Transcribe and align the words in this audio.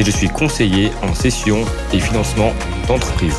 et 0.00 0.02
je 0.02 0.10
suis 0.10 0.28
conseiller 0.28 0.90
en 1.02 1.12
session 1.12 1.62
et 1.92 2.00
financement 2.00 2.54
d'entreprise. 2.88 3.36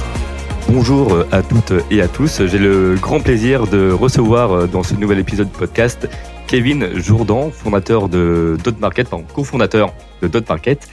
Bonjour 0.67 1.25
à 1.31 1.41
toutes 1.41 1.73
et 1.89 2.03
à 2.03 2.07
tous. 2.07 2.45
J'ai 2.45 2.59
le 2.59 2.95
grand 3.01 3.19
plaisir 3.19 3.65
de 3.65 3.91
recevoir 3.91 4.67
dans 4.67 4.83
ce 4.83 4.93
nouvel 4.93 5.17
épisode 5.17 5.51
de 5.51 5.57
podcast 5.57 6.07
Kevin 6.45 6.99
Jourdan, 6.99 7.49
fondateur 7.49 8.09
de 8.09 8.57
Dot 8.63 8.79
Market, 8.79 9.11
enfin, 9.11 9.23
cofondateur 9.33 9.91
de 10.21 10.27
Dot 10.27 10.47
Market, 10.47 10.87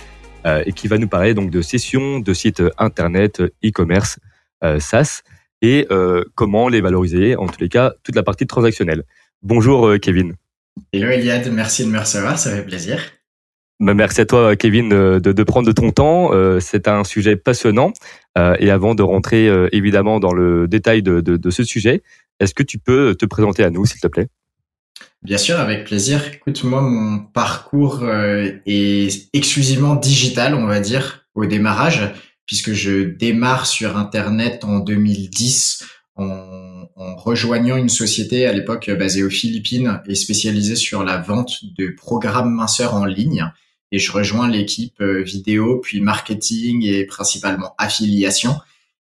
euh, 0.47 0.63
et 0.65 0.73
qui 0.73 0.89
va 0.89 0.97
nous 0.97 1.09
parler 1.09 1.35
donc 1.35 1.51
de 1.51 1.61
sessions 1.61 2.19
de 2.19 2.33
sites 2.33 2.63
internet, 2.79 3.43
e-commerce, 3.63 4.19
euh, 4.65 4.81
SaaS, 4.81 5.21
et 5.61 5.87
euh, 5.91 6.25
comment 6.35 6.71
les 6.71 6.81
valoriser, 6.81 7.37
en 7.37 7.47
tous 7.47 7.61
les 7.61 7.69
cas, 7.69 7.93
toute 8.05 8.15
la 8.15 8.23
partie 8.23 8.47
transactionnelle. 8.47 9.03
Bonjour 9.43 9.97
Kevin. 10.01 10.33
Hello 10.95 11.11
Eliade, 11.11 11.51
merci 11.53 11.85
de 11.85 11.91
me 11.91 11.99
recevoir, 11.99 12.39
ça 12.39 12.57
fait 12.57 12.65
plaisir. 12.65 13.18
Bah, 13.81 13.95
merci 13.95 14.21
à 14.21 14.27
toi, 14.27 14.57
Kevin, 14.57 14.89
de, 14.89 15.21
de 15.21 15.43
prendre 15.45 15.67
de 15.67 15.73
ton 15.73 15.93
temps. 15.93 16.33
Euh, 16.33 16.59
c'est 16.59 16.89
un 16.89 17.05
sujet 17.05 17.37
passionnant. 17.37 17.93
Euh, 18.37 18.57
et 18.59 18.71
avant 18.71 18.95
de 18.95 19.03
rentrer 19.03 19.49
euh, 19.49 19.69
évidemment 19.73 20.19
dans 20.19 20.33
le 20.33 20.67
détail 20.67 21.03
de, 21.03 21.21
de, 21.21 21.37
de 21.37 21.51
ce 21.51 21.63
sujet, 21.63 22.03
est-ce 22.41 22.55
que 22.55 22.65
tu 22.65 22.79
peux 22.79 23.15
te 23.15 23.25
présenter 23.25 23.63
à 23.63 23.71
nous, 23.71 23.87
s'il 23.87 24.01
te 24.01 24.09
plaît? 24.09 24.29
Bien 25.23 25.39
sûr, 25.39 25.61
avec 25.61 25.85
plaisir. 25.85 26.23
Écoute, 26.35 26.65
moi, 26.65 26.81
mon 26.81 27.19
parcours 27.19 28.05
est 28.67 29.29
exclusivement 29.33 29.95
digital, 29.95 30.55
on 30.55 30.67
va 30.67 30.81
dire, 30.81 31.27
au 31.35 31.47
démarrage, 31.47 32.13
puisque 32.47 32.73
je 32.73 33.05
démarre 33.05 33.67
sur 33.67 33.97
Internet 33.97 34.65
en 34.65 34.79
2010 34.81 35.85
en, 36.17 36.89
en 36.97 37.17
rejoignant 37.17 37.77
une 37.77 37.89
société 37.89 38.47
à 38.47 38.53
l'époque 38.53 38.91
basée 38.91 39.23
aux 39.23 39.31
Philippines 39.31 40.01
et 40.07 40.15
spécialisée 40.15 40.77
sur 40.77 41.05
la 41.05 41.19
vente 41.19 41.65
de 41.77 41.89
programmes 41.97 42.55
minceurs 42.55 42.95
en 42.95 43.05
ligne 43.05 43.53
et 43.91 43.99
je 43.99 44.13
rejoins 44.13 44.49
l'équipe 44.49 45.01
euh, 45.01 45.23
vidéo, 45.23 45.81
puis 45.81 46.01
marketing 46.01 46.85
et 46.85 47.05
principalement 47.05 47.75
affiliation. 47.79 48.57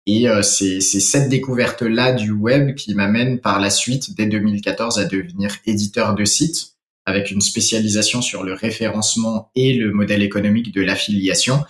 Et 0.07 0.29
euh, 0.29 0.43
c'est 0.43 0.81
cette 0.81 1.29
découverte-là 1.29 2.13
du 2.13 2.31
web 2.31 2.75
qui 2.75 2.95
m'amène 2.95 3.39
par 3.39 3.61
la 3.61 3.71
suite, 3.71 4.15
dès 4.17 4.27
2014, 4.27 4.99
à 4.99 5.05
devenir 5.05 5.57
éditeur 5.67 6.15
de 6.15 6.25
site 6.25 6.75
avec 7.07 7.31
une 7.31 7.41
spécialisation 7.41 8.23
sur 8.23 8.43
le 8.43 8.55
référencement 8.55 9.51
et 9.55 9.75
le 9.75 9.93
modèle 9.93 10.23
économique 10.23 10.73
de 10.73 10.81
l'affiliation. 10.81 11.65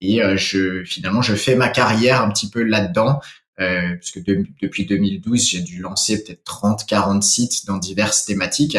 Et 0.00 0.22
euh, 0.22 0.36
je, 0.36 0.84
finalement, 0.84 1.22
je 1.22 1.34
fais 1.34 1.54
ma 1.54 1.68
carrière 1.68 2.22
un 2.22 2.30
petit 2.30 2.50
peu 2.50 2.62
là-dedans, 2.62 3.20
euh, 3.60 3.94
puisque 3.96 4.20
depuis 4.60 4.86
2012, 4.86 5.48
j'ai 5.48 5.60
dû 5.60 5.80
lancer 5.80 6.22
peut-être 6.22 6.44
30, 6.44 6.86
40 6.86 7.22
sites 7.22 7.66
dans 7.66 7.78
diverses 7.78 8.24
thématiques. 8.24 8.76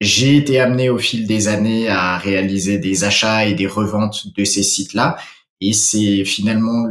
J'ai 0.00 0.36
été 0.36 0.60
amené 0.60 0.90
au 0.90 0.98
fil 0.98 1.26
des 1.26 1.48
années 1.48 1.88
à 1.88 2.18
réaliser 2.18 2.78
des 2.78 3.04
achats 3.04 3.46
et 3.46 3.54
des 3.54 3.66
reventes 3.66 4.32
de 4.36 4.44
ces 4.44 4.62
sites-là. 4.62 5.16
Et 5.60 5.72
c'est 5.72 6.24
finalement 6.24 6.86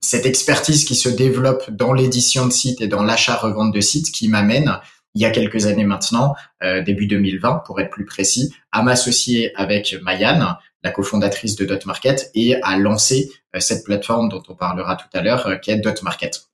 cette 0.00 0.26
expertise 0.26 0.84
qui 0.84 0.96
se 0.96 1.08
développe 1.08 1.70
dans 1.70 1.92
l'édition 1.92 2.46
de 2.46 2.52
sites 2.52 2.80
et 2.80 2.88
dans 2.88 3.04
l'achat-revente 3.04 3.72
de 3.72 3.80
sites 3.80 4.10
qui 4.10 4.28
m'amène, 4.28 4.80
il 5.14 5.22
y 5.22 5.24
a 5.24 5.30
quelques 5.30 5.66
années 5.66 5.84
maintenant, 5.84 6.34
euh, 6.62 6.82
début 6.82 7.06
2020 7.06 7.62
pour 7.66 7.80
être 7.80 7.90
plus 7.90 8.04
précis, 8.04 8.52
à 8.72 8.82
m'associer 8.82 9.52
avec 9.54 9.96
Mayan, 10.02 10.56
la 10.82 10.90
cofondatrice 10.90 11.54
de 11.54 11.64
Dot 11.64 11.86
Market, 11.86 12.30
et 12.34 12.60
à 12.62 12.76
lancer 12.76 13.30
euh, 13.54 13.60
cette 13.60 13.84
plateforme 13.84 14.28
dont 14.28 14.42
on 14.48 14.56
parlera 14.56 14.96
tout 14.96 15.06
à 15.12 15.22
l'heure, 15.22 15.46
euh, 15.46 15.56
qui 15.56 15.70
est 15.70 15.76
Dot 15.76 16.02
Market. 16.02 16.48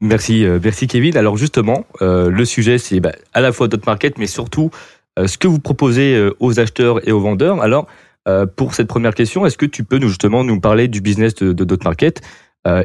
Merci, 0.00 0.44
euh, 0.44 0.60
merci 0.62 0.86
Kevin. 0.86 1.16
Alors 1.16 1.36
justement, 1.36 1.84
euh, 2.02 2.30
le 2.30 2.44
sujet 2.44 2.78
c'est 2.78 3.00
bah, 3.00 3.12
à 3.32 3.40
la 3.40 3.52
fois 3.52 3.66
Dot 3.66 3.84
Market, 3.84 4.16
mais 4.18 4.28
surtout 4.28 4.70
euh, 5.18 5.26
ce 5.26 5.38
que 5.38 5.48
vous 5.48 5.58
proposez 5.58 6.30
aux 6.38 6.60
acheteurs 6.60 7.06
et 7.08 7.12
aux 7.12 7.20
vendeurs. 7.20 7.60
Alors 7.60 7.86
pour 8.56 8.74
cette 8.74 8.88
première 8.88 9.14
question, 9.14 9.46
est-ce 9.46 9.56
que 9.56 9.64
tu 9.64 9.84
peux 9.84 9.96
nous 9.96 10.08
justement 10.08 10.44
nous 10.44 10.60
parler 10.60 10.86
du 10.86 11.00
business 11.00 11.34
de, 11.36 11.54
de 11.54 11.64
Dot 11.64 11.82
Market 11.82 12.20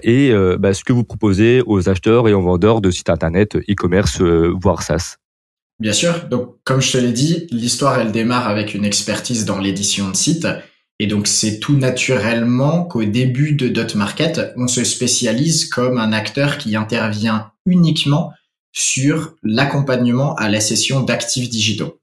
et 0.01 0.31
bah, 0.57 0.73
ce 0.73 0.85
que 0.85 0.93
vous 0.93 1.03
proposez 1.03 1.61
aux 1.65 1.89
acheteurs 1.89 2.29
et 2.29 2.33
aux 2.33 2.41
vendeurs 2.41 2.79
de 2.79 2.89
sites 2.89 3.09
internet, 3.09 3.57
e-commerce, 3.69 4.21
voire 4.21 4.83
SaaS? 4.83 5.17
Bien 5.81 5.91
sûr. 5.91 6.29
Donc 6.29 6.55
comme 6.63 6.81
je 6.81 6.93
te 6.93 6.97
l'ai 6.97 7.11
dit, 7.11 7.47
l'histoire 7.51 7.99
elle 7.99 8.13
démarre 8.13 8.47
avec 8.47 8.73
une 8.73 8.85
expertise 8.85 9.43
dans 9.43 9.59
l'édition 9.59 10.09
de 10.09 10.15
sites 10.15 10.47
et 11.03 11.07
donc, 11.07 11.27
c'est 11.27 11.59
tout 11.59 11.75
naturellement 11.75 12.85
qu'au 12.85 13.03
début 13.03 13.51
de 13.51 13.67
Dot 13.67 13.93
Market, 13.95 14.53
on 14.55 14.69
se 14.69 14.85
spécialise 14.85 15.65
comme 15.65 15.97
un 15.97 16.13
acteur 16.13 16.57
qui 16.57 16.77
intervient 16.77 17.51
uniquement 17.65 18.31
sur 18.71 19.35
l'accompagnement 19.43 20.33
à 20.35 20.47
la 20.47 20.61
session 20.61 21.01
d'actifs 21.01 21.49
digitaux. 21.49 21.99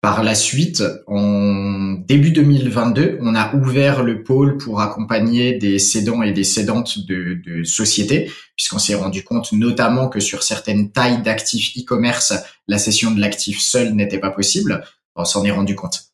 Par 0.00 0.24
la 0.24 0.34
suite, 0.34 0.82
en 1.06 1.92
début 2.04 2.32
2022, 2.32 3.18
on 3.20 3.36
a 3.36 3.54
ouvert 3.54 4.02
le 4.02 4.24
pôle 4.24 4.58
pour 4.58 4.80
accompagner 4.80 5.56
des 5.56 5.78
cédants 5.78 6.24
et 6.24 6.32
des 6.32 6.42
cédantes 6.42 7.06
de, 7.06 7.40
de 7.46 7.62
sociétés, 7.62 8.28
puisqu'on 8.56 8.80
s'est 8.80 8.96
rendu 8.96 9.22
compte 9.22 9.52
notamment 9.52 10.08
que 10.08 10.18
sur 10.18 10.42
certaines 10.42 10.90
tailles 10.90 11.22
d'actifs 11.22 11.78
e-commerce, 11.78 12.32
la 12.66 12.78
cession 12.78 13.12
de 13.12 13.20
l'actif 13.20 13.60
seul 13.60 13.94
n'était 13.94 14.18
pas 14.18 14.32
possible. 14.32 14.84
On 15.14 15.24
s'en 15.24 15.44
est 15.44 15.52
rendu 15.52 15.76
compte 15.76 16.10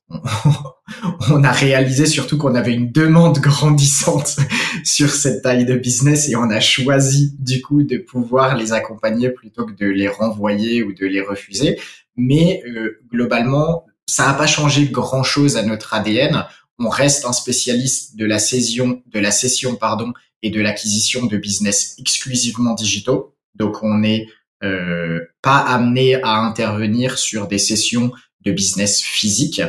on 1.30 1.42
a 1.42 1.52
réalisé 1.52 2.06
surtout 2.06 2.38
qu'on 2.38 2.54
avait 2.54 2.74
une 2.74 2.92
demande 2.92 3.38
grandissante 3.38 4.36
sur 4.84 5.10
cette 5.10 5.42
taille 5.42 5.64
de 5.64 5.74
business 5.74 6.28
et 6.28 6.36
on 6.36 6.50
a 6.50 6.60
choisi 6.60 7.34
du 7.38 7.60
coup 7.60 7.82
de 7.82 7.98
pouvoir 7.98 8.56
les 8.56 8.72
accompagner 8.72 9.30
plutôt 9.30 9.66
que 9.66 9.72
de 9.72 9.86
les 9.86 10.08
renvoyer 10.08 10.82
ou 10.82 10.92
de 10.92 11.06
les 11.06 11.20
refuser. 11.20 11.78
Mais 12.16 12.62
euh, 12.66 13.00
globalement, 13.10 13.84
ça 14.06 14.26
n'a 14.26 14.34
pas 14.34 14.46
changé 14.46 14.86
grand 14.86 15.22
chose 15.22 15.56
à 15.56 15.62
notre 15.62 15.92
ADN. 15.92 16.44
On 16.78 16.88
reste 16.88 17.24
un 17.24 17.32
spécialiste 17.32 18.16
de 18.16 18.24
la 18.24 18.38
session, 18.38 19.02
de 19.06 19.18
la 19.18 19.30
session 19.30 19.74
pardon, 19.76 20.12
et 20.42 20.50
de 20.50 20.60
l'acquisition 20.60 21.26
de 21.26 21.36
business 21.36 21.96
exclusivement 21.98 22.74
digitaux. 22.74 23.34
Donc 23.56 23.82
on 23.82 23.98
n'est 23.98 24.28
euh, 24.62 25.20
pas 25.42 25.58
amené 25.58 26.22
à 26.22 26.36
intervenir 26.38 27.18
sur 27.18 27.48
des 27.48 27.58
sessions 27.58 28.12
de 28.44 28.52
business 28.52 29.02
physique 29.02 29.60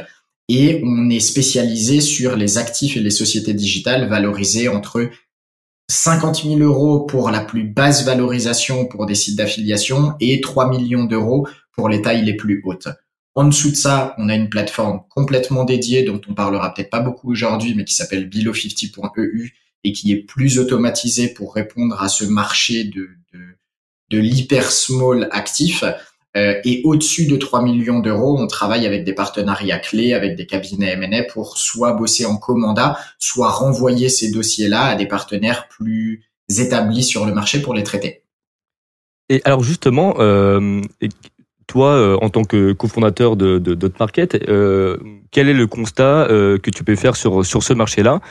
et 0.49 0.81
on 0.83 1.09
est 1.09 1.19
spécialisé 1.19 2.01
sur 2.01 2.35
les 2.35 2.57
actifs 2.57 2.97
et 2.97 3.01
les 3.01 3.09
sociétés 3.09 3.53
digitales 3.53 4.07
valorisées 4.07 4.69
entre 4.69 5.09
50 5.89 6.43
000 6.43 6.59
euros 6.59 7.01
pour 7.01 7.29
la 7.29 7.41
plus 7.41 7.63
basse 7.63 8.05
valorisation 8.05 8.85
pour 8.85 9.05
des 9.05 9.15
sites 9.15 9.37
d'affiliation 9.37 10.15
et 10.19 10.41
3 10.41 10.69
millions 10.69 11.05
d'euros 11.05 11.47
pour 11.73 11.89
les 11.89 12.01
tailles 12.01 12.25
les 12.25 12.35
plus 12.35 12.61
hautes. 12.65 12.89
En 13.35 13.45
dessous 13.45 13.69
de 13.69 13.75
ça, 13.75 14.15
on 14.17 14.29
a 14.29 14.35
une 14.35 14.49
plateforme 14.49 15.01
complètement 15.09 15.63
dédiée 15.63 16.03
dont 16.03 16.19
on 16.27 16.33
parlera 16.33 16.73
peut-être 16.73 16.89
pas 16.89 17.01
beaucoup 17.01 17.31
aujourd'hui, 17.31 17.75
mais 17.75 17.85
qui 17.85 17.93
s'appelle 17.93 18.27
below50.eu 18.29 19.53
et 19.83 19.91
qui 19.91 20.11
est 20.11 20.23
plus 20.23 20.57
automatisée 20.57 21.29
pour 21.29 21.53
répondre 21.53 22.01
à 22.01 22.09
ce 22.09 22.25
marché 22.25 22.83
de, 22.83 23.09
de, 23.33 23.39
de 24.09 24.17
l'hyper 24.17 24.71
small 24.71 25.29
actif 25.31 25.83
euh, 26.37 26.59
et 26.63 26.81
au-dessus 26.83 27.25
de 27.25 27.35
3 27.35 27.63
millions 27.63 27.99
d'euros, 27.99 28.37
on 28.39 28.47
travaille 28.47 28.85
avec 28.85 29.03
des 29.03 29.13
partenariats 29.13 29.79
clés, 29.79 30.13
avec 30.13 30.35
des 30.35 30.45
cabinets 30.45 30.91
M&A 30.91 31.23
pour 31.23 31.57
soit 31.57 31.93
bosser 31.93 32.25
en 32.25 32.37
commanda, 32.37 32.97
soit 33.17 33.49
renvoyer 33.49 34.09
ces 34.09 34.31
dossiers-là 34.31 34.83
à 34.83 34.95
des 34.95 35.07
partenaires 35.07 35.67
plus 35.67 36.23
établis 36.57 37.03
sur 37.03 37.25
le 37.25 37.33
marché 37.33 37.61
pour 37.61 37.73
les 37.73 37.83
traiter. 37.83 38.21
Et 39.29 39.41
alors 39.45 39.63
justement, 39.63 40.15
euh, 40.19 40.81
toi, 41.65 41.93
euh, 41.93 42.17
en 42.21 42.29
tant 42.29 42.43
que 42.43 42.71
cofondateur 42.71 43.35
de, 43.35 43.57
de 43.57 43.73
Dot 43.73 43.99
Market, 43.99 44.37
quel 45.31 45.49
est 45.49 45.53
le 45.53 45.67
constat 45.67 46.27
que 46.29 46.69
tu 46.69 46.83
peux 46.83 46.95
faire 46.95 47.15
sur 47.15 47.45
sur 47.45 47.63
ce 47.63 47.73
marché-là 47.73 48.21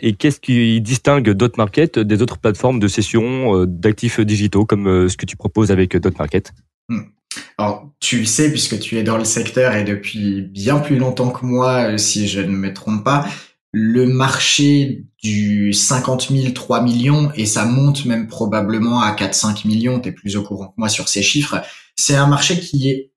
et 0.00 0.14
qu'est-ce 0.14 0.40
qui 0.40 0.80
distingue 0.80 1.30
Dot 1.30 1.56
Market 1.58 1.98
des 1.98 2.22
autres 2.22 2.38
plateformes 2.38 2.78
de 2.78 2.88
cession 2.88 3.64
d'actifs 3.64 4.20
digitaux 4.20 4.64
comme 4.64 5.08
ce 5.08 5.16
que 5.16 5.26
tu 5.26 5.36
proposes 5.36 5.70
avec 5.70 5.96
Dot 5.96 6.18
Market 6.18 6.52
hmm. 6.88 7.00
Alors, 7.58 7.90
tu 8.00 8.18
le 8.18 8.26
sais 8.26 8.50
puisque 8.50 8.78
tu 8.78 8.98
es 8.98 9.02
dans 9.02 9.16
le 9.16 9.24
secteur 9.24 9.74
et 9.74 9.84
depuis 9.84 10.42
bien 10.42 10.78
plus 10.78 10.96
longtemps 10.96 11.30
que 11.30 11.44
moi, 11.46 11.92
euh, 11.92 11.98
si 11.98 12.28
je 12.28 12.40
ne 12.40 12.54
me 12.54 12.74
trompe 12.74 13.02
pas, 13.02 13.26
le 13.72 14.06
marché 14.06 15.04
du 15.22 15.72
50 15.72 16.28
000, 16.30 16.52
3 16.52 16.82
millions, 16.82 17.30
et 17.34 17.46
ça 17.46 17.64
monte 17.64 18.04
même 18.04 18.26
probablement 18.26 19.00
à 19.00 19.12
4-5 19.14 19.66
millions, 19.66 20.00
tu 20.00 20.10
es 20.10 20.12
plus 20.12 20.36
au 20.36 20.42
courant 20.42 20.68
que 20.68 20.74
moi 20.76 20.88
sur 20.88 21.08
ces 21.08 21.22
chiffres, 21.22 21.62
c'est 21.94 22.14
un 22.14 22.26
marché 22.26 22.60
qui 22.60 22.90
est 22.90 23.12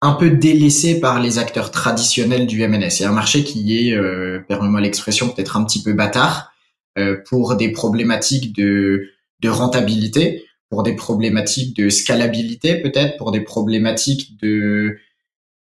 un 0.00 0.14
peu 0.14 0.30
délaissé 0.30 0.98
par 0.98 1.20
les 1.20 1.38
acteurs 1.38 1.70
traditionnels 1.70 2.46
du 2.46 2.60
M&A. 2.62 2.90
C'est 2.90 3.04
un 3.04 3.12
marché 3.12 3.44
qui 3.44 3.88
est, 3.88 3.92
euh, 3.92 4.40
permets-moi 4.48 4.80
l'expression, 4.80 5.28
peut-être 5.28 5.56
un 5.56 5.64
petit 5.64 5.82
peu 5.82 5.92
bâtard 5.92 6.52
euh, 6.98 7.18
pour 7.28 7.54
des 7.54 7.70
problématiques 7.70 8.54
de, 8.56 9.08
de 9.40 9.48
rentabilité, 9.48 10.44
pour 10.72 10.82
des 10.82 10.96
problématiques 10.96 11.76
de 11.76 11.90
scalabilité 11.90 12.80
peut-être, 12.80 13.18
pour 13.18 13.30
des 13.30 13.42
problématiques 13.42 14.40
de 14.40 14.96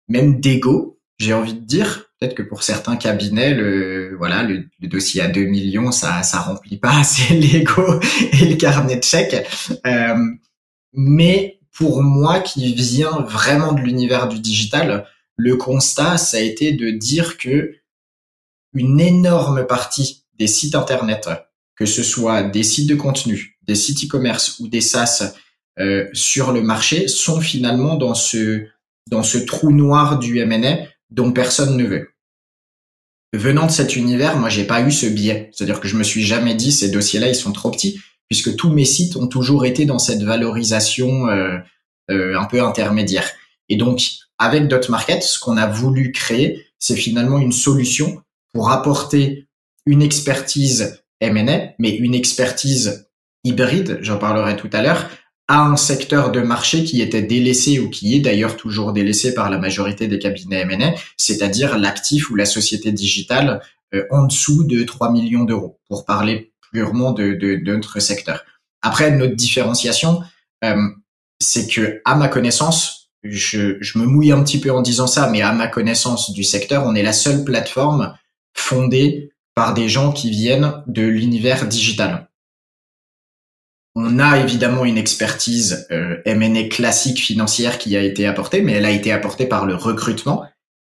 même 0.07 0.39
d'ego, 0.39 1.01
j'ai 1.19 1.35
envie 1.35 1.55
de 1.55 1.65
dire. 1.65 2.13
Peut-être 2.21 2.37
que 2.37 2.45
pour 2.45 2.63
certains 2.63 2.95
cabinets, 2.95 3.55
le 3.55 4.15
voilà, 4.17 4.45
le, 4.45 4.69
dossier 4.83 5.21
à 5.21 5.27
2 5.27 5.47
millions, 5.47 5.91
ça 5.91 6.23
ça 6.23 6.39
remplit 6.39 6.77
pas 6.77 7.01
assez 7.01 7.35
l'ego 7.41 7.99
et 8.35 8.45
le 8.45 8.55
carnet 8.55 8.95
de 8.95 9.03
chèques. 9.03 9.49
Euh, 9.85 10.15
mais 10.93 11.59
pour 11.73 12.01
moi, 12.01 12.39
qui 12.39 12.73
vient 12.73 13.23
vraiment 13.23 13.73
de 13.73 13.81
l'univers 13.81 14.29
du 14.29 14.39
digital, 14.39 15.09
le 15.35 15.57
constat, 15.57 16.19
ça 16.19 16.37
a 16.37 16.41
été 16.41 16.71
de 16.71 16.91
dire 16.91 17.37
que 17.37 17.75
une 18.75 19.01
énorme 19.01 19.67
partie 19.67 20.25
des 20.39 20.47
sites 20.47 20.77
internet, 20.77 21.29
que 21.77 21.87
ce 21.87 22.03
soit 22.03 22.43
des 22.43 22.63
sites 22.63 22.89
de 22.89 22.95
contenu, 22.95 23.59
des 23.67 23.75
sites 23.75 24.05
e-commerce 24.05 24.59
ou 24.61 24.69
des 24.69 24.81
SaaS 24.81 25.35
euh, 25.81 26.07
sur 26.13 26.53
le 26.53 26.63
marché, 26.63 27.09
sont 27.09 27.41
finalement 27.41 27.97
dans 27.97 28.15
ce 28.15 28.67
dans 29.11 29.23
ce 29.23 29.37
trou 29.39 29.71
noir 29.71 30.19
du 30.19 30.39
M&A 30.39 30.87
dont 31.11 31.33
personne 31.33 31.77
ne 31.77 31.85
veut. 31.85 32.11
Venant 33.35 33.67
de 33.67 33.71
cet 33.71 33.97
univers, 33.97 34.39
moi 34.39 34.49
j'ai 34.49 34.65
pas 34.65 34.81
eu 34.81 34.93
ce 34.93 35.07
biais, 35.07 35.51
c'est-à-dire 35.53 35.81
que 35.81 35.89
je 35.89 35.97
me 35.97 36.05
suis 36.05 36.25
jamais 36.25 36.55
dit 36.55 36.73
ces 36.73 36.91
dossiers-là 36.91 37.29
ils 37.29 37.35
sont 37.35 37.53
trop 37.53 37.71
petits 37.71 38.01
puisque 38.29 38.57
tous 38.57 38.71
mes 38.71 38.85
sites 38.85 39.17
ont 39.17 39.27
toujours 39.27 39.67
été 39.67 39.85
dans 39.85 39.99
cette 39.99 40.23
valorisation 40.23 41.29
euh, 41.29 41.59
euh, 42.11 42.39
un 42.39 42.45
peu 42.45 42.63
intermédiaire. 42.63 43.31
Et 43.69 43.77
donc, 43.77 44.03
avec 44.39 44.69
Dot 44.69 44.89
Market, 44.89 45.23
ce 45.23 45.39
qu'on 45.39 45.57
a 45.57 45.67
voulu 45.67 46.13
créer, 46.13 46.67
c'est 46.79 46.97
finalement 46.97 47.39
une 47.39 47.53
solution 47.53 48.23
pour 48.53 48.71
apporter 48.71 49.47
une 49.87 50.03
expertise 50.03 51.04
M&A, 51.25 51.75
mais 51.79 51.97
une 51.97 52.15
expertise 52.15 53.09
hybride, 53.45 53.99
j'en 54.01 54.19
parlerai 54.19 54.57
tout 54.57 54.71
à 54.73 54.83
l'heure, 54.83 55.11
à 55.47 55.61
un 55.61 55.77
secteur 55.77 56.33
de 56.33 56.41
marché 56.41 56.85
qui 56.85 57.03
était 57.03 57.23
délaissé 57.23 57.79
ou 57.79 57.91
qui 57.91 58.17
est 58.17 58.21
d'ailleurs 58.21 58.57
toujours 58.57 58.93
délaissé 58.93 59.35
par 59.35 59.51
la 59.51 59.59
majorité 59.59 60.09
des 60.09 60.19
cabinets 60.19 60.63
M&A, 60.63 60.95
c'est-à-dire 61.17 61.79
l'actif 61.79 62.31
ou 62.31 62.35
la 62.35 62.47
société 62.47 62.93
digitale 62.93 63.61
euh, 63.95 64.05
en 64.11 64.25
dessous 64.25 64.65
de 64.65 64.83
3 64.83 65.13
millions 65.13 65.45
d'euros, 65.45 65.79
pour 65.89 66.07
parler 66.07 66.53
purement 66.73 67.13
de, 67.13 67.35
de, 67.35 67.57
notre 67.73 68.01
secteur. 68.01 68.45
Après, 68.81 69.11
notre 69.11 69.35
différenciation, 69.35 70.23
euh, 70.65 70.77
c'est 71.41 71.69
que, 71.69 72.01
à 72.07 72.15
ma 72.15 72.29
connaissance, 72.29 73.11
je, 73.23 73.77
je 73.81 73.99
me 73.99 74.07
mouille 74.07 74.33
un 74.33 74.43
petit 74.43 74.61
peu 74.61 74.71
en 74.71 74.83
disant 74.83 75.07
ça, 75.07 75.29
mais 75.31 75.43
à 75.43 75.53
ma 75.53 75.69
connaissance 75.69 76.33
du 76.33 76.43
secteur, 76.43 76.85
on 76.87 76.95
est 76.95 77.03
la 77.03 77.13
seule 77.13 77.45
plateforme 77.45 78.15
fondée 78.55 79.34
par 79.55 79.75
des 79.75 79.89
gens 79.89 80.13
qui 80.13 80.31
viennent 80.31 80.83
de 80.87 81.03
l'univers 81.03 81.67
digital. 81.67 82.29
On 83.95 84.19
a 84.19 84.39
évidemment 84.39 84.85
une 84.85 84.99
expertise 84.99 85.87
euh, 85.93 86.21
M&A 86.25 86.65
classique 86.65 87.21
financière 87.21 87.79
qui 87.79 87.97
a 87.97 88.03
été 88.03 88.27
apportée, 88.27 88.61
mais 88.61 88.73
elle 88.73 88.87
a 88.87 88.91
été 88.91 89.13
apportée 89.13 89.47
par 89.47 89.67
le 89.67 89.77
recrutement 89.77 90.45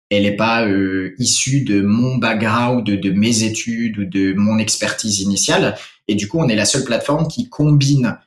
elle 0.10 0.24
n'est 0.24 0.36
pas 0.36 0.66
euh, 0.68 1.13
issue 1.19 1.62
de 1.62 1.81
mon 1.81 2.18
background, 2.18 2.86
de, 2.86 2.95
de, 2.95 3.12
mes 3.12 3.44
études 3.44 4.00
ou 4.00 4.06
de 4.06 4.33
mon 4.33 4.57
expertise 4.57 5.19
initiale. 5.19 5.77
Et 6.07 6.16
du 6.16 6.27
coup, 6.27 6.39
on 6.39 6.50
est 6.50 6.56
la 6.56 6.66
seule 6.66 6.83
plateforme 6.83 7.27
qui 7.27 7.48
combine 7.48 8.18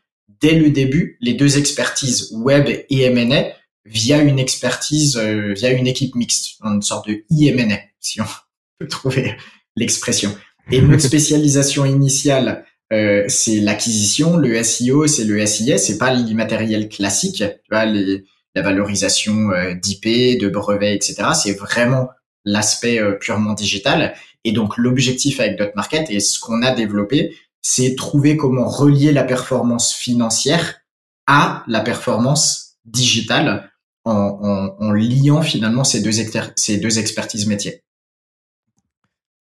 dès 0.40 0.54
le 0.54 0.70
début 0.70 1.18
les 1.20 1.34
deux 1.34 1.58
expertises 1.58 2.30
web 2.32 2.68
et 2.68 3.02
M&A 3.02 3.52
via 3.84 4.22
une 4.22 4.38
expertise, 4.38 5.16
euh, 5.16 5.54
via 5.54 5.72
une 5.72 5.88
équipe 5.88 6.14
mixte, 6.14 6.58
une 6.62 6.82
sorte 6.82 7.08
de 7.08 7.24
IMNA, 7.30 7.78
si 7.98 8.20
on 8.20 8.26
peut 8.78 8.86
trouver 8.86 9.36
l'expression. 9.76 10.36
Et 10.70 10.80
notre 10.82 11.02
spécialisation 11.02 11.84
initiale, 11.84 12.64
euh, 12.92 13.24
c'est 13.28 13.60
l'acquisition, 13.60 14.36
le 14.36 14.62
SEO, 14.62 15.06
c'est 15.06 15.24
le 15.24 15.44
SIS, 15.46 15.78
c'est 15.78 15.98
pas 15.98 16.12
l'immatériel 16.12 16.88
classique, 16.88 17.36
tu 17.38 17.60
vois, 17.70 17.86
les, 17.86 18.24
la 18.54 18.62
valorisation 18.62 19.50
euh, 19.50 19.74
d'IP, 19.74 20.40
de 20.40 20.48
brevets, 20.48 20.94
etc. 20.94 21.30
C'est 21.34 21.58
vraiment 21.58 22.08
l'aspect 22.44 23.00
euh, 23.00 23.12
purement 23.12 23.54
digital. 23.54 24.14
Et 24.44 24.52
donc 24.52 24.76
l'objectif 24.76 25.40
avec 25.40 25.56
Dot 25.56 25.74
Market 25.74 26.10
et 26.10 26.20
ce 26.20 26.38
qu'on 26.38 26.62
a 26.62 26.72
développé, 26.72 27.36
c'est 27.62 27.94
trouver 27.94 28.36
comment 28.36 28.68
relier 28.68 29.12
la 29.12 29.24
performance 29.24 29.94
financière 29.94 30.80
à 31.26 31.62
la 31.68 31.80
performance 31.80 32.76
digitale 32.84 33.70
en, 34.04 34.74
en, 34.80 34.90
liant 34.90 35.42
finalement 35.42 35.84
ces 35.84 36.02
deux, 36.02 36.10
ces 36.56 36.78
deux 36.78 36.98
expertises 36.98 37.46
métiers. 37.46 37.84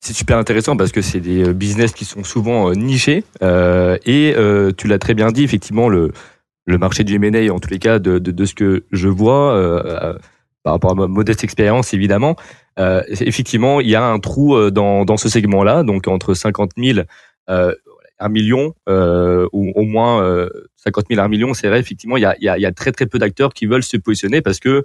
C'est 0.01 0.13
super 0.15 0.39
intéressant 0.39 0.77
parce 0.77 0.93
que 0.93 1.01
c'est 1.01 1.21
des 1.21 1.49
euh, 1.49 1.53
business 1.53 1.93
qui 1.93 2.05
sont 2.05 2.23
souvent 2.23 2.73
nichés 2.73 3.25
euh, 3.43 3.99
et 4.07 4.35
euh, 4.37 4.71
tu 4.77 4.87
l'as 4.87 4.99
très 4.99 5.15
bien 5.15 5.33
dit 5.33 5.43
effectivement 5.43 5.89
le 5.89 6.13
le 6.67 6.79
marché 6.79 7.05
du 7.05 7.15
M&A, 7.15 7.53
en 7.53 7.59
tous 7.61 7.71
les 7.71 7.79
cas, 7.79 7.99
de, 7.99 8.19
de, 8.19 8.33
de 8.33 8.45
ce 8.45 8.55
que 8.55 8.85
je 8.91 9.09
vois, 9.09 9.55
euh, 9.55 9.83
euh, 9.85 10.19
par 10.65 10.73
rapport 10.75 10.91
à 10.91 10.95
ma 10.95 11.07
modeste 11.07 11.45
expérience, 11.45 11.95
évidemment, 11.95 12.37
euh, 12.79 13.03
effectivement, 13.09 13.81
il 13.81 13.89
y 13.89 13.95
a 13.95 14.05
un 14.05 14.19
trou 14.19 14.57
euh, 14.57 14.71
dans, 14.71 15.05
dans 15.05 15.17
ce 15.17 15.29
segment-là, 15.29 15.85
donc 15.85 16.09
entre 16.09 16.35
50 16.35 16.73
000 16.77 17.01
euh, 17.49 17.73
1 18.19 18.29
million, 18.31 18.75
euh, 18.89 19.47
ou 19.53 19.71
au 19.77 19.85
moins 19.85 20.49
50 20.77 21.05
000 21.09 21.21
1 21.21 21.29
million, 21.29 21.55
c'est 21.55 21.69
vrai, 21.69 21.79
effectivement, 21.79 22.17
il 22.17 22.23
y 22.23 22.27
a, 22.27 22.35
il 22.41 22.45
y, 22.45 22.49
a, 22.49 22.59
il 22.59 22.63
y 22.63 22.67
a 22.67 22.73
très 22.73 22.91
très 22.91 23.07
peu 23.07 23.19
d'acteurs 23.19 23.55
qui 23.55 23.67
veulent 23.67 23.85
se 23.85 23.97
positionner 23.97 24.43
parce 24.43 24.59
que 24.59 24.83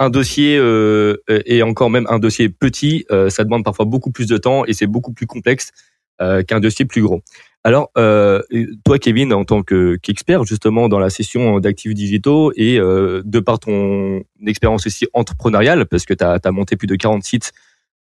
un 0.00 0.10
dossier 0.10 0.56
euh, 0.58 1.18
et 1.28 1.62
encore 1.62 1.90
même 1.90 2.06
un 2.08 2.18
dossier 2.18 2.48
petit, 2.48 3.04
ça 3.28 3.44
demande 3.44 3.64
parfois 3.64 3.84
beaucoup 3.84 4.10
plus 4.10 4.26
de 4.26 4.36
temps 4.36 4.64
et 4.64 4.72
c'est 4.72 4.88
beaucoup 4.88 5.12
plus 5.12 5.26
complexe 5.26 5.70
qu'un 6.18 6.60
dossier 6.60 6.84
plus 6.84 7.02
gros. 7.02 7.22
Alors, 7.62 7.90
euh, 7.98 8.40
toi, 8.84 8.98
Kevin, 8.98 9.34
en 9.34 9.44
tant 9.44 9.62
qu'expert 9.62 10.44
justement 10.44 10.88
dans 10.88 10.98
la 10.98 11.10
session 11.10 11.60
d'actifs 11.60 11.92
digitaux 11.92 12.52
et 12.56 12.78
euh, 12.78 13.20
de 13.24 13.38
par 13.38 13.58
ton 13.58 14.22
expérience 14.46 14.86
aussi 14.86 15.06
entrepreneuriale, 15.12 15.84
parce 15.84 16.06
que 16.06 16.14
tu 16.14 16.24
as, 16.24 16.40
monté 16.52 16.76
plus 16.76 16.86
de 16.86 16.96
40 16.96 17.22
sites 17.22 17.52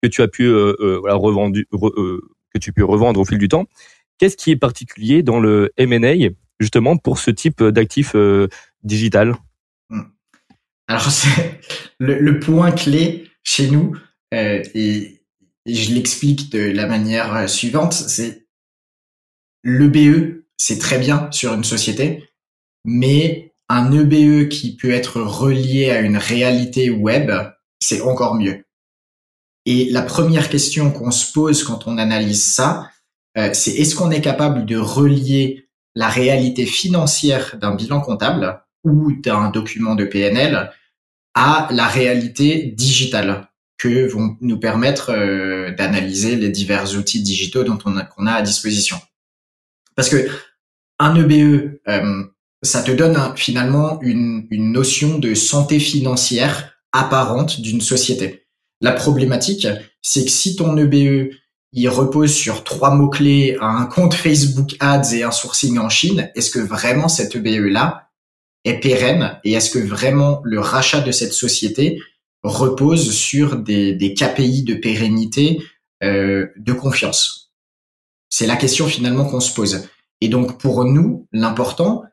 que 0.01 0.07
tu 0.07 0.23
as 0.23 0.27
pu 0.27 0.45
euh, 0.45 0.75
euh 0.79 0.97
voilà, 0.99 1.15
revendu, 1.15 1.67
euh, 1.71 2.21
que 2.51 2.57
tu 2.59 2.73
peux 2.73 2.83
revendre 2.83 3.19
au 3.19 3.25
fil 3.25 3.37
du 3.37 3.47
temps, 3.47 3.65
qu'est-ce 4.17 4.37
qui 4.37 4.49
est 4.51 4.55
particulier 4.55 5.21
dans 5.21 5.39
le 5.39 5.71
M&A 5.77 6.29
justement 6.59 6.97
pour 6.97 7.19
ce 7.19 7.29
type 7.29 7.63
d'actifs 7.63 8.15
digital? 8.83 9.35
Alors, 10.87 11.07
le, 11.99 12.19
le, 12.19 12.39
point 12.39 12.71
clé 12.71 13.29
chez 13.43 13.69
nous, 13.69 13.95
et, 14.31 14.61
et 14.73 15.21
je 15.65 15.93
l'explique 15.93 16.51
de 16.51 16.59
la 16.59 16.87
manière 16.87 17.49
suivante, 17.49 17.93
c'est 17.93 18.47
l'EBE, 19.63 20.43
c'est 20.57 20.79
très 20.79 20.99
bien 20.99 21.31
sur 21.31 21.53
une 21.53 21.63
société, 21.63 22.29
mais 22.85 23.53
un 23.69 23.91
EBE 23.91 24.49
qui 24.49 24.75
peut 24.75 24.91
être 24.91 25.21
relié 25.21 25.89
à 25.89 26.01
une 26.01 26.17
réalité 26.17 26.89
web, 26.89 27.31
c'est 27.79 28.01
encore 28.01 28.35
mieux. 28.35 28.65
Et 29.65 29.89
la 29.89 30.01
première 30.01 30.49
question 30.49 30.91
qu'on 30.91 31.11
se 31.11 31.31
pose 31.31 31.63
quand 31.63 31.87
on 31.87 31.97
analyse 31.97 32.53
ça, 32.53 32.89
euh, 33.37 33.49
c'est 33.53 33.71
est-ce 33.71 33.95
qu'on 33.95 34.11
est 34.11 34.21
capable 34.21 34.65
de 34.65 34.77
relier 34.77 35.69
la 35.95 36.09
réalité 36.09 36.65
financière 36.65 37.57
d'un 37.59 37.75
bilan 37.75 38.01
comptable 38.01 38.63
ou 38.83 39.13
d'un 39.13 39.49
document 39.49 39.95
de 39.95 40.05
PNL 40.05 40.71
à 41.33 41.67
la 41.71 41.87
réalité 41.87 42.73
digitale 42.75 43.49
que 43.77 44.07
vont 44.07 44.37
nous 44.39 44.59
permettre 44.59 45.11
euh, 45.11 45.71
d'analyser 45.75 46.35
les 46.35 46.49
divers 46.49 46.95
outils 46.95 47.21
digitaux 47.21 47.63
dont 47.63 47.79
on 47.85 47.95
qu'on 48.05 48.27
a 48.27 48.33
à 48.33 48.41
disposition. 48.41 48.97
Parce 49.95 50.09
que 50.09 50.29
un 50.99 51.15
EBE, 51.15 51.79
euh, 51.87 52.23
ça 52.61 52.81
te 52.83 52.91
donne 52.91 53.17
finalement 53.35 53.99
une, 54.01 54.47
une 54.51 54.71
notion 54.71 55.19
de 55.19 55.33
santé 55.33 55.79
financière 55.79 56.73
apparente 56.91 57.59
d'une 57.59 57.81
société. 57.81 58.45
La 58.79 58.91
problématique, 58.91 59.67
c'est 60.01 60.25
que 60.25 60.31
si 60.31 60.55
ton 60.55 60.77
EBE 60.77 61.33
il 61.73 61.89
repose 61.89 62.33
sur 62.33 62.63
trois 62.63 62.93
mots-clés, 62.93 63.57
un 63.59 63.85
compte 63.85 64.13
Facebook 64.13 64.75
Ads 64.79 65.13
et 65.13 65.23
un 65.23 65.31
sourcing 65.31 65.79
en 65.79 65.89
Chine, 65.89 66.31
est-ce 66.35 66.51
que 66.51 66.59
vraiment 66.59 67.07
cet 67.07 67.35
EBE-là 67.35 68.02
est 68.63 68.79
pérenne 68.79 69.39
et 69.43 69.53
est-ce 69.53 69.69
que 69.69 69.79
vraiment 69.79 70.41
le 70.43 70.59
rachat 70.59 71.01
de 71.01 71.11
cette 71.11 71.33
société 71.33 72.01
repose 72.43 73.11
sur 73.11 73.57
des, 73.57 73.93
des 73.93 74.13
KPI 74.13 74.63
de 74.63 74.75
pérennité, 74.75 75.61
euh, 76.03 76.47
de 76.57 76.73
confiance? 76.73 77.53
C'est 78.29 78.47
la 78.47 78.55
question 78.55 78.87
finalement 78.87 79.25
qu'on 79.25 79.39
se 79.39 79.53
pose. 79.53 79.87
Et 80.21 80.29
donc 80.29 80.59
pour 80.59 80.85
nous, 80.85 81.27
l'important, 81.31 82.03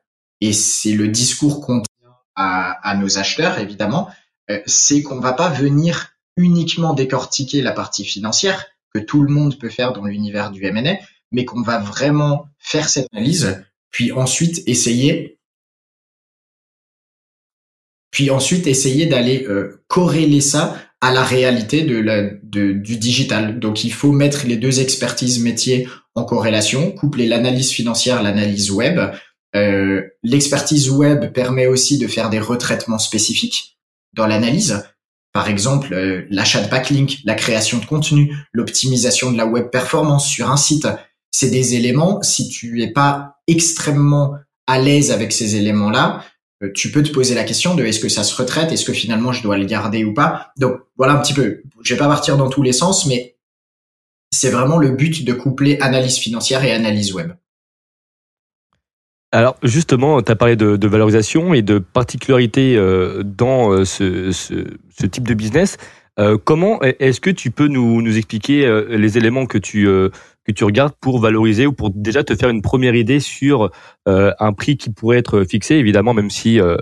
et 0.40 0.52
c'est 0.52 0.92
le 0.92 1.08
discours 1.08 1.60
qu'on 1.60 1.80
tient 1.80 2.10
à, 2.34 2.96
nos 2.96 3.18
acheteurs 3.18 3.58
évidemment, 3.58 4.08
euh, 4.50 4.60
c'est 4.66 5.02
qu'on 5.02 5.20
va 5.20 5.32
pas 5.32 5.48
venir 5.48 6.12
uniquement 6.36 6.94
décortiquer 6.94 7.62
la 7.62 7.72
partie 7.72 8.04
financière 8.04 8.66
que 8.94 8.98
tout 8.98 9.22
le 9.22 9.32
monde 9.32 9.58
peut 9.58 9.68
faire 9.68 9.92
dans 9.92 10.04
l'univers 10.04 10.50
du 10.50 10.64
M&A, 10.64 10.96
mais 11.32 11.44
qu'on 11.44 11.62
va 11.62 11.78
vraiment 11.78 12.46
faire 12.58 12.88
cette 12.88 13.06
analyse, 13.12 13.64
puis 13.90 14.12
ensuite 14.12 14.62
essayer 14.66 15.39
puis 18.10 18.30
ensuite 18.30 18.66
essayer 18.66 19.06
d'aller 19.06 19.46
euh, 19.48 19.82
corréler 19.88 20.40
ça 20.40 20.76
à 21.00 21.12
la 21.12 21.22
réalité 21.22 21.82
de 21.82 21.98
la, 21.98 22.22
de, 22.22 22.72
du 22.72 22.98
digital. 22.98 23.58
Donc 23.58 23.84
il 23.84 23.92
faut 23.92 24.12
mettre 24.12 24.46
les 24.46 24.56
deux 24.56 24.80
expertises 24.80 25.40
métiers 25.40 25.88
en 26.14 26.24
corrélation, 26.24 26.92
coupler 26.92 27.26
l'analyse 27.26 27.70
financière, 27.70 28.22
l'analyse 28.22 28.70
web. 28.70 29.00
Euh, 29.56 30.02
l'expertise 30.22 30.90
web 30.90 31.32
permet 31.32 31.66
aussi 31.66 31.98
de 31.98 32.06
faire 32.06 32.30
des 32.30 32.40
retraitements 32.40 32.98
spécifiques 32.98 33.78
dans 34.12 34.26
l'analyse. 34.26 34.84
Par 35.32 35.48
exemple, 35.48 35.94
euh, 35.94 36.26
l'achat 36.28 36.60
de 36.60 36.68
backlink, 36.68 37.18
la 37.24 37.34
création 37.34 37.78
de 37.78 37.86
contenu, 37.86 38.34
l'optimisation 38.52 39.30
de 39.30 39.36
la 39.36 39.46
web 39.46 39.70
performance 39.70 40.28
sur 40.28 40.50
un 40.50 40.56
site. 40.56 40.88
C'est 41.30 41.50
des 41.50 41.76
éléments, 41.76 42.20
si 42.22 42.48
tu 42.48 42.82
es 42.82 42.92
pas 42.92 43.36
extrêmement 43.46 44.34
à 44.66 44.80
l'aise 44.80 45.12
avec 45.12 45.32
ces 45.32 45.54
éléments-là, 45.56 46.24
tu 46.74 46.90
peux 46.90 47.02
te 47.02 47.10
poser 47.10 47.34
la 47.34 47.44
question 47.44 47.74
de 47.74 47.84
est-ce 47.84 48.00
que 48.00 48.08
ça 48.08 48.22
se 48.22 48.34
retraite, 48.34 48.70
est-ce 48.72 48.84
que 48.84 48.92
finalement 48.92 49.32
je 49.32 49.42
dois 49.42 49.56
le 49.56 49.64
garder 49.64 50.04
ou 50.04 50.12
pas. 50.12 50.52
Donc 50.58 50.80
voilà 50.96 51.14
un 51.14 51.18
petit 51.18 51.32
peu. 51.32 51.62
Je 51.82 51.94
vais 51.94 51.98
pas 51.98 52.08
partir 52.08 52.36
dans 52.36 52.48
tous 52.48 52.62
les 52.62 52.72
sens, 52.72 53.06
mais 53.06 53.36
c'est 54.30 54.50
vraiment 54.50 54.78
le 54.78 54.90
but 54.90 55.24
de 55.24 55.32
coupler 55.32 55.78
analyse 55.80 56.18
financière 56.18 56.62
et 56.64 56.72
analyse 56.72 57.14
web. 57.14 57.32
Alors 59.32 59.56
justement, 59.62 60.20
tu 60.22 60.32
as 60.32 60.36
parlé 60.36 60.56
de, 60.56 60.86
valorisation 60.86 61.54
et 61.54 61.62
de 61.62 61.78
particularité 61.78 62.76
euh, 62.76 63.22
dans 63.22 63.72
euh, 63.72 63.84
ce, 63.84 64.66
type 65.06 65.26
de 65.26 65.34
business. 65.34 65.78
comment 66.44 66.82
est-ce 66.82 67.20
que 67.20 67.30
tu 67.30 67.50
peux 67.50 67.68
nous 67.68 68.16
expliquer 68.18 68.84
les 68.90 69.16
éléments 69.16 69.46
que 69.46 69.56
tu 69.56 69.88
que 70.52 70.58
tu 70.58 70.64
regardes 70.64 70.94
pour 71.00 71.20
valoriser 71.20 71.66
ou 71.66 71.72
pour 71.72 71.90
déjà 71.90 72.24
te 72.24 72.34
faire 72.34 72.48
une 72.48 72.62
première 72.62 72.94
idée 72.94 73.20
sur 73.20 73.70
euh, 74.08 74.32
un 74.38 74.52
prix 74.52 74.76
qui 74.76 74.90
pourrait 74.90 75.18
être 75.18 75.44
fixé, 75.44 75.76
évidemment, 75.76 76.14
même 76.14 76.30
si 76.30 76.60
euh, 76.60 76.76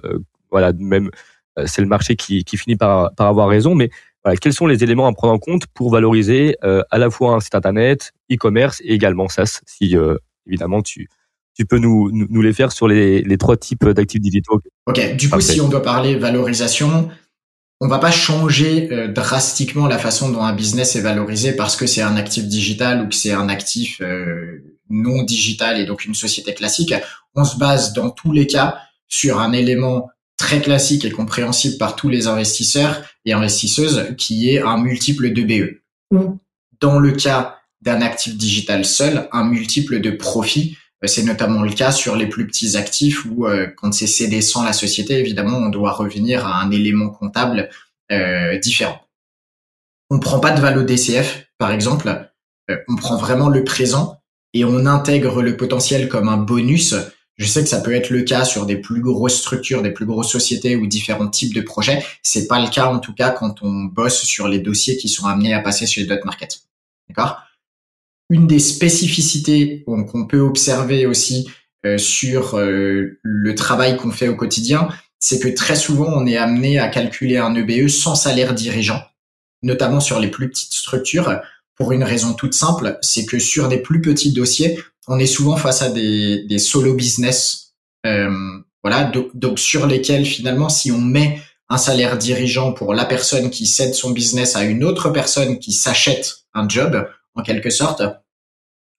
voilà, 0.50 0.72
même 0.78 1.10
euh, 1.58 1.64
c'est 1.66 1.82
le 1.82 1.88
marché 1.88 2.16
qui, 2.16 2.44
qui 2.44 2.56
finit 2.56 2.76
par, 2.76 3.14
par 3.14 3.26
avoir 3.26 3.48
raison, 3.48 3.74
mais 3.74 3.90
voilà, 4.24 4.36
quels 4.36 4.52
sont 4.52 4.66
les 4.66 4.82
éléments 4.82 5.06
à 5.06 5.12
prendre 5.12 5.34
en 5.34 5.38
compte 5.38 5.66
pour 5.74 5.90
valoriser 5.90 6.56
à 6.60 6.98
la 6.98 7.08
fois 7.08 7.34
un 7.34 7.40
site 7.40 7.54
internet, 7.54 8.12
e-commerce 8.32 8.80
et 8.84 8.92
également 8.92 9.28
SaaS, 9.28 9.60
si 9.64 9.94
évidemment 10.46 10.82
tu 10.82 11.08
tu 11.54 11.66
peux 11.66 11.78
nous, 11.78 12.10
nous, 12.12 12.40
les 12.40 12.52
faire 12.52 12.70
sur 12.70 12.86
les, 12.86 13.20
les 13.22 13.36
trois 13.36 13.56
types 13.56 13.84
d'actifs 13.84 14.20
digitaux. 14.20 14.60
Ok, 14.86 15.16
du 15.16 15.28
coup, 15.28 15.40
si 15.40 15.60
on 15.60 15.68
doit 15.68 15.82
parler 15.82 16.14
valorisation, 16.14 17.08
on 17.80 17.86
va 17.86 17.98
pas 17.98 18.10
changer 18.10 18.92
euh, 18.92 19.08
drastiquement 19.08 19.86
la 19.86 19.98
façon 19.98 20.30
dont 20.30 20.42
un 20.42 20.52
business 20.52 20.96
est 20.96 21.00
valorisé 21.00 21.52
parce 21.52 21.76
que 21.76 21.86
c'est 21.86 22.02
un 22.02 22.16
actif 22.16 22.46
digital 22.46 23.02
ou 23.02 23.08
que 23.08 23.14
c'est 23.14 23.32
un 23.32 23.48
actif 23.48 24.00
euh, 24.00 24.62
non 24.90 25.22
digital 25.22 25.78
et 25.78 25.84
donc 25.84 26.04
une 26.04 26.14
société 26.14 26.54
classique. 26.54 26.94
On 27.34 27.44
se 27.44 27.56
base 27.56 27.92
dans 27.92 28.10
tous 28.10 28.32
les 28.32 28.46
cas 28.46 28.78
sur 29.06 29.40
un 29.40 29.52
élément 29.52 30.10
très 30.36 30.60
classique 30.60 31.04
et 31.04 31.10
compréhensible 31.10 31.78
par 31.78 31.94
tous 31.96 32.08
les 32.08 32.26
investisseurs 32.26 33.02
et 33.24 33.32
investisseuses 33.32 34.14
qui 34.16 34.50
est 34.50 34.60
un 34.60 34.78
multiple 34.78 35.32
de 35.32 35.42
BE. 35.42 35.80
Ou 36.10 36.38
dans 36.80 36.98
le 36.98 37.12
cas 37.12 37.58
d'un 37.80 38.00
actif 38.00 38.36
digital 38.36 38.84
seul, 38.84 39.28
un 39.32 39.44
multiple 39.44 40.00
de 40.00 40.10
profit 40.10 40.76
c'est 41.06 41.22
notamment 41.22 41.62
le 41.62 41.72
cas 41.72 41.92
sur 41.92 42.16
les 42.16 42.26
plus 42.26 42.46
petits 42.46 42.76
actifs 42.76 43.24
où 43.24 43.46
euh, 43.46 43.68
quand 43.76 43.92
c'est 43.92 44.06
cédé 44.06 44.40
sans 44.40 44.64
la 44.64 44.72
société, 44.72 45.18
évidemment, 45.18 45.58
on 45.58 45.68
doit 45.68 45.92
revenir 45.92 46.46
à 46.46 46.60
un 46.60 46.70
élément 46.70 47.10
comptable 47.10 47.68
euh, 48.10 48.58
différent. 48.58 49.00
On 50.10 50.18
prend 50.18 50.40
pas 50.40 50.50
de 50.50 50.60
valo 50.60 50.82
DCF, 50.82 51.46
par 51.58 51.70
exemple, 51.70 52.30
on 52.88 52.96
prend 52.96 53.16
vraiment 53.16 53.48
le 53.48 53.64
présent 53.64 54.20
et 54.54 54.64
on 54.64 54.86
intègre 54.86 55.42
le 55.42 55.56
potentiel 55.56 56.08
comme 56.08 56.28
un 56.28 56.36
bonus. 56.36 56.94
Je 57.36 57.46
sais 57.46 57.62
que 57.62 57.68
ça 57.68 57.80
peut 57.80 57.94
être 57.94 58.10
le 58.10 58.22
cas 58.22 58.44
sur 58.44 58.66
des 58.66 58.76
plus 58.76 59.00
grosses 59.00 59.38
structures, 59.38 59.82
des 59.82 59.92
plus 59.92 60.06
grosses 60.06 60.30
sociétés 60.30 60.74
ou 60.74 60.86
différents 60.86 61.28
types 61.28 61.54
de 61.54 61.60
projets. 61.60 62.04
C'est 62.22 62.48
pas 62.48 62.60
le 62.60 62.68
cas 62.68 62.86
en 62.86 62.98
tout 62.98 63.14
cas 63.14 63.30
quand 63.30 63.62
on 63.62 63.84
bosse 63.84 64.24
sur 64.24 64.48
les 64.48 64.58
dossiers 64.58 64.96
qui 64.96 65.08
sont 65.08 65.26
amenés 65.26 65.54
à 65.54 65.60
passer 65.60 65.86
sur 65.86 66.02
les 66.02 66.08
dot 66.08 66.24
market. 66.24 66.62
D'accord? 67.08 67.42
Une 68.30 68.46
des 68.46 68.58
spécificités 68.58 69.84
qu'on 69.86 70.26
peut 70.26 70.40
observer 70.40 71.06
aussi 71.06 71.48
euh, 71.86 71.98
sur 71.98 72.56
euh, 72.56 73.18
le 73.22 73.54
travail 73.54 73.96
qu'on 73.96 74.10
fait 74.10 74.28
au 74.28 74.36
quotidien, 74.36 74.88
c'est 75.20 75.38
que 75.38 75.48
très 75.48 75.76
souvent 75.76 76.08
on 76.08 76.26
est 76.26 76.36
amené 76.36 76.78
à 76.78 76.88
calculer 76.88 77.38
un 77.38 77.54
EBE 77.54 77.88
sans 77.88 78.14
salaire 78.14 78.54
dirigeant, 78.54 79.02
notamment 79.62 80.00
sur 80.00 80.20
les 80.20 80.28
plus 80.28 80.48
petites 80.50 80.74
structures, 80.74 81.40
pour 81.76 81.92
une 81.92 82.04
raison 82.04 82.34
toute 82.34 82.54
simple, 82.54 82.98
c'est 83.02 83.24
que 83.24 83.38
sur 83.38 83.68
des 83.68 83.78
plus 83.78 84.00
petits 84.00 84.32
dossiers, 84.32 84.78
on 85.06 85.18
est 85.18 85.26
souvent 85.26 85.56
face 85.56 85.80
à 85.80 85.90
des, 85.90 86.44
des 86.44 86.58
solo 86.58 86.94
business, 86.94 87.74
euh, 88.04 88.30
voilà, 88.82 89.10
donc 89.34 89.58
sur 89.58 89.86
lesquels 89.86 90.26
finalement, 90.26 90.68
si 90.68 90.90
on 90.90 90.98
met 90.98 91.40
un 91.68 91.78
salaire 91.78 92.18
dirigeant 92.18 92.72
pour 92.72 92.94
la 92.94 93.04
personne 93.04 93.50
qui 93.50 93.66
cède 93.66 93.94
son 93.94 94.10
business 94.10 94.56
à 94.56 94.64
une 94.64 94.84
autre 94.84 95.10
personne 95.10 95.58
qui 95.58 95.72
s'achète 95.72 96.38
un 96.54 96.68
job, 96.68 97.06
en 97.38 97.42
quelque 97.42 97.70
sorte, 97.70 98.02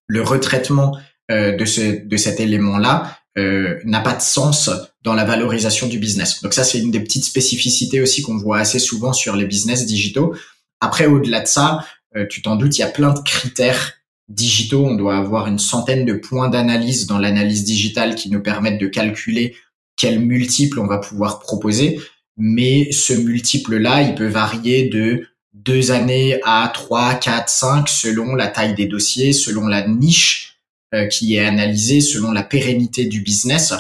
le 0.08 0.24
retraitement 0.24 0.98
euh, 1.30 1.56
de, 1.56 1.66
ce, 1.66 2.04
de 2.04 2.18
cet 2.18 2.40
élément-là 2.40 3.20
euh, 3.38 3.80
n'a 3.86 4.00
pas 4.00 4.16
de 4.16 4.22
sens 4.22 4.72
dans 5.04 5.14
la 5.14 5.26
valorisation 5.26 5.88
du 5.88 6.00
business. 6.00 6.42
Donc 6.42 6.54
ça, 6.54 6.64
c'est 6.64 6.80
une 6.80 6.90
des 6.90 7.00
petites 7.00 7.26
spécificités 7.26 8.02
aussi 8.02 8.24
qu'on 8.24 8.38
voit 8.38 8.58
assez 8.58 8.80
souvent 8.80 9.14
sur 9.14 9.36
les 9.36 9.46
business 9.46 9.86
digitaux. 9.86 10.34
Après, 10.82 11.06
au-delà 11.06 11.42
de 11.42 11.48
ça, 11.48 11.86
euh, 12.16 12.26
tu 12.28 12.42
t'en 12.42 12.56
doutes, 12.56 12.78
il 12.78 12.82
y 12.82 12.84
a 12.84 12.88
plein 12.88 13.14
de 13.14 13.20
critères 13.20 13.94
digitaux. 14.30 14.86
On 14.86 14.96
doit 14.96 15.18
avoir 15.18 15.48
une 15.48 15.60
centaine 15.60 16.06
de 16.06 16.14
points 16.14 16.50
d'analyse 16.50 17.06
dans 17.06 17.20
l'analyse 17.20 17.64
digitale 17.64 18.16
qui 18.16 18.32
nous 18.32 18.42
permettent 18.42 18.82
de 18.82 18.88
calculer 18.88 19.56
quel 19.96 20.20
multiple 20.20 20.80
on 20.80 20.88
va 20.88 20.98
pouvoir 20.98 21.40
proposer. 21.40 22.00
Mais 22.38 22.92
ce 22.92 23.14
multiple-là, 23.14 24.02
il 24.02 24.16
peut 24.16 24.28
varier 24.28 24.90
de 24.90 25.28
deux 25.64 25.92
années 25.92 26.40
à 26.44 26.70
trois, 26.74 27.16
quatre, 27.16 27.50
cinq, 27.50 27.90
selon 27.90 28.36
la 28.36 28.48
taille 28.48 28.76
des 28.76 28.86
dossiers, 28.86 29.34
selon 29.34 29.68
la 29.68 29.88
niche 29.88 30.58
euh, 30.94 31.08
qui 31.08 31.36
est 31.36 31.46
analysée, 31.46 32.02
selon 32.02 32.32
la 32.32 32.44
pérennité 32.44 33.06
du 33.06 33.22
business. 33.22 33.74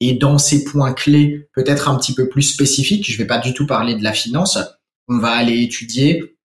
Et 0.00 0.14
dans 0.14 0.38
ces 0.38 0.64
points 0.64 0.92
clés, 0.92 1.48
peut-être 1.54 1.88
un 1.88 1.96
petit 1.96 2.14
peu 2.14 2.28
plus 2.28 2.42
spécifiques, 2.42 3.06
je 3.06 3.12
ne 3.12 3.18
vais 3.18 3.26
pas 3.26 3.38
du 3.38 3.54
tout 3.54 3.66
parler 3.66 3.94
de 3.94 4.02
la 4.02 4.12
finance, 4.12 4.58
on 5.08 5.18
va 5.18 5.30
aller 5.30 5.62
étudier 5.62 6.36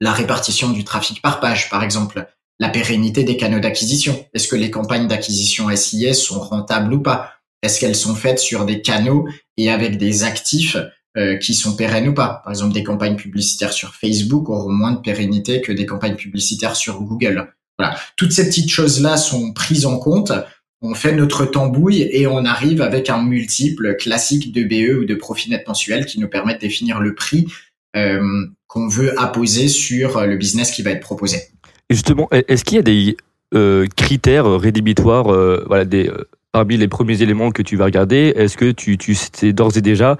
la 0.00 0.12
répartition 0.12 0.70
du 0.70 0.84
trafic 0.84 1.22
par 1.22 1.40
page, 1.40 1.70
par 1.70 1.82
exemple, 1.84 2.26
la 2.58 2.68
pérennité 2.68 3.24
des 3.24 3.36
canaux 3.36 3.60
d'acquisition. 3.60 4.26
Est-ce 4.34 4.48
que 4.48 4.56
les 4.56 4.70
campagnes 4.70 5.08
d'acquisition 5.08 5.74
SIS 5.74 6.14
sont 6.14 6.40
rentables 6.40 6.92
ou 6.92 7.00
pas? 7.00 7.34
Est-ce 7.62 7.78
qu'elles 7.78 7.96
sont 7.96 8.16
faites 8.16 8.40
sur 8.40 8.64
des 8.64 8.82
canaux 8.82 9.28
et 9.56 9.70
avec 9.70 9.98
des 9.98 10.24
actifs 10.24 10.76
euh, 11.18 11.36
qui 11.36 11.52
sont 11.52 11.76
pérennes 11.76 12.08
ou 12.08 12.14
pas. 12.14 12.40
Par 12.42 12.52
exemple, 12.52 12.72
des 12.72 12.82
campagnes 12.82 13.16
publicitaires 13.16 13.74
sur 13.74 13.94
Facebook 13.94 14.48
auront 14.48 14.72
moins 14.72 14.92
de 14.92 15.00
pérennité 15.00 15.60
que 15.60 15.70
des 15.70 15.84
campagnes 15.84 16.16
publicitaires 16.16 16.74
sur 16.74 17.02
Google. 17.02 17.52
Voilà, 17.78 17.96
toutes 18.16 18.32
ces 18.32 18.46
petites 18.46 18.70
choses-là 18.70 19.18
sont 19.18 19.52
prises 19.52 19.84
en 19.84 19.98
compte. 19.98 20.32
On 20.80 20.94
fait 20.94 21.12
notre 21.12 21.44
tambouille 21.44 22.08
et 22.10 22.26
on 22.26 22.46
arrive 22.46 22.80
avec 22.80 23.10
un 23.10 23.22
multiple 23.22 23.96
classique 23.96 24.52
de 24.52 24.64
BE 24.64 25.02
ou 25.02 25.04
de 25.04 25.14
profit 25.14 25.50
net 25.50 25.68
mensuel 25.68 26.06
qui 26.06 26.18
nous 26.18 26.28
permet 26.28 26.54
de 26.54 26.60
définir 26.60 26.98
le 26.98 27.14
prix 27.14 27.46
euh, 27.94 28.46
qu'on 28.66 28.88
veut 28.88 29.12
apposer 29.20 29.68
sur 29.68 30.26
le 30.26 30.36
business 30.38 30.70
qui 30.70 30.80
va 30.80 30.92
être 30.92 31.00
proposé. 31.00 31.42
justement, 31.90 32.26
est-ce 32.30 32.64
qu'il 32.64 32.76
y 32.76 32.78
a 32.78 32.82
des 32.82 33.18
euh, 33.54 33.86
critères 33.96 34.46
rédhibitoires, 34.46 35.24
voilà, 35.66 35.84
des 35.84 36.10
parmi 36.52 36.78
les 36.78 36.88
premiers 36.88 37.20
éléments 37.20 37.50
que 37.50 37.60
tu 37.60 37.76
vas 37.76 37.84
regarder? 37.84 38.32
Est-ce 38.34 38.56
que 38.56 38.70
tu, 38.70 38.96
tu 38.96 39.14
sais 39.14 39.52
d'ores 39.52 39.76
et 39.76 39.82
déjà 39.82 40.12
euh, 40.12 40.16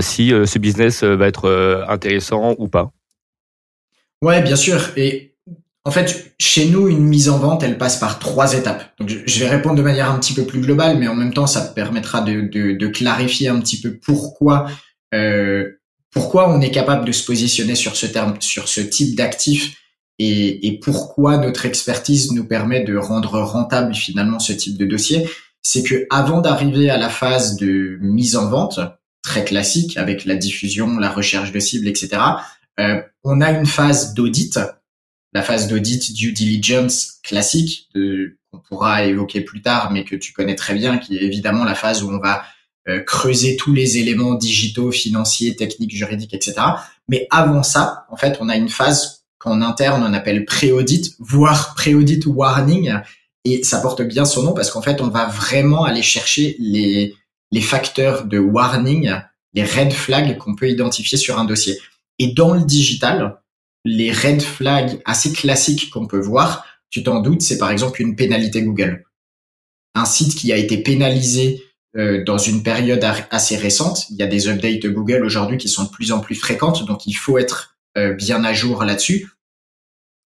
si 0.00 0.32
euh, 0.32 0.46
ce 0.46 0.58
business 0.58 1.02
euh, 1.02 1.16
va 1.16 1.28
être 1.28 1.84
intéressant 1.88 2.54
ou 2.58 2.68
pas. 2.68 2.92
Ouais, 4.22 4.42
bien 4.42 4.56
sûr. 4.56 4.90
Et 4.96 5.36
en 5.84 5.90
fait, 5.90 6.34
chez 6.38 6.66
nous, 6.66 6.88
une 6.88 7.04
mise 7.04 7.28
en 7.28 7.38
vente, 7.38 7.62
elle 7.62 7.78
passe 7.78 7.98
par 7.98 8.18
trois 8.18 8.54
étapes. 8.54 8.92
Donc, 8.98 9.08
je 9.08 9.40
vais 9.40 9.48
répondre 9.48 9.76
de 9.76 9.82
manière 9.82 10.10
un 10.10 10.18
petit 10.18 10.34
peu 10.34 10.44
plus 10.44 10.60
globale, 10.60 10.98
mais 10.98 11.08
en 11.08 11.14
même 11.14 11.32
temps, 11.32 11.46
ça 11.46 11.60
permettra 11.60 12.20
de, 12.20 12.42
de, 12.42 12.72
de 12.72 12.86
clarifier 12.88 13.48
un 13.48 13.60
petit 13.60 13.80
peu 13.80 13.96
pourquoi 13.96 14.66
euh, 15.14 15.70
pourquoi 16.10 16.50
on 16.50 16.60
est 16.60 16.70
capable 16.70 17.04
de 17.04 17.12
se 17.12 17.24
positionner 17.24 17.74
sur 17.74 17.94
ce 17.94 18.06
terme, 18.06 18.36
sur 18.40 18.68
ce 18.68 18.80
type 18.80 19.14
d'actif, 19.14 19.76
et, 20.18 20.66
et 20.66 20.78
pourquoi 20.80 21.36
notre 21.36 21.66
expertise 21.66 22.32
nous 22.32 22.44
permet 22.44 22.82
de 22.82 22.96
rendre 22.96 23.40
rentable 23.40 23.94
finalement 23.94 24.38
ce 24.38 24.52
type 24.52 24.76
de 24.76 24.86
dossier. 24.86 25.28
C'est 25.62 25.82
que 25.82 26.06
avant 26.10 26.40
d'arriver 26.40 26.90
à 26.90 26.96
la 26.96 27.08
phase 27.08 27.56
de 27.56 27.98
mise 28.00 28.36
en 28.36 28.48
vente, 28.48 28.80
très 29.22 29.44
classique 29.44 29.96
avec 29.96 30.24
la 30.24 30.36
diffusion, 30.36 30.98
la 30.98 31.10
recherche 31.10 31.52
de 31.52 31.60
cibles, 31.60 31.88
etc. 31.88 32.20
Euh, 32.80 33.00
on 33.24 33.40
a 33.40 33.50
une 33.50 33.66
phase 33.66 34.14
d'audit, 34.14 34.58
la 35.32 35.42
phase 35.42 35.68
d'audit 35.68 36.12
due 36.14 36.32
diligence 36.32 37.18
classique 37.22 37.88
qu'on 37.92 38.58
pourra 38.60 39.04
évoquer 39.04 39.40
plus 39.40 39.60
tard, 39.60 39.90
mais 39.90 40.04
que 40.04 40.16
tu 40.16 40.32
connais 40.32 40.54
très 40.54 40.74
bien, 40.74 40.98
qui 40.98 41.16
est 41.16 41.22
évidemment 41.22 41.64
la 41.64 41.74
phase 41.74 42.02
où 42.02 42.10
on 42.10 42.18
va 42.18 42.44
euh, 42.88 43.00
creuser 43.00 43.56
tous 43.56 43.74
les 43.74 43.98
éléments 43.98 44.34
digitaux, 44.34 44.90
financiers, 44.90 45.56
techniques, 45.56 45.94
juridiques, 45.94 46.34
etc. 46.34 46.54
Mais 47.08 47.26
avant 47.30 47.62
ça, 47.62 48.06
en 48.10 48.16
fait, 48.16 48.38
on 48.40 48.48
a 48.48 48.56
une 48.56 48.70
phase 48.70 49.24
qu'en 49.38 49.62
interne 49.62 50.02
on 50.02 50.12
appelle 50.14 50.44
pré-audit, 50.44 51.14
voire 51.20 51.74
pré-audit 51.74 52.26
warning, 52.26 52.94
et 53.44 53.62
ça 53.62 53.80
porte 53.80 54.02
bien 54.02 54.24
son 54.24 54.42
nom 54.42 54.52
parce 54.52 54.70
qu'en 54.70 54.82
fait, 54.82 55.00
on 55.00 55.08
va 55.08 55.26
vraiment 55.26 55.84
aller 55.84 56.02
chercher 56.02 56.56
les 56.58 57.14
les 57.50 57.60
facteurs 57.60 58.24
de 58.24 58.38
warning, 58.38 59.12
les 59.54 59.64
red 59.64 59.92
flags 59.92 60.36
qu'on 60.38 60.54
peut 60.54 60.68
identifier 60.68 61.18
sur 61.18 61.38
un 61.38 61.44
dossier. 61.44 61.78
Et 62.18 62.28
dans 62.28 62.54
le 62.54 62.64
digital, 62.64 63.40
les 63.84 64.12
red 64.12 64.42
flags 64.42 65.00
assez 65.04 65.32
classiques 65.32 65.90
qu'on 65.90 66.06
peut 66.06 66.20
voir, 66.20 66.66
tu 66.90 67.02
t'en 67.02 67.20
doutes, 67.20 67.42
c'est 67.42 67.58
par 67.58 67.70
exemple 67.70 68.02
une 68.02 68.16
pénalité 68.16 68.62
Google. 68.62 69.04
Un 69.94 70.04
site 70.04 70.34
qui 70.34 70.52
a 70.52 70.56
été 70.56 70.78
pénalisé 70.78 71.62
euh, 71.96 72.22
dans 72.24 72.38
une 72.38 72.62
période 72.62 73.04
assez 73.30 73.56
récente, 73.56 74.06
il 74.10 74.16
y 74.16 74.22
a 74.22 74.26
des 74.26 74.48
updates 74.48 74.82
de 74.82 74.90
Google 74.90 75.24
aujourd'hui 75.24 75.58
qui 75.58 75.68
sont 75.68 75.84
de 75.84 75.90
plus 75.90 76.12
en 76.12 76.20
plus 76.20 76.34
fréquentes, 76.34 76.84
donc 76.86 77.06
il 77.06 77.14
faut 77.14 77.38
être 77.38 77.76
euh, 77.96 78.12
bien 78.12 78.44
à 78.44 78.52
jour 78.52 78.84
là-dessus, 78.84 79.30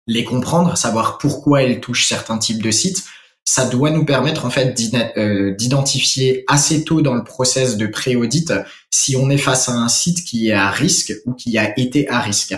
les 0.07 0.23
comprendre, 0.23 0.77
savoir 0.77 1.17
pourquoi 1.17 1.63
elles 1.63 1.79
touchent 1.79 2.07
certains 2.07 2.37
types 2.37 2.61
de 2.61 2.71
sites. 2.71 3.05
Ça 3.43 3.65
doit 3.65 3.89
nous 3.89 4.05
permettre 4.05 4.45
en 4.45 4.49
fait 4.49 4.79
euh, 5.17 5.55
d'identifier 5.55 6.43
assez 6.47 6.83
tôt 6.83 7.01
dans 7.01 7.15
le 7.15 7.23
process 7.23 7.75
de 7.75 7.87
pré-audit 7.87 8.53
si 8.91 9.15
on 9.15 9.29
est 9.29 9.37
face 9.37 9.67
à 9.67 9.73
un 9.73 9.89
site 9.89 10.23
qui 10.23 10.49
est 10.49 10.53
à 10.53 10.69
risque 10.69 11.13
ou 11.25 11.33
qui 11.33 11.57
a 11.57 11.77
été 11.79 12.07
à 12.07 12.19
risque. 12.19 12.55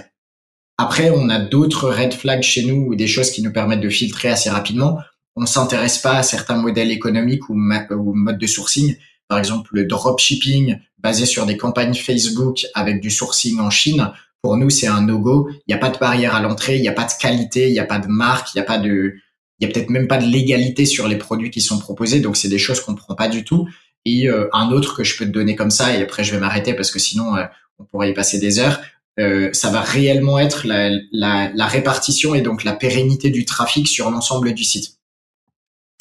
Après, 0.78 1.12
on 1.12 1.30
a 1.30 1.40
d'autres 1.40 1.90
red 1.90 2.14
flags 2.14 2.44
chez 2.44 2.64
nous 2.64 2.88
ou 2.88 2.96
des 2.96 3.08
choses 3.08 3.32
qui 3.32 3.42
nous 3.42 3.54
permettent 3.54 3.82
de 3.82 3.90
filtrer 3.90 4.30
assez 4.30 4.50
rapidement. 4.50 5.00
On 5.36 5.46
s'intéresse 5.46 6.00
pas 6.00 6.18
à 6.18 6.24
certains 6.24 6.58
modèles 6.58 6.92
économiques 6.92 7.50
ou, 7.50 7.54
ou 7.54 8.14
modes 8.14 8.38
de 8.38 8.48
sourcing. 8.48 8.96
Par 9.28 9.40
exemple, 9.40 9.70
le 9.74 9.86
dropshipping 9.86 10.80
basé 10.98 11.26
sur 11.26 11.46
des 11.46 11.58
campagnes 11.58 11.94
Facebook 11.94 12.66
avec 12.74 13.02
du 13.02 13.10
sourcing 13.10 13.60
en 13.60 13.70
Chine. 13.70 14.12
Pour 14.42 14.58
nous, 14.58 14.70
c'est 14.70 14.88
un 14.88 15.02
no-go. 15.02 15.50
Il 15.52 15.64
n'y 15.70 15.74
a 15.76 15.78
pas 15.78 15.90
de 15.90 15.98
barrière 15.98 16.36
à 16.36 16.42
l'entrée, 16.42 16.76
il 16.76 16.82
n'y 16.82 16.90
a 16.90 16.94
pas 16.94 17.06
de 17.06 17.12
qualité, 17.20 17.68
il 17.68 17.74
n'y 17.74 17.80
a 17.80 17.86
pas 17.86 18.00
de 18.00 18.08
marque, 18.08 18.54
il 18.54 18.58
n'y 18.58 18.62
a 18.62 18.66
pas 18.66 18.78
de, 18.78 19.16
il 19.60 19.68
y 19.68 19.70
a 19.70 19.74
peut-être 19.74 19.90
même 19.90 20.08
pas 20.08 20.18
de 20.18 20.26
légalité 20.26 20.86
sur 20.86 21.08
les 21.08 21.18
produits 21.18 21.52
qui 21.52 21.62
sont 21.62 21.80
proposés. 21.80 22.20
Donc, 22.20 22.38
c'est 22.38 22.50
des 22.50 22.58
choses 22.58 22.82
qu'on 22.82 22.96
prend 22.96 23.16
pas 23.16 23.28
du 23.28 23.44
tout. 23.44 23.68
Et 24.06 24.28
euh, 24.28 24.50
un 24.54 24.72
autre 24.72 24.98
que 24.98 25.04
je 25.04 25.18
peux 25.18 25.26
te 25.26 25.32
donner 25.32 25.56
comme 25.56 25.72
ça, 25.72 25.96
et 25.96 26.02
après 26.02 26.26
je 26.26 26.34
vais 26.34 26.40
m'arrêter 26.40 26.74
parce 26.74 26.92
que 26.92 27.00
sinon 27.00 27.38
euh, 27.38 27.46
on 27.80 27.86
pourrait 27.86 28.10
y 28.10 28.14
passer 28.14 28.38
des 28.38 28.60
heures. 28.60 28.82
Euh, 29.20 29.50
ça 29.54 29.70
va 29.70 29.82
réellement 29.82 30.40
être 30.40 30.66
la, 30.66 30.90
la, 31.12 31.52
la, 31.54 31.68
répartition 31.68 32.34
et 32.34 32.42
donc 32.42 32.64
la 32.64 32.74
pérennité 32.74 33.30
du 33.30 33.46
trafic 33.46 33.88
sur 33.88 34.10
l'ensemble 34.10 34.54
du 34.54 34.64
site. 34.64 34.98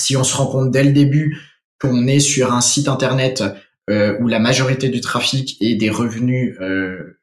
Si 0.01 0.17
on 0.17 0.25
se 0.25 0.35
rend 0.35 0.47
compte 0.47 0.71
dès 0.71 0.83
le 0.83 0.93
début 0.93 1.39
qu'on 1.79 2.07
est 2.07 2.21
sur 2.21 2.55
un 2.55 2.63
site 2.63 2.89
internet 2.89 3.43
euh, 3.91 4.17
où 4.21 4.29
la 4.29 4.39
majorité 4.39 4.89
du 4.89 5.01
trafic 5.01 5.57
et 5.61 5.75
des 5.75 5.91
revenus 5.91 6.57
euh, 6.61 7.19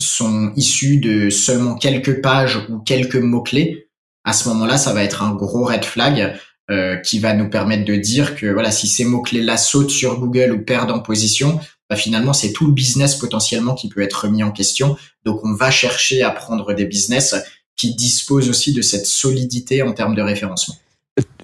sont 0.00 0.52
issus 0.56 0.98
de 0.98 1.28
seulement 1.28 1.74
quelques 1.74 2.22
pages 2.22 2.64
ou 2.70 2.78
quelques 2.78 3.16
mots-clés, 3.16 3.83
à 4.24 4.32
ce 4.32 4.48
moment-là, 4.48 4.76
ça 4.78 4.92
va 4.92 5.04
être 5.04 5.22
un 5.22 5.34
gros 5.34 5.64
red 5.64 5.84
flag 5.84 6.38
euh, 6.70 6.96
qui 6.96 7.18
va 7.18 7.34
nous 7.34 7.50
permettre 7.50 7.84
de 7.84 7.94
dire 7.94 8.36
que 8.36 8.46
voilà, 8.46 8.70
si 8.70 8.86
ces 8.86 9.04
mots-clés-là 9.04 9.56
sautent 9.56 9.90
sur 9.90 10.18
Google 10.18 10.52
ou 10.52 10.64
perdent 10.64 10.90
en 10.90 11.00
position, 11.00 11.60
bah, 11.90 11.96
finalement, 11.96 12.32
c'est 12.32 12.52
tout 12.52 12.66
le 12.66 12.72
business 12.72 13.16
potentiellement 13.16 13.74
qui 13.74 13.88
peut 13.88 14.00
être 14.00 14.24
remis 14.24 14.42
en 14.42 14.50
question. 14.50 14.96
Donc, 15.24 15.44
on 15.44 15.52
va 15.52 15.70
chercher 15.70 16.22
à 16.22 16.30
prendre 16.30 16.72
des 16.72 16.86
business 16.86 17.34
qui 17.76 17.94
disposent 17.94 18.48
aussi 18.48 18.72
de 18.72 18.82
cette 18.82 19.06
solidité 19.06 19.82
en 19.82 19.92
termes 19.92 20.14
de 20.14 20.22
référencement. 20.22 20.76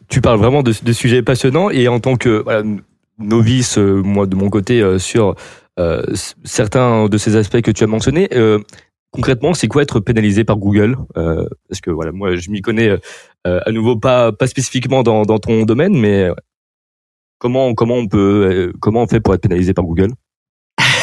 Tu 0.08 0.20
parles 0.20 0.38
vraiment 0.38 0.62
de, 0.62 0.92
sujets 0.92 1.22
passionnants 1.22 1.70
et 1.70 1.86
en 1.86 2.00
tant 2.00 2.16
que 2.16 2.42
voilà, 2.42 2.62
novice, 3.18 3.78
euh, 3.78 4.02
moi 4.02 4.26
de 4.26 4.34
mon 4.34 4.48
côté, 4.48 4.80
euh, 4.80 4.98
sur 4.98 5.36
euh, 5.78 6.02
certains 6.44 7.06
de 7.06 7.18
ces 7.18 7.36
aspects 7.36 7.60
que 7.60 7.70
tu 7.70 7.84
as 7.84 7.86
mentionnés, 7.86 8.28
concrètement, 9.12 9.54
c'est 9.54 9.68
quoi 9.68 9.82
être 9.82 10.00
pénalisé 10.00 10.44
par 10.44 10.56
Google 10.56 10.96
Parce 11.14 11.80
que 11.82 11.90
voilà, 11.90 12.12
moi, 12.12 12.36
je 12.36 12.50
m'y 12.50 12.60
connais 12.60 12.96
à 13.44 13.70
nouveau 13.72 13.96
pas 13.96 14.32
pas 14.32 14.46
spécifiquement 14.46 15.02
dans, 15.02 15.22
dans 15.22 15.38
ton 15.38 15.64
domaine, 15.64 15.96
mais 15.96 16.28
comment 17.38 17.74
comment 17.74 17.96
on 17.96 18.06
peut 18.06 18.72
comment 18.80 19.02
on 19.02 19.06
fait 19.06 19.20
pour 19.20 19.34
être 19.34 19.42
pénalisé 19.42 19.74
par 19.74 19.84
Google? 19.84 20.10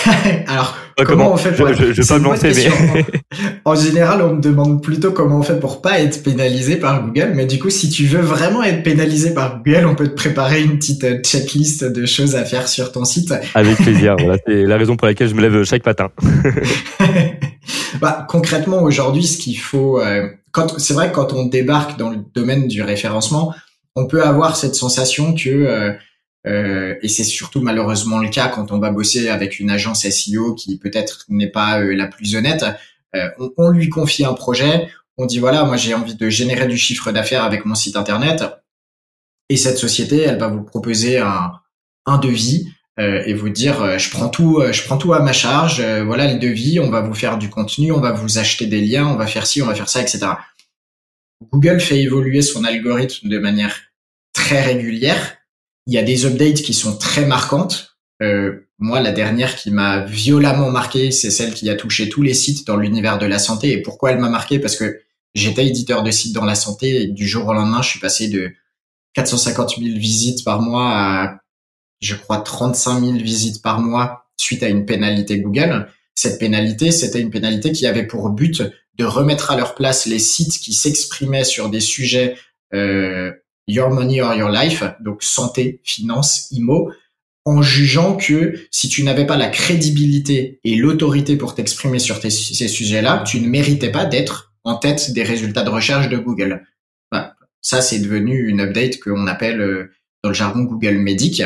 Alors, 0.48 0.78
comment, 1.06 1.34
on 1.34 1.38
fait 1.38 1.52
pour 1.52 1.74
je, 1.74 1.94
je, 1.94 2.08
pas 2.08 2.20
me 2.20 2.24
lancer, 2.24 2.52
mais... 2.56 3.06
en 3.66 3.76
général, 3.76 4.22
on 4.22 4.36
me 4.36 4.42
demande 4.42 4.82
plutôt 4.82 5.12
comment 5.12 5.40
on 5.40 5.44
fait 5.44 5.60
pour 5.60 5.82
pas 5.82 6.00
être 6.00 6.24
pénalisé 6.24 6.78
par 6.78 7.06
Google. 7.06 7.34
Mais 7.36 7.46
du 7.46 7.60
coup, 7.60 7.70
si 7.70 7.90
tu 7.90 8.06
veux 8.06 8.22
vraiment 8.22 8.64
être 8.64 8.84
pénalisé 8.84 9.34
par 9.34 9.62
Google, 9.62 9.86
on 9.86 9.96
peut 9.96 10.08
te 10.08 10.16
préparer 10.16 10.64
une 10.64 10.78
petite 10.78 11.04
euh, 11.04 11.22
checklist 11.22 11.84
de 11.84 12.06
choses 12.06 12.36
à 12.36 12.46
faire 12.46 12.68
sur 12.68 12.92
ton 12.92 13.06
site. 13.06 13.34
Avec 13.54 13.78
plaisir. 13.78 14.16
voilà, 14.20 14.38
c'est 14.46 14.64
la 14.64 14.78
raison 14.78 14.96
pour 14.96 15.08
laquelle 15.08 15.30
je 15.30 15.36
me 15.36 15.42
lève 15.42 15.64
chaque 15.64 15.86
matin. 15.86 16.10
Bah, 18.00 18.26
concrètement, 18.30 18.82
aujourd'hui, 18.82 19.26
ce 19.26 19.38
qu'il 19.38 19.60
faut, 19.60 20.00
euh, 20.00 20.30
quand 20.52 20.80
c'est 20.80 20.94
vrai 20.94 21.10
que 21.10 21.16
quand 21.16 21.34
on 21.34 21.46
débarque 21.46 21.98
dans 21.98 22.10
le 22.10 22.18
domaine 22.34 22.68
du 22.68 22.82
référencement, 22.82 23.54
on 23.96 24.08
peut 24.08 24.24
avoir 24.24 24.56
cette 24.56 24.76
sensation 24.76 25.34
que 25.34 25.50
euh, 25.50 25.94
euh, 26.48 26.96
et 27.02 27.10
c'est 27.10 27.24
surtout 27.24 27.62
malheureusement 27.62 28.20
le 28.20 28.30
cas 28.30 28.48
quand 28.48 28.72
on 28.72 28.80
va 28.80 28.90
bosser 28.92 29.28
avec 29.28 29.60
une 29.60 29.70
agence 29.70 30.08
SEO 30.08 30.56
qui 30.56 30.78
peut-être 30.78 31.26
n'est 31.30 31.50
pas 31.50 31.82
euh, 31.82 31.94
la 31.94 32.08
plus 32.08 32.36
honnête. 32.36 32.64
Euh, 33.16 33.30
on, 33.40 33.52
on, 33.58 33.70
lui 33.70 33.90
confie 33.90 34.24
un 34.24 34.34
projet, 34.34 34.88
on 35.18 35.26
dit 35.26 35.40
voilà, 35.40 35.66
moi 35.66 35.78
j'ai 35.78 35.94
envie 35.94 36.16
de 36.16 36.30
générer 36.30 36.68
du 36.68 36.78
chiffre 36.78 37.12
d'affaires 37.12 37.44
avec 37.44 37.66
mon 37.66 37.76
site 37.76 37.96
internet, 37.96 38.44
et 39.50 39.58
cette 39.58 39.78
société, 39.78 40.22
elle 40.22 40.38
va 40.38 40.48
vous 40.48 40.64
proposer 40.64 41.18
un, 41.18 41.54
un 42.06 42.18
devis 42.18 42.70
et 42.98 43.34
vous 43.34 43.50
dire 43.50 44.00
je 44.00 44.10
prends 44.10 44.30
tout, 44.30 44.62
je 44.72 44.84
prends 44.84 44.98
tout 44.98 45.14
à 45.14 45.20
ma 45.20 45.34
charge, 45.34 45.84
voilà 46.06 46.34
le 46.34 46.40
devis, 46.40 46.80
on 46.80 46.90
va 46.90 47.02
vous 47.02 47.14
faire 47.14 47.38
du 47.38 47.50
contenu, 47.50 47.92
on 47.92 48.00
va 48.00 48.12
vous 48.12 48.40
acheter 48.40 48.66
des 48.66 48.82
liens, 48.82 49.08
on 49.08 49.16
va 49.16 49.28
faire 49.28 49.46
ci, 49.46 49.62
on 49.62 49.68
va 49.68 49.76
faire 49.76 49.90
ça, 49.90 50.02
etc. 50.02 50.26
Google 51.52 51.80
fait 51.80 52.00
évoluer 52.00 52.42
son 52.42 52.64
algorithme 52.64 53.30
de 53.30 53.38
manière 53.38 53.76
très 54.34 54.64
régulière 54.64 55.38
il 55.88 55.94
y 55.94 55.98
a 55.98 56.04
des 56.04 56.26
updates 56.26 56.62
qui 56.62 56.74
sont 56.74 56.98
très 56.98 57.26
marquantes. 57.26 57.98
Euh, 58.22 58.68
moi, 58.78 59.00
la 59.00 59.14
dernière 59.14 59.56
qui 59.56 59.72
m'a 59.72 60.04
violemment 60.04 60.70
marqué, 60.70 61.12
c'est 61.12 61.32
celle 61.32 61.54
qui 61.54 61.70
a 61.70 61.76
touché 61.76 62.10
tous 62.10 62.22
les 62.22 62.34
sites 62.34 62.68
dans 62.68 62.76
l'univers 62.76 63.18
de 63.18 63.26
la 63.26 63.40
santé. 63.40 63.72
Et 63.72 63.82
pourquoi 63.82 64.12
elle 64.12 64.20
m'a 64.20 64.30
marqué? 64.30 64.60
Parce 64.60 64.76
que 64.76 65.00
j'étais 65.34 65.66
éditeur 65.66 66.04
de 66.04 66.12
sites 66.12 66.34
dans 66.34 66.44
la 66.44 66.56
santé 66.56 67.08
du 67.08 67.26
jour 67.26 67.48
au 67.48 67.54
lendemain, 67.54 67.82
je 67.82 67.90
suis 67.90 68.00
passé 68.00 68.28
de 68.28 68.52
450 69.14 69.78
000 69.80 69.98
visites 69.98 70.44
par 70.44 70.62
mois 70.62 70.92
à, 70.92 71.40
je 72.00 72.16
crois, 72.16 72.38
35 72.38 73.00
000 73.02 73.14
visites 73.14 73.62
par 73.62 73.80
mois 73.80 74.26
suite 74.38 74.64
à 74.64 74.70
une 74.70 74.86
pénalité 74.86 75.40
Google. 75.40 75.88
Cette 76.16 76.40
pénalité, 76.40 76.92
c'était 76.92 77.22
une 77.22 77.32
pénalité 77.32 77.72
qui 77.72 77.88
avait 77.88 78.08
pour 78.08 78.30
but 78.30 78.64
de 78.96 79.06
remettre 79.06 79.52
à 79.52 79.58
leur 79.58 79.76
place 79.76 80.06
les 80.06 80.20
sites 80.20 80.60
qui 80.60 80.74
s'exprimaient 80.74 81.44
sur 81.44 81.70
des 81.70 81.80
sujets 81.80 82.36
euh, 82.74 83.32
Your 83.68 83.90
Money 83.90 84.22
or 84.22 84.34
Your 84.34 84.50
Life, 84.50 84.84
donc 85.02 85.24
santé, 85.24 85.82
finance, 85.84 86.48
IMO, 86.52 86.92
en 87.46 87.62
jugeant 87.62 88.16
que 88.16 88.60
si 88.72 88.90
tu 88.90 89.04
n'avais 89.04 89.26
pas 89.26 89.38
la 89.38 89.48
crédibilité 89.48 90.60
et 90.64 90.76
l'autorité 90.76 91.38
pour 91.38 91.56
t'exprimer 91.56 92.00
sur 92.00 92.18
ces 92.18 92.30
sujets-là, 92.30 93.24
tu 93.26 93.40
ne 93.40 93.48
méritais 93.48 93.92
pas 93.92 94.06
d'être 94.06 94.54
en 94.64 94.76
tête 94.76 95.14
des 95.14 95.24
résultats 95.24 95.64
de 95.64 95.70
recherche 95.70 96.10
de 96.10 96.18
Google. 96.18 96.66
ça, 97.62 97.82
c'est 97.82 98.00
devenu 98.00 98.48
une 98.50 98.62
update 98.62 99.00
qu'on 99.00 99.28
appelle 99.28 99.62
euh, 99.62 99.92
dans 100.24 100.30
le 100.30 100.36
jargon 100.36 100.64
Google 100.64 100.98
Medic, 100.98 101.42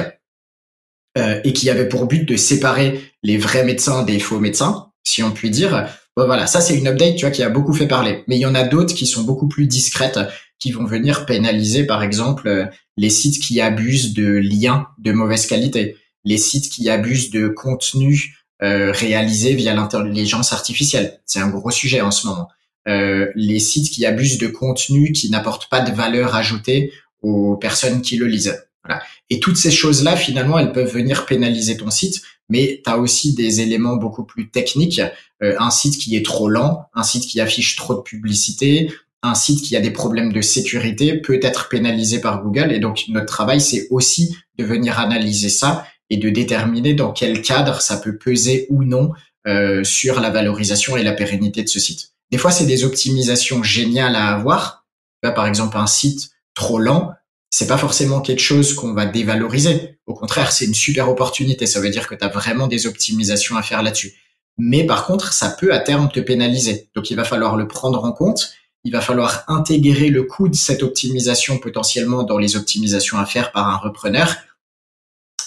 euh, 1.18 1.40
et 1.44 1.54
qui 1.54 1.70
avait 1.70 1.90
pour 1.90 2.06
but 2.06 2.28
de 2.28 2.36
séparer 2.36 3.02
les 3.24 3.38
vrais 3.38 3.64
médecins 3.64 4.04
des 4.04 4.20
faux 4.20 4.40
médecins, 4.40 4.88
si 5.04 5.24
on 5.24 5.32
peut 5.32 5.50
dire. 5.50 5.88
voilà, 6.16 6.48
ça 6.48 6.62
c'est 6.62 6.78
une 6.78 6.88
update, 6.88 7.16
tu 7.16 7.26
vois, 7.26 7.32
qui 7.32 7.44
a 7.44 7.50
beaucoup 7.50 7.74
fait 7.74 7.88
parler. 7.88 8.24
Mais 8.28 8.38
il 8.38 8.42
y 8.42 8.46
en 8.46 8.56
a 8.56 8.64
d'autres 8.64 8.94
qui 8.94 9.06
sont 9.06 9.24
beaucoup 9.24 9.48
plus 9.48 9.68
discrètes 9.68 10.20
qui 10.62 10.72
vont 10.72 10.86
venir 10.86 11.26
pénaliser, 11.26 11.86
par 11.86 12.04
exemple, 12.04 12.48
euh, 12.48 12.66
les 12.96 13.10
sites 13.10 13.42
qui 13.42 13.60
abusent 13.60 14.14
de 14.14 14.28
liens 14.38 14.88
de 15.00 15.12
mauvaise 15.12 15.48
qualité, 15.48 15.98
les 16.24 16.38
sites 16.38 16.72
qui 16.72 16.88
abusent 16.90 17.32
de 17.32 17.48
contenu 17.48 18.38
euh, 18.62 18.92
réalisé 18.92 19.56
via 19.56 19.74
l'intelligence 19.74 20.54
artificielle. 20.54 21.20
C'est 21.26 21.40
un 21.40 21.50
gros 21.50 21.72
sujet 21.72 22.02
en 22.02 22.12
ce 22.12 22.28
moment. 22.28 22.48
Euh, 22.88 23.32
les 23.36 23.60
sites 23.60 23.90
qui 23.90 24.06
abusent 24.06 24.38
de 24.38 24.48
contenu 24.48 25.12
qui 25.12 25.32
n'apportent 25.32 25.68
pas 25.68 25.82
de 25.82 25.92
valeur 25.92 26.36
ajoutée 26.36 26.94
aux 27.24 27.58
personnes 27.58 28.04
qui 28.04 28.18
le 28.18 28.28
lisent. 28.28 28.64
Voilà. 28.84 29.02
Et 29.32 29.40
toutes 29.40 29.56
ces 29.56 29.72
choses-là, 29.72 30.18
finalement, 30.18 30.60
elles 30.60 30.74
peuvent 30.74 30.94
venir 30.94 31.26
pénaliser 31.26 31.78
ton 31.78 31.90
site, 31.90 32.22
mais 32.50 32.82
tu 32.84 32.92
as 32.92 32.98
aussi 32.98 33.34
des 33.34 33.62
éléments 33.62 33.96
beaucoup 33.96 34.26
plus 34.26 34.50
techniques. 34.50 35.02
Euh, 35.42 35.56
un 35.58 35.72
site 35.72 35.98
qui 35.98 36.18
est 36.18 36.26
trop 36.26 36.50
lent, 36.50 36.90
un 36.94 37.04
site 37.04 37.24
qui 37.24 37.40
affiche 37.40 37.78
trop 37.78 37.96
de 37.96 38.02
publicité, 38.02 38.92
un 39.24 39.34
site 39.34 39.64
qui 39.64 39.78
a 39.78 39.80
des 39.80 39.92
problèmes 39.92 40.34
de 40.34 40.42
sécurité 40.42 41.16
peut 41.16 41.40
être 41.42 41.70
pénalisé 41.70 42.20
par 42.20 42.44
Google. 42.44 42.74
Et 42.74 42.80
donc, 42.80 43.06
notre 43.08 43.28
travail, 43.28 43.62
c'est 43.62 43.88
aussi 43.90 44.36
de 44.58 44.66
venir 44.66 45.00
analyser 45.00 45.48
ça 45.48 45.88
et 46.10 46.18
de 46.18 46.30
déterminer 46.30 46.94
dans 46.94 47.14
quel 47.14 47.42
cadre 47.42 47.82
ça 47.82 47.96
peut 47.98 48.18
peser 48.18 48.68
ou 48.70 48.84
non 48.84 49.12
euh, 49.48 49.86
sur 49.86 50.20
la 50.20 50.30
valorisation 50.30 50.98
et 50.98 51.04
la 51.04 51.14
pérennité 51.14 51.64
de 51.64 51.70
ce 51.70 51.80
site. 51.80 52.12
Des 52.32 52.38
fois, 52.38 52.52
c'est 52.52 52.66
des 52.66 52.84
optimisations 52.84 53.64
géniales 53.64 54.18
à 54.18 54.28
avoir. 54.28 54.86
par 55.22 55.48
exemple, 55.48 55.78
un 55.78 55.88
site 55.88 56.32
trop 56.54 56.80
lent, 56.80 57.14
c'est 57.52 57.68
pas 57.68 57.78
forcément 57.78 58.22
quelque 58.22 58.42
chose 58.42 58.74
qu'on 58.74 58.94
va 58.94 59.06
dévaloriser. 59.06 60.00
Au 60.08 60.16
contraire, 60.16 60.52
c'est 60.52 60.66
une 60.66 60.74
super 60.74 61.10
opportunité. 61.10 61.68
Ça 61.68 61.80
veut 61.80 61.90
dire 61.90 62.08
que 62.08 62.16
tu 62.16 62.24
as 62.24 62.30
vraiment 62.30 62.68
des 62.68 62.88
optimisations 62.88 63.58
à 63.58 63.62
faire 63.62 63.84
là-dessus. 63.84 64.14
Mais 64.58 64.86
par 64.86 65.06
contre, 65.06 65.34
ça 65.34 65.50
peut 65.50 65.74
à 65.74 65.80
terme 65.80 66.10
te 66.10 66.20
pénaliser. 66.20 66.90
Donc, 66.96 67.12
il 67.12 67.16
va 67.16 67.24
falloir 67.24 67.58
le 67.58 67.68
prendre 67.68 68.04
en 68.04 68.12
compte 68.12 68.54
il 68.84 68.92
va 68.92 69.02
falloir 69.02 69.44
intégrer 69.48 70.10
le 70.10 70.24
coût 70.24 70.50
de 70.50 70.56
cette 70.56 70.84
optimisation 70.84 71.60
potentiellement 71.60 72.24
dans 72.24 72.38
les 72.38 72.56
optimisations 72.56 73.18
à 73.18 73.26
faire 73.26 73.52
par 73.52 73.68
un 73.68 73.78
repreneur. 73.78 74.36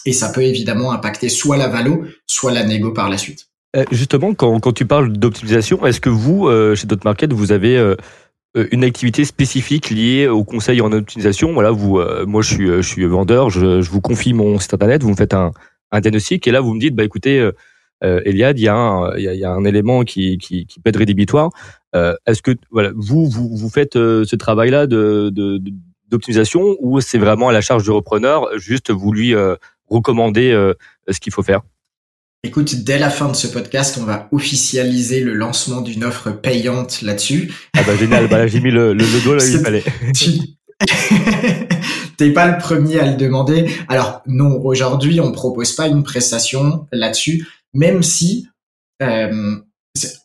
Et 0.06 0.12
ça 0.12 0.30
peut 0.30 0.42
évidemment 0.42 0.92
impacter 0.92 1.28
soit 1.28 1.56
la 1.56 1.68
valo, 1.68 2.04
soit 2.26 2.52
la 2.52 2.64
négo 2.64 2.92
par 2.92 3.08
la 3.08 3.18
suite. 3.18 3.48
justement, 3.90 4.34
quand, 4.34 4.60
quand 4.60 4.72
tu 4.72 4.86
parles 4.86 5.12
d'optimisation, 5.12 5.84
est-ce 5.86 6.00
que 6.00 6.10
vous, 6.10 6.48
chez 6.76 6.86
Dot 6.86 7.04
Market, 7.04 7.32
vous 7.32 7.50
avez 7.52 7.94
une 8.54 8.84
activité 8.84 9.24
spécifique 9.24 9.90
liée 9.90 10.28
au 10.28 10.44
conseil 10.44 10.80
en 10.80 10.92
optimisation 10.92 11.52
Voilà, 11.52 11.70
vous, 11.70 12.00
moi, 12.26 12.42
je 12.42 12.54
suis, 12.54 12.66
je 12.66 12.82
suis 12.82 13.04
vendeur, 13.04 13.50
je, 13.50 13.82
je, 13.82 13.90
vous 13.90 14.00
confie 14.00 14.32
mon 14.32 14.58
site 14.58 14.74
internet, 14.74 15.02
vous 15.02 15.10
me 15.10 15.16
faites 15.16 15.34
un, 15.34 15.52
un 15.90 16.00
diagnostic, 16.00 16.46
et 16.46 16.52
là, 16.52 16.60
vous 16.60 16.74
me 16.74 16.80
dites, 16.80 16.94
bah 16.94 17.04
écoutez, 17.04 17.50
Eliade, 18.02 18.58
il 18.58 18.64
y, 18.64 18.68
a 18.68 18.76
un, 18.76 19.16
il 19.16 19.24
y 19.24 19.44
a 19.44 19.50
un 19.50 19.64
élément 19.64 20.04
qui, 20.04 20.38
qui, 20.38 20.66
qui 20.66 20.78
peut 20.80 20.90
être 20.90 20.98
rédhibitoire. 20.98 21.50
Est-ce 21.94 22.42
que 22.42 22.52
voilà, 22.70 22.90
vous, 22.94 23.28
vous, 23.28 23.56
vous 23.56 23.68
faites 23.70 23.94
ce 23.94 24.36
travail-là 24.36 24.86
d'optimisation 24.86 26.76
ou 26.80 27.00
c'est 27.00 27.18
vraiment 27.18 27.48
à 27.48 27.52
la 27.52 27.60
charge 27.60 27.82
du 27.82 27.90
repreneur, 27.90 28.56
juste 28.58 28.90
vous 28.90 29.12
lui 29.12 29.34
recommander 29.88 30.72
ce 31.08 31.18
qu'il 31.18 31.32
faut 31.32 31.42
faire? 31.42 31.62
Écoute, 32.44 32.84
dès 32.84 32.98
la 32.98 33.08
fin 33.08 33.30
de 33.30 33.34
ce 33.34 33.46
podcast, 33.46 33.96
on 33.98 34.04
va 34.04 34.28
officialiser 34.30 35.20
le 35.20 35.32
lancement 35.32 35.80
d'une 35.80 36.04
offre 36.04 36.30
payante 36.30 37.00
là-dessus. 37.00 37.50
Ah 37.74 37.82
bah 37.84 37.96
génial, 37.96 38.28
bah 38.28 38.36
là 38.36 38.46
j'ai 38.46 38.60
mis 38.60 38.70
le, 38.70 38.92
le, 38.92 39.02
le 39.02 39.24
doigt 39.24 39.36
là 39.36 39.42
où 39.42 39.48
il 39.48 39.60
fallait. 39.60 39.82
T'es 42.18 42.30
pas 42.32 42.46
le 42.46 42.58
premier 42.58 43.00
à 43.00 43.10
le 43.10 43.16
demander. 43.16 43.70
Alors 43.88 44.20
non, 44.26 44.60
aujourd'hui 44.62 45.22
on 45.22 45.32
propose 45.32 45.72
pas 45.72 45.86
une 45.86 46.02
prestation 46.02 46.86
là-dessus, 46.92 47.48
même 47.72 48.02
si 48.02 48.46
euh, 49.02 49.56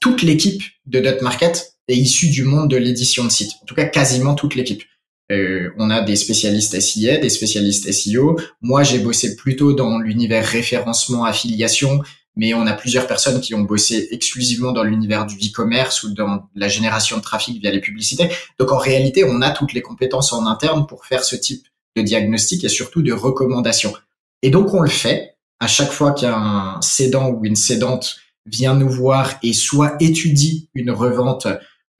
toute 0.01 0.21
l'équipe 0.21 0.61
de 0.87 0.99
Dot 0.99 1.21
Market 1.21 1.75
est 1.87 1.95
issue 1.95 2.27
du 2.27 2.43
monde 2.43 2.69
de 2.69 2.75
l'édition 2.75 3.23
de 3.23 3.29
site. 3.29 3.53
En 3.63 3.65
tout 3.65 3.75
cas, 3.75 3.85
quasiment 3.85 4.35
toute 4.35 4.55
l'équipe. 4.55 4.83
Euh, 5.31 5.71
on 5.77 5.89
a 5.89 6.01
des 6.01 6.15
spécialistes 6.15 6.79
SIA, 6.79 7.17
des 7.17 7.29
spécialistes 7.29 7.91
SEO. 7.91 8.39
Moi, 8.61 8.83
j'ai 8.83 8.99
bossé 8.99 9.35
plutôt 9.35 9.73
dans 9.73 9.99
l'univers 9.99 10.45
référencement, 10.45 11.23
affiliation, 11.23 12.01
mais 12.35 12.53
on 12.53 12.65
a 12.65 12.73
plusieurs 12.73 13.05
personnes 13.05 13.39
qui 13.41 13.53
ont 13.53 13.61
bossé 13.61 14.07
exclusivement 14.11 14.71
dans 14.71 14.83
l'univers 14.83 15.25
du 15.25 15.35
e-commerce 15.35 16.03
ou 16.03 16.13
dans 16.13 16.49
la 16.55 16.67
génération 16.67 17.17
de 17.17 17.21
trafic 17.21 17.61
via 17.61 17.71
les 17.71 17.81
publicités. 17.81 18.29
Donc, 18.57 18.71
en 18.71 18.77
réalité, 18.77 19.23
on 19.23 19.41
a 19.41 19.51
toutes 19.51 19.73
les 19.73 19.81
compétences 19.81 20.33
en 20.33 20.47
interne 20.47 20.87
pour 20.87 21.05
faire 21.05 21.23
ce 21.23 21.35
type 21.35 21.67
de 21.95 22.01
diagnostic 22.01 22.63
et 22.63 22.69
surtout 22.69 23.01
de 23.01 23.13
recommandations. 23.13 23.93
Et 24.41 24.49
donc, 24.49 24.73
on 24.73 24.81
le 24.81 24.89
fait 24.89 25.35
à 25.59 25.67
chaque 25.67 25.91
fois 25.91 26.13
qu'un 26.13 26.79
cédant 26.81 27.29
ou 27.29 27.45
une 27.45 27.55
cédante 27.55 28.17
vient 28.45 28.73
nous 28.73 28.89
voir 28.89 29.35
et 29.43 29.53
soit 29.53 29.95
étudie 29.99 30.69
une 30.73 30.91
revente 30.91 31.47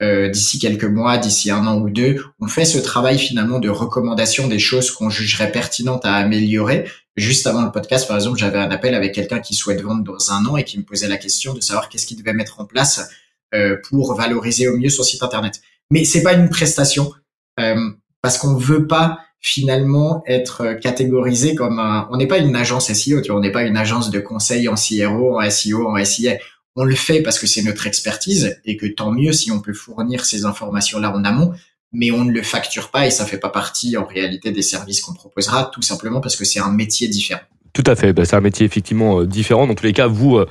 euh, 0.02 0.30
d'ici 0.30 0.58
quelques 0.58 0.84
mois, 0.84 1.18
d'ici 1.18 1.50
un 1.50 1.66
an 1.66 1.78
ou 1.78 1.90
deux, 1.90 2.24
on 2.40 2.46
fait 2.46 2.64
ce 2.64 2.78
travail 2.78 3.18
finalement 3.18 3.58
de 3.58 3.68
recommandation 3.68 4.48
des 4.48 4.58
choses 4.58 4.90
qu'on 4.90 5.10
jugerait 5.10 5.52
pertinentes 5.52 6.06
à 6.06 6.14
améliorer. 6.14 6.90
Juste 7.16 7.46
avant 7.46 7.62
le 7.62 7.70
podcast, 7.70 8.08
par 8.08 8.16
exemple, 8.16 8.38
j'avais 8.38 8.58
un 8.58 8.70
appel 8.70 8.94
avec 8.94 9.12
quelqu'un 9.14 9.40
qui 9.40 9.54
souhaite 9.54 9.82
vendre 9.82 10.02
dans 10.02 10.32
un 10.32 10.46
an 10.46 10.56
et 10.56 10.64
qui 10.64 10.78
me 10.78 10.84
posait 10.84 11.08
la 11.08 11.18
question 11.18 11.52
de 11.52 11.60
savoir 11.60 11.90
qu'est-ce 11.90 12.06
qu'il 12.06 12.16
devait 12.16 12.32
mettre 12.32 12.60
en 12.60 12.64
place 12.64 13.10
euh, 13.54 13.76
pour 13.88 14.14
valoriser 14.14 14.68
au 14.68 14.76
mieux 14.78 14.88
son 14.88 15.02
site 15.02 15.22
internet. 15.22 15.60
Mais 15.90 16.04
c'est 16.04 16.22
pas 16.22 16.32
une 16.32 16.48
prestation 16.48 17.12
euh, 17.58 17.90
parce 18.22 18.38
qu'on 18.38 18.54
veut 18.54 18.86
pas 18.86 19.18
finalement 19.40 20.22
être 20.26 20.74
catégorisé 20.80 21.54
comme 21.54 21.78
un. 21.78 22.08
On 22.10 22.16
n'est 22.16 22.26
pas 22.26 22.38
une 22.38 22.56
agence 22.56 22.90
SEO, 22.92 23.20
tu 23.20 23.30
vois, 23.30 23.38
on 23.38 23.42
n'est 23.42 23.52
pas 23.52 23.64
une 23.64 23.76
agence 23.76 24.10
de 24.10 24.20
conseil 24.20 24.68
en 24.68 24.76
CRO, 24.76 25.38
en 25.38 25.50
SEO, 25.50 25.88
en 25.88 26.02
SIA 26.02 26.38
on 26.76 26.84
le 26.84 26.94
fait 26.94 27.22
parce 27.22 27.38
que 27.38 27.46
c'est 27.46 27.62
notre 27.62 27.86
expertise 27.86 28.60
et 28.64 28.76
que 28.76 28.86
tant 28.86 29.10
mieux 29.10 29.32
si 29.32 29.50
on 29.50 29.60
peut 29.60 29.72
fournir 29.72 30.24
ces 30.24 30.44
informations-là 30.44 31.14
en 31.14 31.24
amont, 31.24 31.52
mais 31.92 32.10
on 32.10 32.24
ne 32.24 32.32
le 32.32 32.42
facture 32.42 32.90
pas 32.90 33.06
et 33.06 33.10
ça 33.10 33.26
fait 33.26 33.38
pas 33.38 33.48
partie 33.48 33.96
en 33.96 34.06
réalité 34.06 34.52
des 34.52 34.62
services 34.62 35.00
qu'on 35.00 35.14
proposera, 35.14 35.70
tout 35.72 35.82
simplement 35.82 36.20
parce 36.20 36.36
que 36.36 36.44
c'est 36.44 36.60
un 36.60 36.72
métier 36.72 37.08
différent. 37.08 37.40
Tout 37.72 37.84
à 37.86 37.94
fait, 37.94 38.12
bah, 38.12 38.24
c'est 38.24 38.36
un 38.36 38.40
métier 38.40 38.66
effectivement 38.66 39.20
euh, 39.20 39.26
différent. 39.26 39.66
Dans 39.66 39.74
tous 39.74 39.86
les 39.86 39.92
cas, 39.92 40.06
vous, 40.06 40.36
euh, 40.36 40.46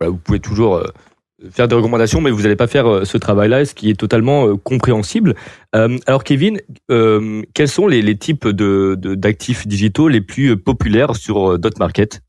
vous 0.00 0.16
pouvez 0.16 0.40
toujours 0.40 0.76
euh, 0.76 0.86
faire 1.50 1.68
des 1.68 1.74
recommandations, 1.76 2.20
mais 2.20 2.30
vous 2.30 2.42
n'allez 2.42 2.56
pas 2.56 2.66
faire 2.66 3.06
ce 3.06 3.18
travail-là, 3.18 3.64
ce 3.64 3.74
qui 3.74 3.90
est 3.90 3.98
totalement 3.98 4.56
compréhensible. 4.56 5.34
alors 5.72 6.24
Kevin, 6.24 6.58
quels 6.88 7.68
sont 7.68 7.86
les, 7.86 8.16
types 8.16 8.48
d'actifs 8.48 9.66
digitaux 9.66 10.08
les 10.08 10.22
plus 10.22 10.56
populaires 10.56 11.16
sur 11.16 11.58
Dot 11.58 11.78
Market 11.78 12.22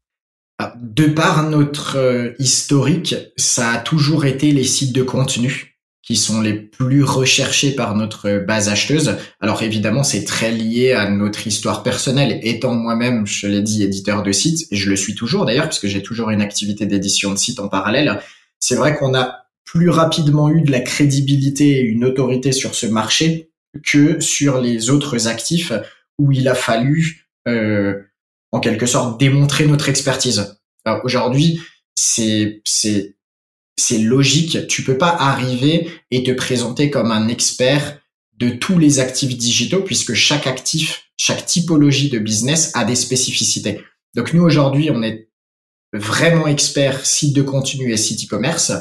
de 0.82 1.06
par 1.06 1.50
notre 1.50 1.98
euh, 1.98 2.34
historique, 2.40 3.16
ça 3.36 3.72
a 3.74 3.78
toujours 3.78 4.26
été 4.26 4.52
les 4.52 4.64
sites 4.64 4.94
de 4.94 5.04
contenu 5.04 5.76
qui 6.02 6.16
sont 6.16 6.40
les 6.40 6.54
plus 6.54 7.04
recherchés 7.04 7.72
par 7.72 7.96
notre 7.96 8.38
base 8.46 8.70
acheteuse. 8.70 9.18
Alors 9.42 9.64
évidemment, 9.64 10.04
c'est 10.04 10.24
très 10.24 10.52
lié 10.52 10.94
à 10.94 11.10
notre 11.10 11.48
histoire 11.48 11.82
personnelle. 11.82 12.40
Étant 12.44 12.76
moi-même, 12.76 13.26
je 13.26 13.48
l'ai 13.48 13.64
dit, 13.64 13.84
éditeur 13.84 14.22
de 14.22 14.32
sites, 14.32 14.68
et 14.72 14.76
je 14.76 14.90
le 14.90 14.96
suis 14.96 15.16
toujours 15.16 15.46
d'ailleurs, 15.46 15.68
puisque 15.68 15.88
j'ai 15.88 16.04
toujours 16.04 16.30
une 16.30 16.42
activité 16.42 16.86
d'édition 16.86 17.32
de 17.34 17.38
sites 17.40 17.60
en 17.60 17.70
parallèle, 17.70 18.22
c'est 18.60 18.76
vrai 18.76 18.96
qu'on 18.96 19.16
a 19.16 19.48
plus 19.66 19.90
rapidement 19.90 20.50
eu 20.50 20.62
de 20.62 20.72
la 20.72 20.80
crédibilité 20.80 21.80
et 21.80 21.82
une 21.82 22.06
autorité 22.06 22.52
sur 22.52 22.76
ce 22.76 22.86
marché 22.86 23.50
que 23.84 24.20
sur 24.20 24.62
les 24.62 24.92
autres 24.92 25.28
actifs 25.28 25.74
où 26.20 26.32
il 26.32 26.48
a 26.48 26.56
fallu 26.56 27.26
euh, 27.48 27.96
en 28.56 28.62
quelque 28.62 28.86
sorte 28.86 29.20
démontrer 29.20 29.66
notre 29.66 29.90
expertise. 29.90 30.58
Aujourd'hui, 31.04 31.60
c'est 31.94 32.62
c'est 32.64 33.18
c'est 33.76 33.98
logique. 33.98 34.68
Tu 34.68 34.84
peux 34.84 34.98
pas 34.98 35.10
arriver 35.10 35.90
et 36.10 36.24
te 36.24 36.32
présenter 36.32 36.90
comme 36.90 37.12
un 37.12 37.28
expert 37.28 38.00
de 38.38 38.50
tous 38.50 38.80
les 38.80 39.00
actifs 39.00 39.38
digitaux 39.38 39.82
puisque 39.82 40.14
chaque 40.14 40.48
actif, 40.48 41.10
chaque 41.18 41.46
typologie 41.46 42.10
de 42.10 42.18
business 42.18 42.72
a 42.76 42.86
des 42.86 42.96
spécificités. 42.96 43.82
Donc 44.16 44.34
nous 44.34 44.44
aujourd'hui, 44.44 44.90
on 44.90 45.04
est 45.04 45.28
vraiment 45.92 46.48
expert 46.48 47.06
site 47.06 47.36
de 47.36 47.42
contenu 47.42 47.92
et 47.92 47.98
site 47.98 48.24
e-commerce. 48.24 48.72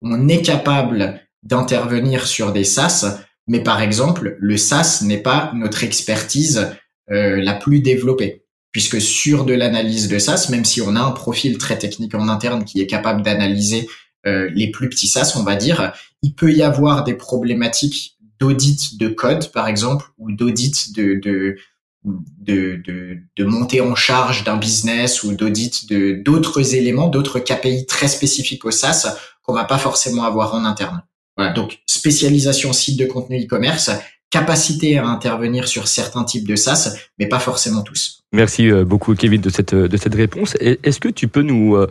On 0.00 0.28
est 0.28 0.40
capable 0.40 1.20
d'intervenir 1.42 2.26
sur 2.26 2.52
des 2.52 2.64
SaaS, 2.64 3.20
mais 3.46 3.62
par 3.62 3.82
exemple, 3.82 4.38
le 4.38 4.56
SaaS 4.56 5.00
n'est 5.02 5.22
pas 5.22 5.52
notre 5.54 5.84
expertise 5.84 6.70
euh, 7.10 7.36
la 7.42 7.52
plus 7.52 7.80
développée 7.80 8.39
puisque 8.72 9.00
sur 9.00 9.44
de 9.44 9.54
l'analyse 9.54 10.08
de 10.08 10.18
SaaS, 10.18 10.48
même 10.50 10.64
si 10.64 10.80
on 10.80 10.94
a 10.96 11.00
un 11.00 11.10
profil 11.10 11.58
très 11.58 11.78
technique 11.78 12.14
en 12.14 12.28
interne 12.28 12.64
qui 12.64 12.80
est 12.80 12.86
capable 12.86 13.22
d'analyser 13.22 13.88
euh, 14.26 14.50
les 14.54 14.70
plus 14.70 14.88
petits 14.88 15.08
SaaS, 15.08 15.34
on 15.36 15.42
va 15.42 15.56
dire, 15.56 15.92
il 16.22 16.34
peut 16.34 16.52
y 16.52 16.62
avoir 16.62 17.04
des 17.04 17.14
problématiques 17.14 18.16
d'audit 18.38 18.98
de 18.98 19.08
code, 19.08 19.50
par 19.52 19.68
exemple, 19.68 20.06
ou 20.18 20.32
d'audit 20.32 20.94
de, 20.94 21.14
de, 21.14 21.56
de, 22.04 22.80
de, 22.84 23.18
de 23.36 23.44
montée 23.44 23.80
en 23.80 23.94
charge 23.94 24.44
d'un 24.44 24.56
business 24.56 25.22
ou 25.22 25.34
d'audit 25.34 25.88
de 25.88 26.12
d'autres 26.12 26.74
éléments, 26.74 27.08
d'autres 27.08 27.38
KPI 27.40 27.86
très 27.86 28.08
spécifiques 28.08 28.64
au 28.64 28.70
SaaS 28.70 29.16
qu'on 29.42 29.52
va 29.52 29.64
pas 29.64 29.78
forcément 29.78 30.24
avoir 30.24 30.54
en 30.54 30.64
interne. 30.64 31.02
Voilà, 31.36 31.52
donc 31.52 31.80
spécialisation 31.86 32.72
site 32.72 32.98
de 32.98 33.06
contenu 33.06 33.42
e-commerce, 33.42 33.90
capacité 34.30 34.96
à 34.98 35.06
intervenir 35.06 35.68
sur 35.68 35.88
certains 35.88 36.24
types 36.24 36.46
de 36.46 36.56
SaaS, 36.56 36.96
mais 37.18 37.26
pas 37.26 37.40
forcément 37.40 37.82
tous. 37.82 38.22
Merci 38.32 38.70
euh, 38.70 38.84
beaucoup 38.84 39.14
Kevin 39.14 39.40
de 39.40 39.50
cette, 39.50 39.74
de 39.74 39.96
cette 39.96 40.14
réponse. 40.14 40.56
Est-ce 40.60 41.00
que 41.00 41.08
tu 41.08 41.26
peux 41.26 41.42
nous, 41.42 41.74
euh, 41.74 41.88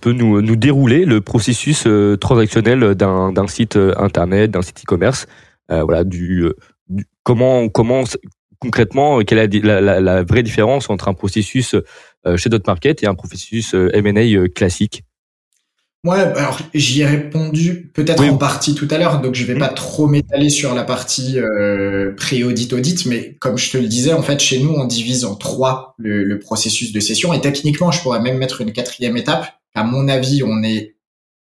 peu 0.00 0.12
nous, 0.12 0.42
nous 0.42 0.56
dérouler 0.56 1.06
le 1.06 1.22
processus 1.22 1.84
euh, 1.86 2.16
transactionnel 2.16 2.94
d'un 2.94 3.46
site 3.48 3.76
internet, 3.96 4.50
d'un 4.50 4.62
site 4.62 4.82
e-commerce 4.84 5.26
voilà, 5.68 6.04
du, 6.04 6.44
comment, 7.22 7.66
comment 7.70 8.04
concrètement, 8.58 9.20
quelle 9.20 9.38
est 9.38 9.64
la, 9.64 9.80
la, 9.80 10.00
la, 10.00 10.22
vraie 10.22 10.42
différence 10.42 10.90
entre 10.90 11.08
un 11.08 11.14
processus 11.14 11.74
chez 12.36 12.50
Dotmarket 12.50 13.02
et 13.02 13.06
un 13.06 13.14
processus 13.14 13.72
M&A 13.72 14.48
classique? 14.48 15.02
Ouais, 16.04 16.18
alors 16.18 16.58
j'y 16.74 17.02
ai 17.02 17.06
répondu 17.06 17.92
peut-être 17.94 18.24
en 18.24 18.36
partie 18.36 18.74
tout 18.74 18.88
à 18.90 18.98
l'heure, 18.98 19.20
donc 19.20 19.36
je 19.36 19.44
vais 19.44 19.56
pas 19.56 19.68
trop 19.68 20.08
m'étaler 20.08 20.50
sur 20.50 20.74
la 20.74 20.82
partie 20.82 21.38
euh, 21.38 22.12
pré-audit 22.16 22.72
audit, 22.72 23.06
mais 23.06 23.36
comme 23.38 23.56
je 23.56 23.70
te 23.70 23.78
le 23.78 23.86
disais, 23.86 24.12
en 24.12 24.22
fait, 24.22 24.40
chez 24.40 24.58
nous, 24.58 24.70
on 24.70 24.84
divise 24.84 25.24
en 25.24 25.36
trois 25.36 25.94
le, 25.98 26.36
processus 26.40 26.92
de 26.92 26.98
session, 26.98 27.32
et 27.32 27.40
techniquement, 27.40 27.92
je 27.92 28.02
pourrais 28.02 28.20
même 28.20 28.36
mettre 28.38 28.62
une 28.62 28.72
quatrième 28.72 29.16
étape. 29.16 29.46
À 29.76 29.84
mon 29.84 30.08
avis, 30.08 30.42
on 30.42 30.64
est 30.64 30.96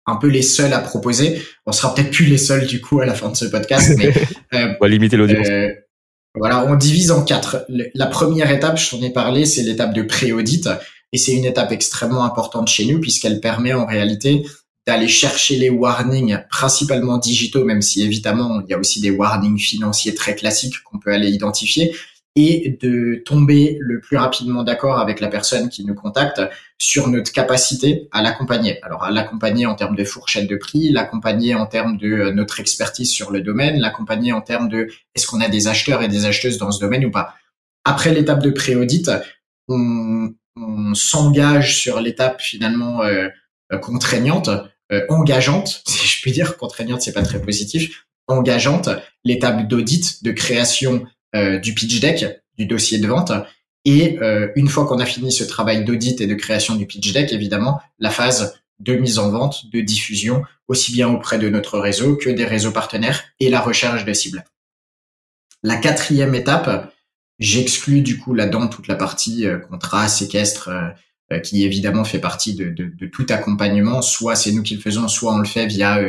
un 0.05 0.17
peu 0.17 0.27
les 0.27 0.41
seuls 0.41 0.73
à 0.73 0.79
proposer. 0.79 1.41
On 1.65 1.71
sera 1.71 1.95
peut-être 1.95 2.11
plus 2.11 2.25
les 2.25 2.37
seuls 2.37 2.65
du 2.65 2.81
coup 2.81 2.99
à 2.99 3.05
la 3.05 3.13
fin 3.13 3.29
de 3.29 3.37
ce 3.37 3.45
podcast, 3.45 3.93
mais 3.97 4.09
euh, 4.53 4.73
on 4.79 4.83
va 4.83 4.87
limiter 4.89 5.15
l'audience. 5.15 5.47
Euh, 5.49 5.69
voilà, 6.35 6.65
on 6.65 6.75
divise 6.75 7.11
en 7.11 7.23
quatre. 7.23 7.65
La 7.93 8.07
première 8.07 8.51
étape, 8.51 8.77
je 8.77 8.89
t'en 8.89 9.01
ai 9.01 9.11
parlé, 9.11 9.45
c'est 9.45 9.63
l'étape 9.63 9.93
de 9.93 10.01
pré-audit. 10.01 10.67
Et 11.13 11.17
c'est 11.17 11.33
une 11.33 11.45
étape 11.45 11.71
extrêmement 11.71 12.23
importante 12.23 12.67
chez 12.67 12.85
nous 12.85 12.99
puisqu'elle 12.99 13.39
permet 13.41 13.73
en 13.73 13.85
réalité 13.85 14.45
d'aller 14.87 15.07
chercher 15.07 15.57
les 15.57 15.69
warnings 15.69 16.39
principalement 16.49 17.17
digitaux, 17.17 17.63
même 17.63 17.81
si 17.81 18.01
évidemment 18.01 18.61
il 18.61 18.69
y 18.71 18.73
a 18.73 18.79
aussi 18.79 18.99
des 18.99 19.11
warnings 19.11 19.59
financiers 19.59 20.15
très 20.15 20.35
classiques 20.35 20.81
qu'on 20.83 20.97
peut 20.97 21.13
aller 21.13 21.29
identifier, 21.29 21.93
et 22.35 22.77
de 22.81 23.21
tomber 23.25 23.77
le 23.81 23.99
plus 23.99 24.15
rapidement 24.15 24.63
d'accord 24.63 24.99
avec 24.99 25.19
la 25.19 25.27
personne 25.27 25.67
qui 25.69 25.83
nous 25.83 25.95
contacte 25.95 26.41
sur 26.77 27.09
notre 27.09 27.31
capacité 27.31 28.07
à 28.11 28.21
l'accompagner. 28.21 28.81
Alors 28.83 29.03
à 29.03 29.11
l'accompagner 29.11 29.65
en 29.65 29.75
termes 29.75 29.97
de 29.97 30.03
fourchette 30.05 30.47
de 30.47 30.55
prix, 30.55 30.91
l'accompagner 30.91 31.55
en 31.55 31.65
termes 31.65 31.97
de 31.97 32.07
euh, 32.07 32.31
notre 32.31 32.61
expertise 32.61 33.11
sur 33.11 33.31
le 33.31 33.41
domaine, 33.41 33.79
l'accompagner 33.79 34.31
en 34.31 34.41
termes 34.41 34.69
de 34.69 34.87
est-ce 35.13 35.27
qu'on 35.27 35.41
a 35.41 35.49
des 35.49 35.67
acheteurs 35.67 36.01
et 36.03 36.07
des 36.07 36.25
acheteuses 36.25 36.57
dans 36.57 36.71
ce 36.71 36.79
domaine 36.79 37.05
ou 37.05 37.11
pas. 37.11 37.35
Après 37.83 38.13
l'étape 38.13 38.41
de 38.41 38.51
pré-audit, 38.51 39.11
on, 39.67 40.33
on 40.61 40.93
s'engage 40.93 41.77
sur 41.77 41.99
l'étape 41.99 42.41
finalement 42.41 43.03
euh, 43.03 43.27
contraignante 43.81 44.49
engageante, 45.07 45.83
si 45.87 46.05
je 46.05 46.21
puis 46.21 46.33
dire, 46.33 46.57
contraignante, 46.57 47.01
c'est 47.01 47.13
pas 47.13 47.23
très 47.23 47.41
positif, 47.41 48.05
engageante, 48.27 48.89
l'étape 49.23 49.67
d'audit, 49.67 50.23
de 50.23 50.31
création 50.31 51.05
du 51.33 51.73
pitch 51.73 52.01
deck, 52.01 52.25
du 52.57 52.65
dossier 52.65 52.99
de 52.99 53.07
vente, 53.07 53.31
et 53.85 54.19
une 54.55 54.67
fois 54.67 54.85
qu'on 54.85 54.99
a 54.99 55.05
fini 55.05 55.31
ce 55.31 55.45
travail 55.45 55.85
d'audit 55.85 56.19
et 56.19 56.27
de 56.27 56.35
création 56.35 56.75
du 56.75 56.85
pitch 56.85 57.13
deck, 57.13 57.31
évidemment, 57.31 57.79
la 57.99 58.09
phase 58.09 58.61
de 58.81 58.95
mise 58.95 59.19
en 59.19 59.29
vente, 59.29 59.69
de 59.71 59.79
diffusion, 59.81 60.43
aussi 60.67 60.91
bien 60.91 61.07
auprès 61.09 61.37
de 61.37 61.49
notre 61.49 61.79
réseau 61.79 62.15
que 62.15 62.29
des 62.29 62.45
réseaux 62.45 62.71
partenaires 62.71 63.23
et 63.39 63.49
la 63.49 63.61
recherche 63.61 64.05
de 64.05 64.13
cibles. 64.13 64.43
La 65.63 65.77
quatrième 65.77 66.33
étape, 66.33 66.91
j'exclus 67.41 68.01
du 68.01 68.17
coup 68.17 68.33
là-dedans 68.33 68.67
toute 68.67 68.87
la 68.87 68.95
partie 68.95 69.45
euh, 69.45 69.57
contrat, 69.57 70.07
séquestre, 70.07 70.69
euh, 70.69 70.87
euh, 71.33 71.39
qui 71.39 71.65
évidemment 71.65 72.05
fait 72.05 72.19
partie 72.19 72.53
de, 72.55 72.69
de, 72.69 73.07
tout 73.07 73.25
accompagnement. 73.29 74.01
Soit 74.01 74.35
c'est 74.35 74.51
nous 74.51 74.63
qui 74.63 74.75
le 74.75 74.81
faisons, 74.81 75.07
soit 75.07 75.33
on 75.33 75.39
le 75.39 75.47
fait 75.47 75.65
via 75.65 75.99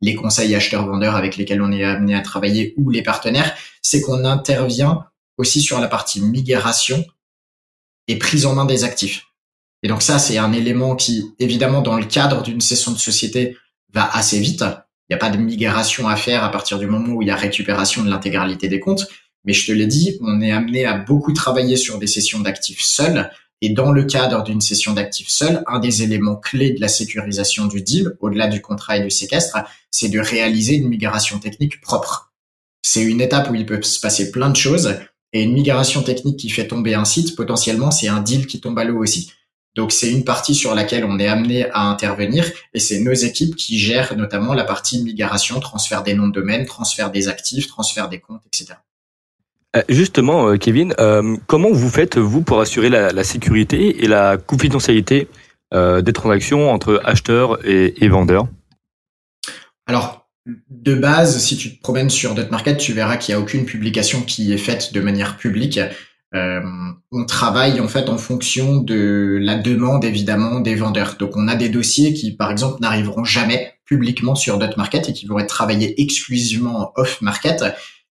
les 0.00 0.14
conseils 0.14 0.54
acheteurs-vendeurs 0.54 1.16
avec 1.16 1.36
lesquels 1.36 1.62
on 1.62 1.72
est 1.72 1.84
amené 1.84 2.14
à 2.14 2.20
travailler 2.20 2.74
ou 2.76 2.90
les 2.90 3.02
partenaires. 3.02 3.54
C'est 3.80 4.00
qu'on 4.02 4.24
intervient 4.24 5.04
aussi 5.38 5.60
sur 5.60 5.80
la 5.80 5.88
partie 5.88 6.20
migration 6.20 7.04
et 8.08 8.18
prise 8.18 8.44
en 8.44 8.54
main 8.54 8.64
des 8.64 8.84
actifs. 8.84 9.24
Et 9.84 9.88
donc 9.88 10.02
ça, 10.02 10.18
c'est 10.18 10.38
un 10.38 10.52
élément 10.52 10.96
qui, 10.96 11.32
évidemment, 11.38 11.80
dans 11.80 11.96
le 11.96 12.04
cadre 12.04 12.42
d'une 12.42 12.60
session 12.60 12.92
de 12.92 12.98
société, 12.98 13.56
va 13.92 14.10
assez 14.12 14.40
vite. 14.40 14.62
Il 14.62 15.12
n'y 15.12 15.14
a 15.14 15.18
pas 15.18 15.30
de 15.30 15.38
migration 15.38 16.08
à 16.08 16.16
faire 16.16 16.42
à 16.42 16.50
partir 16.50 16.78
du 16.78 16.86
moment 16.86 17.14
où 17.14 17.22
il 17.22 17.28
y 17.28 17.30
a 17.30 17.36
récupération 17.36 18.02
de 18.02 18.10
l'intégralité 18.10 18.68
des 18.68 18.80
comptes. 18.80 19.06
Mais 19.44 19.52
je 19.52 19.66
te 19.66 19.72
l'ai 19.72 19.86
dit, 19.86 20.18
on 20.20 20.40
est 20.40 20.52
amené 20.52 20.84
à 20.84 20.96
beaucoup 20.96 21.32
travailler 21.32 21.76
sur 21.76 21.98
des 21.98 22.06
sessions 22.06 22.40
d'actifs 22.40 22.80
seuls. 22.80 23.30
Et 23.60 23.70
dans 23.70 23.92
le 23.92 24.04
cadre 24.04 24.42
d'une 24.42 24.60
session 24.60 24.92
d'actifs 24.92 25.28
seuls, 25.28 25.62
un 25.66 25.78
des 25.78 26.02
éléments 26.02 26.36
clés 26.36 26.72
de 26.72 26.80
la 26.80 26.88
sécurisation 26.88 27.66
du 27.66 27.80
deal, 27.80 28.16
au-delà 28.20 28.48
du 28.48 28.60
contrat 28.60 28.96
et 28.96 29.02
du 29.02 29.10
séquestre, 29.10 29.58
c'est 29.90 30.08
de 30.08 30.18
réaliser 30.18 30.74
une 30.74 30.88
migration 30.88 31.38
technique 31.38 31.80
propre. 31.80 32.32
C'est 32.82 33.02
une 33.02 33.20
étape 33.20 33.50
où 33.50 33.54
il 33.54 33.66
peut 33.66 33.80
se 33.82 34.00
passer 34.00 34.32
plein 34.32 34.50
de 34.50 34.56
choses. 34.56 34.96
Et 35.32 35.42
une 35.42 35.54
migration 35.54 36.02
technique 36.02 36.38
qui 36.38 36.50
fait 36.50 36.66
tomber 36.66 36.94
un 36.94 37.04
site, 37.04 37.36
potentiellement, 37.36 37.90
c'est 37.90 38.08
un 38.08 38.20
deal 38.20 38.46
qui 38.46 38.60
tombe 38.60 38.78
à 38.78 38.84
l'eau 38.84 38.98
aussi. 38.98 39.32
Donc 39.74 39.92
c'est 39.92 40.10
une 40.10 40.24
partie 40.24 40.54
sur 40.54 40.74
laquelle 40.74 41.04
on 41.04 41.18
est 41.18 41.26
amené 41.26 41.70
à 41.70 41.84
intervenir 41.84 42.44
et 42.74 42.78
c'est 42.78 43.00
nos 43.00 43.14
équipes 43.14 43.56
qui 43.56 43.78
gèrent 43.78 44.14
notamment 44.16 44.52
la 44.52 44.64
partie 44.64 45.02
migration, 45.02 45.60
transfert 45.60 46.02
des 46.02 46.12
noms 46.14 46.28
de 46.28 46.32
domaine, 46.32 46.66
transfert 46.66 47.10
des 47.10 47.28
actifs, 47.28 47.68
transfert 47.68 48.10
des 48.10 48.20
comptes, 48.20 48.42
etc. 48.46 48.74
Euh, 49.76 49.82
justement, 49.88 50.48
euh, 50.48 50.56
Kevin, 50.56 50.94
euh, 50.98 51.36
comment 51.46 51.70
vous 51.72 51.88
faites 51.88 52.18
vous 52.18 52.42
pour 52.42 52.60
assurer 52.60 52.88
la, 52.88 53.24
sécurité 53.24 54.04
et 54.04 54.08
la 54.08 54.36
confidentialité 54.36 55.28
des 55.74 56.12
transactions 56.12 56.70
entre 56.70 57.00
acheteurs 57.02 57.66
et, 57.66 58.08
vendeurs? 58.08 58.46
Alors, 59.86 60.28
de 60.68 60.94
base, 60.94 61.38
si 61.38 61.56
tu 61.56 61.74
te 61.74 61.80
promènes 61.80 62.10
sur 62.10 62.34
Market, 62.50 62.76
tu 62.76 62.92
verras 62.92 63.16
qu'il 63.16 63.34
n'y 63.34 63.40
a 63.40 63.42
aucune 63.42 63.64
publication 63.64 64.20
qui 64.20 64.52
est 64.52 64.58
faite 64.58 64.92
de 64.92 65.00
manière 65.00 65.38
publique. 65.38 65.80
On 66.34 67.24
travaille 67.26 67.80
en 67.80 67.88
fait 67.88 68.10
en 68.10 68.18
fonction 68.18 68.76
de 68.76 69.38
la 69.40 69.56
demande 69.56 70.04
évidemment 70.04 70.60
des 70.60 70.74
vendeurs. 70.74 71.16
Donc 71.18 71.38
on 71.38 71.48
a 71.48 71.54
des 71.54 71.70
dossiers 71.70 72.12
qui 72.12 72.32
par 72.32 72.50
exemple 72.50 72.82
n'arriveront 72.82 73.24
jamais 73.24 73.72
publiquement 73.86 74.34
sur 74.34 74.58
Dot 74.58 74.76
Market 74.76 75.08
et 75.08 75.14
qui 75.14 75.24
vont 75.24 75.38
être 75.38 75.48
travaillés 75.48 76.02
exclusivement 76.02 76.92
off 76.96 77.22
market. 77.22 77.64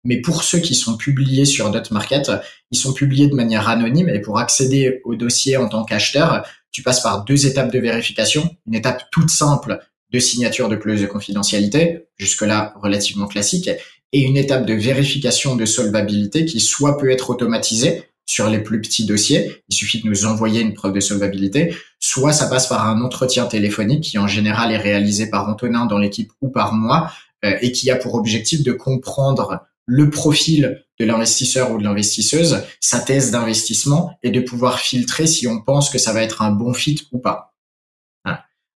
Mais 0.07 0.21
pour 0.21 0.45
ceux 0.45 0.61
qui 0.61 0.75
sont 0.75 0.97
publiés 0.97 1.45
sur 1.45 1.71
Dot 1.71 1.91
Market, 1.91 2.31
ils 2.71 2.79
sont 2.79 2.93
publiés 2.93 3.27
de 3.27 3.35
manière 3.35 3.69
anonyme 3.69 4.09
et 4.09 4.21
pour 4.21 4.39
accéder 4.39 5.01
au 5.05 5.17
dossier 5.17 5.57
en 5.57 5.69
tant 5.69 5.85
qu'acheteur, 5.85 6.47
tu 6.71 6.83
passes 6.83 7.01
par 7.01 7.25
deux 7.25 7.47
étapes 7.47 7.73
de 7.73 7.79
vérification. 7.79 8.49
Une 8.67 8.75
étape 8.75 9.05
toute 9.11 9.31
simple 9.31 9.81
de 10.13 10.19
signature 10.21 10.69
de 10.69 10.77
clause 10.77 11.01
de 11.01 11.07
confidentialité, 11.07 12.07
jusque-là 12.17 12.73
relativement 12.81 13.27
classique, 13.27 13.69
et 14.13 14.21
une 14.21 14.37
étape 14.37 14.65
de 14.65 14.75
vérification 14.75 15.57
de 15.57 15.65
solvabilité 15.65 16.45
qui 16.45 16.61
soit 16.61 16.97
peut 16.97 17.11
être 17.11 17.31
automatisée 17.31 18.05
sur 18.25 18.49
les 18.49 18.61
plus 18.61 18.81
petits 18.81 19.07
dossiers, 19.07 19.63
il 19.69 19.75
suffit 19.75 20.03
de 20.03 20.09
nous 20.09 20.27
envoyer 20.27 20.61
une 20.61 20.75
preuve 20.75 20.93
de 20.93 21.01
solvabilité, 21.01 21.77
soit 22.01 22.33
ça 22.33 22.47
passe 22.47 22.69
par 22.69 22.89
un 22.89 23.01
entretien 23.01 23.47
téléphonique 23.47 24.05
qui 24.05 24.19
en 24.19 24.27
général 24.27 24.73
est 24.73 24.79
réalisé 24.79 25.31
par 25.31 25.49
Antonin 25.49 25.87
dans 25.87 25.99
l'équipe 25.99 26.33
ou 26.41 26.49
par 26.49 26.75
moi 26.75 27.11
euh, 27.45 27.57
et 27.61 27.73
qui 27.73 27.91
a 27.91 27.97
pour 27.97 28.15
objectif 28.15 28.63
de 28.63 28.73
comprendre 28.73 29.67
le 29.87 30.11
profil 30.11 30.85
de 30.99 31.05
l'investisseur 31.05 31.71
ou 31.71 31.79
de 31.79 31.85
l'investisseuse, 31.85 32.63
sa 32.81 33.01
thèse 33.01 33.31
d'investissement 33.31 34.19
et 34.23 34.31
de 34.31 34.41
pouvoir 34.41 34.81
filtrer 34.81 35.27
si 35.27 35.47
on 35.47 35.61
pense 35.61 35.91
que 35.91 35.99
ça 35.99 36.13
va 36.13 36.23
être 36.23 36.43
un 36.43 36.51
bon 36.51 36.73
fit 36.73 37.07
ou 37.13 37.19
pas. 37.19 37.55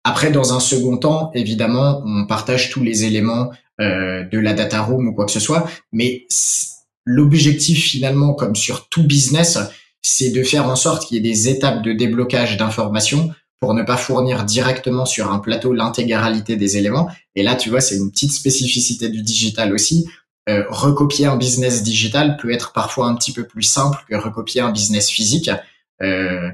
Après, 0.04 0.32
dans 0.32 0.54
un 0.54 0.62
second 0.62 0.96
temps, 0.96 1.32
évidemment, 1.34 2.02
on 2.06 2.26
partage 2.28 2.70
tous 2.70 2.82
les 2.82 3.04
éléments 3.04 3.52
euh, 3.82 4.24
de 4.24 4.40
la 4.40 4.54
data 4.54 4.82
room 4.82 5.10
ou 5.10 5.14
quoi 5.14 5.26
que 5.26 5.34
ce 5.34 5.42
soit, 5.42 5.70
mais 5.92 6.26
l'objectif 7.04 7.84
finalement, 7.84 8.34
comme 8.34 8.56
sur 8.56 8.88
tout 8.88 9.04
business, 9.04 9.60
c'est 10.02 10.30
de 10.30 10.44
faire 10.44 10.70
en 10.70 10.78
sorte 10.78 11.06
qu'il 11.06 11.16
y 11.16 11.20
ait 11.20 11.34
des 11.34 11.50
étapes 11.50 11.84
de 11.84 11.92
déblocage 11.92 12.56
d'informations 12.56 13.32
pour 13.60 13.74
ne 13.74 13.84
pas 13.84 13.98
fournir 13.98 14.46
directement 14.46 15.06
sur 15.06 15.30
un 15.30 15.40
plateau 15.40 15.74
l'intégralité 15.74 16.56
des 16.56 16.78
éléments. 16.78 17.10
Et 17.36 17.44
là, 17.44 17.56
tu 17.56 17.70
vois, 17.70 17.82
c'est 17.82 17.98
une 17.98 18.10
petite 18.10 18.32
spécificité 18.32 19.10
du 19.10 19.22
digital 19.22 19.74
aussi. 19.74 20.08
Euh, 20.50 20.64
recopier 20.70 21.26
un 21.26 21.36
business 21.36 21.84
digital 21.84 22.38
peut 22.38 22.52
être 22.52 22.72
parfois 22.72 23.08
un 23.08 23.16
petit 23.16 23.34
peu 23.34 23.46
plus 23.46 23.64
simple 23.64 24.00
que 24.10 24.16
recopier 24.16 24.62
un 24.62 24.72
business 24.72 25.10
physique. 25.10 25.50
Euh, 26.02 26.50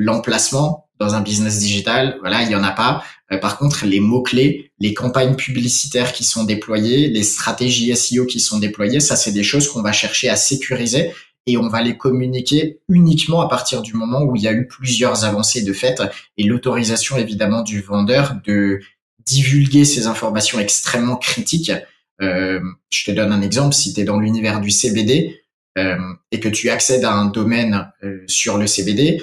L'emplacement, 0.00 0.88
dans 1.00 1.14
un 1.14 1.20
business 1.20 1.58
digital, 1.58 2.18
voilà, 2.20 2.42
il 2.42 2.50
y 2.50 2.54
en 2.54 2.62
a 2.62 2.70
pas. 2.70 3.02
Euh, 3.32 3.38
par 3.38 3.58
contre, 3.58 3.84
les 3.84 4.00
mots-clés, 4.00 4.70
les 4.78 4.94
campagnes 4.94 5.34
publicitaires 5.34 6.12
qui 6.12 6.24
sont 6.24 6.44
déployées, 6.44 7.08
les 7.08 7.22
stratégies 7.22 7.94
SEO 7.96 8.26
qui 8.26 8.40
sont 8.40 8.58
déployées, 8.58 9.00
ça, 9.00 9.16
c'est 9.16 9.32
des 9.32 9.42
choses 9.42 9.68
qu'on 9.68 9.82
va 9.82 9.92
chercher 9.92 10.28
à 10.28 10.36
sécuriser 10.36 11.12
et 11.46 11.56
on 11.56 11.68
va 11.68 11.82
les 11.82 11.96
communiquer 11.96 12.80
uniquement 12.88 13.40
à 13.40 13.48
partir 13.48 13.82
du 13.82 13.94
moment 13.94 14.22
où 14.22 14.36
il 14.36 14.42
y 14.42 14.48
a 14.48 14.52
eu 14.52 14.66
plusieurs 14.66 15.24
avancées 15.24 15.62
de 15.62 15.72
fait 15.72 16.00
et 16.36 16.44
l'autorisation, 16.44 17.16
évidemment, 17.16 17.62
du 17.62 17.80
vendeur 17.80 18.36
de 18.44 18.80
divulguer 19.24 19.84
ces 19.84 20.06
informations 20.06 20.58
extrêmement 20.58 21.16
critiques. 21.16 21.72
Euh, 22.20 22.60
je 22.90 23.04
te 23.04 23.10
donne 23.10 23.32
un 23.32 23.42
exemple. 23.42 23.74
Si 23.74 23.94
tu 23.94 24.00
es 24.00 24.04
dans 24.04 24.18
l'univers 24.18 24.60
du 24.60 24.70
CBD 24.70 25.40
euh, 25.78 25.96
et 26.30 26.40
que 26.40 26.48
tu 26.48 26.70
accèdes 26.70 27.04
à 27.04 27.12
un 27.12 27.26
domaine 27.26 27.90
euh, 28.02 28.22
sur 28.26 28.58
le 28.58 28.66
CBD, 28.66 29.22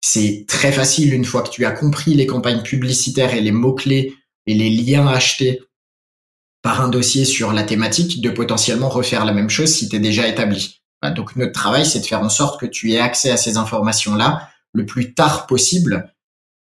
c'est 0.00 0.44
très 0.48 0.72
facile 0.72 1.14
une 1.14 1.24
fois 1.24 1.42
que 1.42 1.50
tu 1.50 1.64
as 1.64 1.70
compris 1.70 2.14
les 2.14 2.26
campagnes 2.26 2.62
publicitaires 2.62 3.34
et 3.34 3.40
les 3.40 3.52
mots-clés 3.52 4.14
et 4.46 4.54
les 4.54 4.70
liens 4.70 5.06
achetés 5.06 5.62
par 6.62 6.80
un 6.80 6.88
dossier 6.88 7.24
sur 7.24 7.52
la 7.52 7.62
thématique 7.62 8.20
de 8.20 8.30
potentiellement 8.30 8.88
refaire 8.88 9.24
la 9.24 9.32
même 9.32 9.50
chose 9.50 9.72
si 9.72 9.88
tu 9.88 9.96
es 9.96 10.00
déjà 10.00 10.26
établi. 10.28 10.82
Donc 11.16 11.34
notre 11.34 11.52
travail, 11.52 11.84
c'est 11.84 12.00
de 12.00 12.06
faire 12.06 12.22
en 12.22 12.28
sorte 12.28 12.60
que 12.60 12.66
tu 12.66 12.92
aies 12.92 13.00
accès 13.00 13.30
à 13.30 13.36
ces 13.36 13.56
informations-là 13.56 14.48
le 14.72 14.86
plus 14.86 15.14
tard 15.14 15.46
possible, 15.46 16.14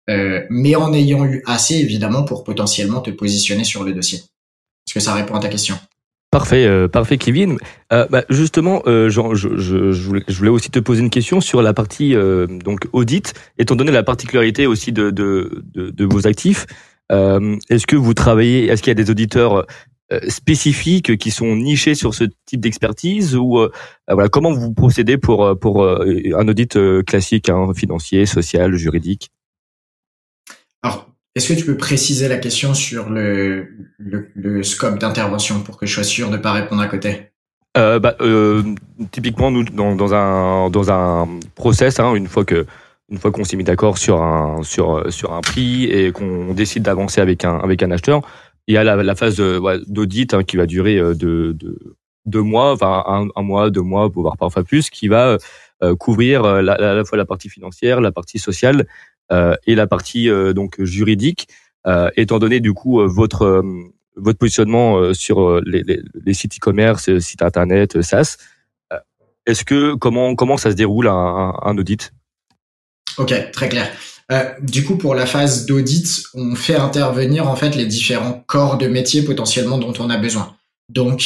euh, 0.10 0.46
mais 0.50 0.76
en 0.76 0.94
ayant 0.94 1.26
eu 1.26 1.44
assez 1.46 1.76
évidemment 1.76 2.24
pour 2.24 2.44
potentiellement 2.44 3.02
te 3.02 3.12
positionner 3.12 3.66
sur 3.66 3.84
le 3.84 3.94
dossier. 3.94 4.22
Est-ce 4.90 4.96
que 4.96 5.00
ça 5.02 5.14
répond 5.14 5.36
à 5.36 5.40
ta 5.40 5.50
question? 5.50 5.76
Parfait, 6.32 6.66
euh, 6.66 6.88
parfait, 6.88 7.20
Kevin. 7.20 7.60
Euh, 7.94 8.08
bah, 8.10 8.24
justement, 8.28 8.82
euh, 8.88 9.08
je, 9.08 9.36
je, 9.36 9.56
je, 9.92 10.02
voulais, 10.02 10.24
je, 10.28 10.36
voulais, 10.36 10.50
aussi 10.50 10.72
te 10.72 10.80
poser 10.80 11.02
une 11.02 11.12
question 11.12 11.42
sur 11.42 11.62
la 11.62 11.76
partie 11.76 12.16
euh, 12.16 12.48
donc 12.48 12.88
audit, 12.92 13.36
étant 13.60 13.76
donné 13.76 13.92
la 13.92 14.02
particularité 14.02 14.66
aussi 14.66 14.92
de, 14.92 15.12
de, 15.12 15.64
de, 15.76 15.92
de 15.92 16.06
vos 16.06 16.26
actifs. 16.26 16.66
Euh, 17.12 17.56
est-ce 17.70 17.86
que 17.86 17.96
vous 17.96 18.16
travaillez 18.16 18.66
Est-ce 18.66 18.82
qu'il 18.82 18.90
y 18.90 18.98
a 19.00 19.04
des 19.04 19.12
auditeurs 19.12 19.68
euh, 20.12 20.20
spécifiques 20.28 21.18
qui 21.20 21.30
sont 21.30 21.56
nichés 21.56 21.94
sur 21.94 22.16
ce 22.16 22.24
type 22.48 22.62
d'expertise 22.62 23.36
ou 23.36 23.60
voilà 24.08 24.28
comment 24.28 24.52
vous 24.52 24.74
procédez 24.74 25.20
pour 25.20 25.56
pour 25.60 25.88
un 25.88 26.48
audit 26.48 26.80
classique, 27.06 27.50
hein, 27.50 27.74
financier, 27.76 28.26
social, 28.26 28.74
juridique? 28.74 29.30
Alors 30.82 31.10
est-ce 31.36 31.54
que 31.54 31.60
tu 31.60 31.66
peux 31.66 31.78
préciser 31.78 32.28
la 32.28 32.38
question 32.38 32.74
sur 32.74 33.10
le, 33.10 33.70
le, 33.98 34.64
scope 34.64 35.00
d'intervention 35.00 35.62
pour 35.62 35.78
que 35.78 35.86
je 35.86 35.94
sois 35.94 36.04
sûr 36.04 36.30
de 36.30 36.38
ne 36.38 36.42
pas 36.42 36.52
répondre 36.52 36.82
à 36.82 36.88
côté? 36.88 37.32
Euh, 37.78 38.00
bah, 38.00 38.16
euh, 38.22 38.64
Typiquement, 39.12 39.52
nous, 39.52 39.64
dans, 39.64 39.96
dans, 39.96 40.14
un, 40.14 40.70
dans 40.70 40.92
un 40.92 41.28
process, 41.56 42.00
hein, 42.00 42.16
une 42.16 42.28
fois 42.28 42.46
que 42.46 42.66
une 43.12 43.18
fois 43.18 43.32
qu'on 43.32 43.44
s'est 43.44 43.58
mis 43.58 43.64
d'accord 43.64 43.98
sur 43.98 44.22
un 44.22 44.62
sur 44.62 45.12
sur 45.12 45.34
un 45.34 45.42
prix 45.42 45.86
et 45.86 46.12
qu'on 46.12 46.54
décide 46.54 46.84
d'avancer 46.84 47.22
avec 47.22 47.44
un 47.44 47.58
avec 47.58 47.82
un 47.82 47.90
acheteur, 47.90 48.22
il 48.68 48.76
y 48.76 48.78
a 48.78 48.84
la, 48.84 48.96
la 49.02 49.16
phase 49.16 49.38
d'audit 49.88 50.34
hein, 50.34 50.44
qui 50.44 50.58
va 50.58 50.68
durer 50.68 50.98
euh, 50.98 51.16
de, 51.16 51.56
de 51.58 51.98
deux 52.26 52.44
mois, 52.44 52.74
enfin 52.74 53.30
un, 53.36 53.42
mois, 53.42 53.72
deux 53.72 53.82
mois, 53.82 54.08
voire 54.08 54.38
parfois 54.38 54.64
plus, 54.64 54.92
qui 54.92 55.08
va 55.08 55.38
euh, 55.82 55.96
couvrir 55.96 56.44
la, 56.62 56.74
à 56.74 56.94
la 56.94 57.04
fois 57.04 57.18
la 57.18 57.26
partie 57.26 57.50
financière, 57.50 58.02
la 58.02 58.12
partie 58.12 58.38
sociale 58.38 58.82
euh, 58.82 58.84
et 59.32 59.76
la 59.76 59.88
partie 59.88 60.30
euh, 60.30 60.54
donc 60.54 60.82
juridique, 60.84 61.48
euh, 61.88 62.10
étant 62.16 62.40
donné 62.40 62.60
du 62.60 62.74
coup 62.74 63.00
votre 63.08 63.64
votre 64.16 64.38
positionnement 64.38 65.14
sur 65.14 65.62
les, 65.62 65.84
les, 65.84 66.02
les 66.26 66.34
sites 66.34 66.58
e-commerce, 66.58 67.18
sites 67.20 67.42
internet, 67.42 68.02
SaaS. 68.02 68.38
Est-ce 69.46 69.64
que 69.64 69.96
comment 69.96 70.36
comment 70.36 70.58
ça 70.58 70.72
se 70.72 70.76
déroule 70.76 71.08
un, 71.08 71.54
un 71.62 71.78
audit? 71.78 72.12
Ok, 73.18 73.34
très 73.52 73.70
clair. 73.70 73.90
Euh, 74.32 74.44
du 74.62 74.86
coup, 74.86 74.98
pour 74.98 75.16
la 75.16 75.26
phase 75.26 75.66
d'audit, 75.66 76.24
on 76.34 76.54
fait 76.56 76.76
intervenir 76.76 77.50
en 77.50 77.56
fait 77.56 77.76
les 77.76 77.86
différents 77.86 78.44
corps 78.46 78.78
de 78.78 78.88
métier 78.88 79.24
potentiellement 79.24 79.78
dont 79.80 79.94
on 80.00 80.10
a 80.10 80.18
besoin. 80.18 80.56
Donc, 80.90 81.24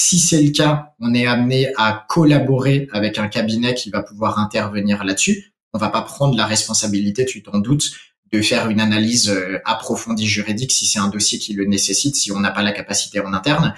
Si 0.00 0.20
c'est 0.20 0.40
le 0.40 0.52
cas, 0.52 0.94
on 1.00 1.12
est 1.12 1.26
amené 1.26 1.72
à 1.76 2.06
collaborer 2.08 2.86
avec 2.92 3.18
un 3.18 3.26
cabinet 3.26 3.74
qui 3.74 3.90
va 3.90 4.00
pouvoir 4.00 4.38
intervenir 4.38 5.02
là-dessus. 5.02 5.52
On 5.74 5.78
va 5.78 5.88
pas 5.88 6.02
prendre 6.02 6.36
la 6.36 6.46
responsabilité, 6.46 7.26
tu 7.26 7.42
t'en 7.42 7.58
doutes, 7.58 7.90
de 8.32 8.40
faire 8.40 8.70
une 8.70 8.80
analyse 8.80 9.28
euh, 9.28 9.58
approfondie 9.64 10.28
juridique 10.28 10.70
si 10.70 10.86
c'est 10.86 11.00
un 11.00 11.08
dossier 11.08 11.40
qui 11.40 11.52
le 11.52 11.64
nécessite, 11.64 12.14
si 12.14 12.30
on 12.30 12.38
n'a 12.38 12.52
pas 12.52 12.62
la 12.62 12.70
capacité 12.70 13.18
en 13.18 13.32
interne. 13.32 13.74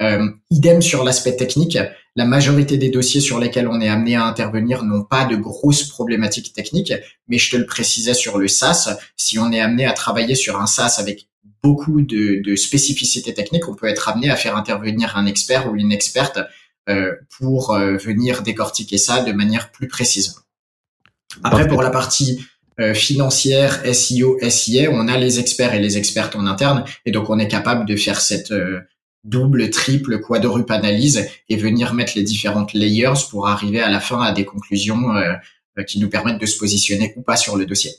Euh, 0.00 0.30
idem 0.50 0.80
sur 0.80 1.04
l'aspect 1.04 1.36
technique. 1.36 1.76
La 2.16 2.24
majorité 2.24 2.78
des 2.78 2.88
dossiers 2.88 3.20
sur 3.20 3.38
lesquels 3.38 3.68
on 3.68 3.82
est 3.82 3.90
amené 3.90 4.16
à 4.16 4.24
intervenir 4.24 4.84
n'ont 4.84 5.04
pas 5.04 5.26
de 5.26 5.36
grosses 5.36 5.84
problématiques 5.84 6.54
techniques, 6.54 6.94
mais 7.28 7.36
je 7.36 7.50
te 7.50 7.56
le 7.58 7.66
précisais 7.66 8.14
sur 8.14 8.38
le 8.38 8.48
SaaS, 8.48 8.96
si 9.18 9.38
on 9.38 9.52
est 9.52 9.60
amené 9.60 9.84
à 9.84 9.92
travailler 9.92 10.34
sur 10.34 10.58
un 10.58 10.66
SaaS 10.66 10.96
avec 10.98 11.28
beaucoup 11.62 12.02
de, 12.02 12.56
spécificités 12.56 13.34
techniques, 13.34 13.68
on 13.68 13.74
peut 13.74 13.86
être 13.86 14.08
amené 14.08 14.30
à 14.30 14.36
faire 14.36 14.56
intervenir 14.56 15.16
un 15.16 15.26
expert 15.26 15.70
ou 15.70 15.76
une 15.76 15.92
experte 15.92 16.38
euh, 16.88 17.12
pour 17.38 17.70
euh, 17.70 17.96
venir 17.96 18.42
décortiquer 18.42 18.98
ça 18.98 19.22
de 19.22 19.32
manière 19.32 19.70
plus 19.70 19.88
précise. 19.88 20.36
Après, 21.42 21.68
pour 21.68 21.82
la 21.82 21.90
partie 21.90 22.44
euh, 22.80 22.94
financière, 22.94 23.82
SEO, 23.92 24.38
SIA, 24.48 24.90
on 24.90 25.08
a 25.08 25.18
les 25.18 25.38
experts 25.38 25.74
et 25.74 25.80
les 25.80 25.98
expertes 25.98 26.36
en 26.36 26.46
interne, 26.46 26.84
et 27.04 27.10
donc 27.10 27.28
on 27.28 27.38
est 27.38 27.48
capable 27.48 27.86
de 27.86 27.96
faire 27.96 28.20
cette 28.20 28.54
double, 29.24 29.68
triple, 29.70 30.20
quadruple 30.20 30.72
analyse 30.72 31.28
et 31.48 31.56
venir 31.56 31.92
mettre 31.92 32.12
les 32.16 32.22
différentes 32.22 32.72
layers 32.72 33.20
pour 33.30 33.48
arriver 33.48 33.80
à 33.80 33.90
la 33.90 34.00
fin 34.00 34.22
à 34.22 34.32
des 34.32 34.44
conclusions 34.44 35.12
qui 35.86 36.00
nous 36.00 36.08
permettent 36.08 36.40
de 36.40 36.46
se 36.46 36.56
positionner 36.56 37.12
ou 37.16 37.22
pas 37.22 37.36
sur 37.36 37.56
le 37.56 37.66
dossier. 37.66 37.92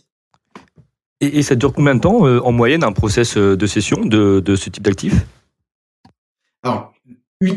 Et, 1.21 1.43
ça 1.43 1.55
dure 1.55 1.73
combien 1.73 1.95
de 1.95 1.99
temps 1.99 2.25
euh, 2.25 2.39
en 2.43 2.51
moyenne 2.51 2.83
un 2.83 2.93
process 2.93 3.35
euh, 3.37 3.57
de 3.57 3.67
session 3.67 3.97
de, 4.05 4.55
ce 4.55 4.69
type 4.69 4.83
d'actif? 4.83 5.13
Alors, 6.63 6.93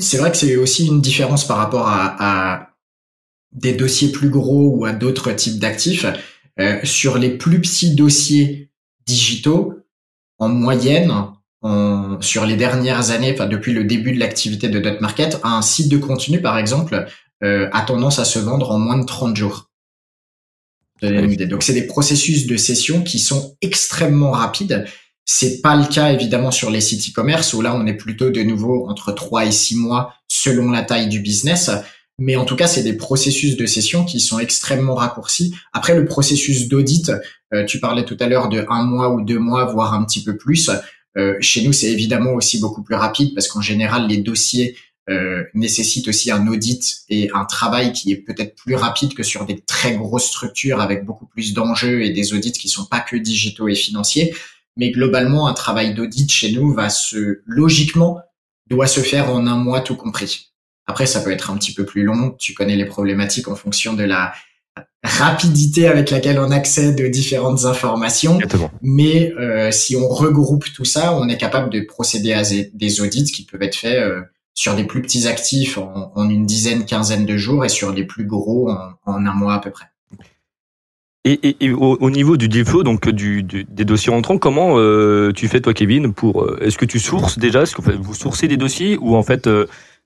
c'est 0.01 0.19
vrai 0.19 0.31
que 0.31 0.37
c'est 0.37 0.57
aussi 0.57 0.87
une 0.87 1.01
différence 1.01 1.47
par 1.47 1.59
rapport 1.59 1.87
à, 1.87 2.69
des 3.53 3.75
dossiers 3.75 4.11
plus 4.11 4.31
gros 4.31 4.69
ou 4.69 4.87
à 4.87 4.93
d'autres 4.93 5.33
types 5.33 5.61
d'actifs. 5.61 6.07
Euh, 6.59 6.81
sur 6.85 7.19
les 7.19 7.31
plus 7.31 7.61
petits 7.61 7.95
dossiers 7.95 8.71
digitaux, 9.07 9.75
en 10.39 10.49
moyenne, 10.49 11.13
sur 12.21 12.45
les 12.45 12.57
dernières 12.57 13.11
années, 13.11 13.33
enfin 13.33 13.47
depuis 13.47 13.73
le 13.73 13.85
début 13.85 14.13
de 14.13 14.19
l'activité 14.19 14.69
de 14.69 14.81
Dot 14.81 15.01
Market, 15.01 15.39
un 15.45 15.63
site 15.63 15.89
de 15.89 15.99
contenu, 15.99 16.41
par 16.41 16.59
exemple, 16.59 17.07
a 17.41 17.83
tendance 17.83 18.19
à 18.19 18.25
se 18.25 18.41
vendre 18.41 18.73
en 18.73 18.79
moins 18.79 18.99
de 18.99 19.05
30 19.05 19.37
jours. 19.37 19.72
Donc 21.03 21.63
c'est 21.63 21.75
des 21.75 21.87
processus 21.87 22.47
de 22.47 22.57
session 22.57 23.03
qui 23.03 23.19
sont 23.19 23.57
extrêmement 23.61 24.31
rapides. 24.31 24.85
C'est 25.25 25.61
pas 25.61 25.77
le 25.77 25.87
cas 25.87 26.13
évidemment 26.13 26.51
sur 26.51 26.71
les 26.71 26.81
sites 26.81 27.11
e-commerce 27.11 27.53
où 27.55 27.63
là 27.63 27.75
on 27.75 27.87
est 27.87 27.95
plutôt 27.95 28.31
de 28.31 28.43
nouveau 28.43 28.89
entre 28.89 29.13
3 29.13 29.47
et 29.47 29.53
6 29.53 29.77
mois 29.77 30.15
selon 30.29 30.71
la 30.71 30.83
taille 30.83 31.09
du 31.09 31.21
business. 31.21 31.71
Mais 32.19 32.37
en 32.37 32.45
tout 32.45 32.57
cas, 32.57 32.67
c'est 32.67 32.83
des 32.83 32.93
processus 32.93 33.57
de 33.57 33.67
session 33.67 34.05
qui 34.05 34.21
sont 34.21 34.39
extrêmement 34.39 34.95
raccourcis. 34.95 35.55
Après, 35.73 35.95
le 35.97 36.05
processus 36.05 36.69
d'audit, 36.69 37.11
euh, 37.53 37.65
tu 37.65 37.81
parlais 37.81 38.05
tout 38.05 38.17
à 38.21 38.29
l'heure 38.29 38.49
de 38.49 38.65
un 38.69 38.85
mois 38.85 39.13
ou 39.13 39.23
deux 39.23 39.39
mois, 39.39 39.65
voire 39.65 39.95
un 39.95 40.05
petit 40.05 40.23
peu 40.23 40.37
plus. 40.37 40.71
Euh, 41.19 41.35
chez 41.41 41.63
nous, 41.65 41.73
c'est 41.73 41.91
évidemment 41.91 42.33
aussi 42.35 42.61
beaucoup 42.61 42.83
plus 42.83 42.95
rapide 42.95 43.35
parce 43.35 43.49
qu'en 43.49 43.61
général, 43.61 44.07
les 44.09 44.19
dossiers 44.19 44.77
euh, 45.11 45.45
nécessitent 45.55 46.07
aussi 46.07 46.31
un 46.31 46.47
audit 46.47 47.03
et 47.09 47.31
un 47.35 47.45
travail 47.45 47.93
qui 47.93 48.13
est 48.13 48.17
peut-être 48.17 48.55
plus 48.55 48.77
rapide 48.77 49.15
que 49.15 49.25
sur 49.25 49.45
des 49.45 49.61
très 49.61 49.97
grosses 49.97 50.27
structures 50.27 50.81
avec 50.81 51.05
beaucoup 51.05 51.27
plus 51.27 51.55
d'enjeux 51.55 52.03
et 52.03 52.11
des 52.11 52.33
audits 52.35 52.53
qui 52.53 52.69
sont 52.69 52.85
pas 52.85 53.01
que 53.01 53.17
digitaux 53.17 53.69
et 53.69 53.75
financiers. 53.75 54.35
Mais 54.77 54.91
globalement, 54.91 55.49
un 55.49 55.55
travail 55.55 55.95
d'audit 55.95 56.31
chez 56.31 56.53
nous 56.53 56.73
va 56.73 56.89
se, 56.89 57.43
logiquement, 57.47 58.21
doit 58.69 58.87
se 58.87 59.01
faire 59.01 59.31
en 59.31 59.47
un 59.47 59.57
mois 59.57 59.81
tout 59.81 59.97
compris. 59.97 60.53
Après, 60.87 61.07
ça 61.07 61.21
peut 61.21 61.33
être 61.33 61.51
un 61.51 61.57
petit 61.57 61.75
peu 61.75 61.85
plus 61.85 62.05
long. 62.05 62.35
Tu 62.39 62.55
connais 62.55 62.77
les 62.77 62.87
problématiques 62.87 63.49
en 63.49 63.57
fonction 63.57 63.95
de 63.95 64.05
la 64.05 64.33
rapidité 65.03 65.89
avec 65.89 66.11
laquelle 66.11 66.39
on 66.39 66.51
accède 66.51 67.01
aux 67.01 67.09
différentes 67.09 67.65
informations. 67.65 68.39
Mais 68.83 69.33
euh, 69.33 69.71
si 69.73 69.97
on 69.97 70.09
regroupe 70.09 70.67
tout 70.73 70.85
ça, 70.85 71.17
on 71.17 71.29
est 71.29 71.39
capable 71.39 71.71
de 71.71 71.81
procéder 71.81 72.33
à 72.33 72.43
des 72.45 73.01
audits 73.01 73.25
qui 73.25 73.45
peuvent 73.45 73.63
être 73.63 73.75
faits 73.75 73.99
euh, 73.99 74.23
sur 74.55 74.75
des 74.75 74.85
plus 74.85 75.03
petits 75.03 75.27
actifs 75.27 75.79
en, 75.79 76.29
une 76.29 76.47
dizaine, 76.47 76.85
quinzaine 76.85 77.27
de 77.27 77.37
jours 77.37 77.65
et 77.65 77.69
sur 77.69 77.93
les 77.93 78.05
plus 78.05 78.27
gros 78.27 78.71
en, 78.71 79.27
un 79.27 79.35
mois 79.35 79.55
à 79.55 79.59
peu 79.59 79.71
près. 79.71 79.87
Et, 81.25 81.57
et, 81.61 81.71
au, 81.71 82.11
niveau 82.11 82.37
du 82.37 82.65
flow, 82.65 82.83
donc 82.83 83.09
du, 83.09 83.45
des 83.45 83.85
dossiers 83.85 84.13
entrants, 84.13 84.39
comment 84.39 84.79
euh, 84.79 85.33
tu 85.33 85.47
fais 85.47 85.61
toi, 85.61 85.73
Kevin 85.73 86.13
Pour 86.13 86.61
est-ce 86.61 86.77
que 86.77 86.85
tu 86.85 86.99
sources 86.99 87.39
déjà 87.39 87.63
Est-ce 87.63 87.77
que 87.77 87.93
vous 87.93 88.15
sourcez 88.15 88.49
des 88.49 88.57
dossiers 88.57 88.99
ou 88.99 89.15
en 89.15 89.23
fait 89.23 89.49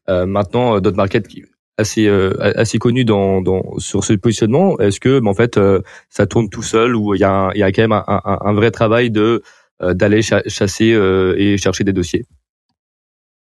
maintenant 0.08 0.78
Dot 0.78 0.94
Market 0.94 1.26
qui 1.26 1.44
assez 1.78 2.06
euh, 2.06 2.34
assez 2.40 2.78
connu 2.78 3.04
dans, 3.04 3.42
dans 3.42 3.78
sur 3.78 4.04
ce 4.04 4.14
positionnement 4.14 4.78
Est-ce 4.78 5.00
que 5.00 5.24
en 5.24 5.34
fait 5.34 5.56
euh, 5.56 5.80
ça 6.08 6.26
tourne 6.26 6.48
tout 6.48 6.62
seul 6.62 6.96
ou 6.96 7.14
il 7.14 7.20
y 7.20 7.24
a 7.24 7.50
il 7.54 7.58
y 7.58 7.62
a 7.62 7.72
quand 7.72 7.82
même 7.82 7.92
un, 7.92 8.04
un, 8.06 8.38
un 8.40 8.52
vrai 8.54 8.70
travail 8.70 9.10
de 9.10 9.42
euh, 9.82 9.94
d'aller 9.94 10.22
chasser 10.22 10.98
et 11.36 11.56
chercher 11.58 11.84
des 11.84 11.92
dossiers? 11.92 12.24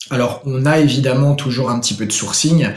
Alors 0.10 0.42
on 0.46 0.66
a 0.66 0.80
évidemment 0.80 1.36
toujours 1.36 1.70
un 1.70 1.80
petit 1.80 1.94
peu 1.94 2.06
de 2.06 2.12
sourcing. 2.12 2.68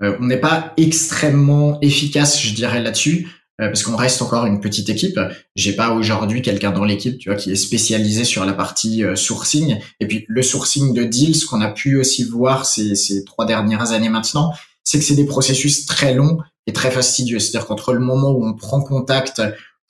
on 0.00 0.26
n'est 0.26 0.40
pas 0.40 0.74
extrêmement 0.76 1.78
efficace, 1.80 2.40
je 2.40 2.54
dirais 2.54 2.82
là-dessus. 2.82 3.28
parce 3.58 3.82
qu'on 3.84 3.96
reste 3.96 4.20
encore 4.20 4.46
une 4.46 4.60
petite 4.60 4.88
équipe. 4.88 5.18
J'ai 5.56 5.74
pas 5.74 5.90
aujourd'hui 5.92 6.42
quelqu'un 6.42 6.72
dans 6.72 6.84
l'équipe, 6.84 7.18
tu 7.18 7.28
vois, 7.28 7.38
qui 7.38 7.52
est 7.52 7.56
spécialisé 7.56 8.24
sur 8.24 8.44
la 8.44 8.52
partie 8.52 9.02
sourcing. 9.14 9.78
Et 10.00 10.06
puis 10.06 10.24
le 10.28 10.42
sourcing 10.42 10.92
de 10.92 11.04
deals, 11.04 11.44
qu'on 11.46 11.60
a 11.60 11.70
pu 11.70 11.96
aussi 11.96 12.24
voir 12.24 12.66
ces, 12.66 12.94
ces 12.96 13.24
trois 13.24 13.46
dernières 13.46 13.92
années 13.92 14.08
maintenant, 14.08 14.52
c'est 14.82 14.98
que 14.98 15.04
c'est 15.04 15.16
des 15.16 15.26
processus 15.26 15.86
très 15.86 16.14
longs 16.14 16.38
et 16.66 16.72
très 16.72 16.90
fastidieux. 16.90 17.38
C'est-à-dire 17.38 17.66
qu'entre 17.66 17.92
le 17.94 18.00
moment 18.00 18.30
où 18.30 18.46
on 18.46 18.54
prend 18.54 18.80
contact 18.80 19.42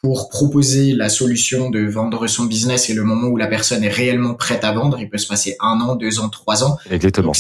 pour 0.05 0.29
proposer 0.29 0.93
la 0.93 1.09
solution 1.09 1.71
de 1.71 1.81
vendre 1.81 2.27
son 2.27 2.45
business 2.45 2.90
et 2.90 2.95
le 2.95 3.05
moment 3.05 3.29
où 3.29 3.38
la 3.38 3.47
personne 3.47 3.83
est 3.83 3.88
réellement 3.88 4.35
prête 4.35 4.62
à 4.62 4.71
vendre, 4.71 5.01
il 5.01 5.09
peut 5.09 5.17
se 5.17 5.27
passer 5.27 5.57
un 5.61 5.81
an, 5.81 5.97
deux 5.97 6.21
ans, 6.21 6.29
trois 6.29 6.62
ans. 6.62 6.77
Exactement. 6.90 7.33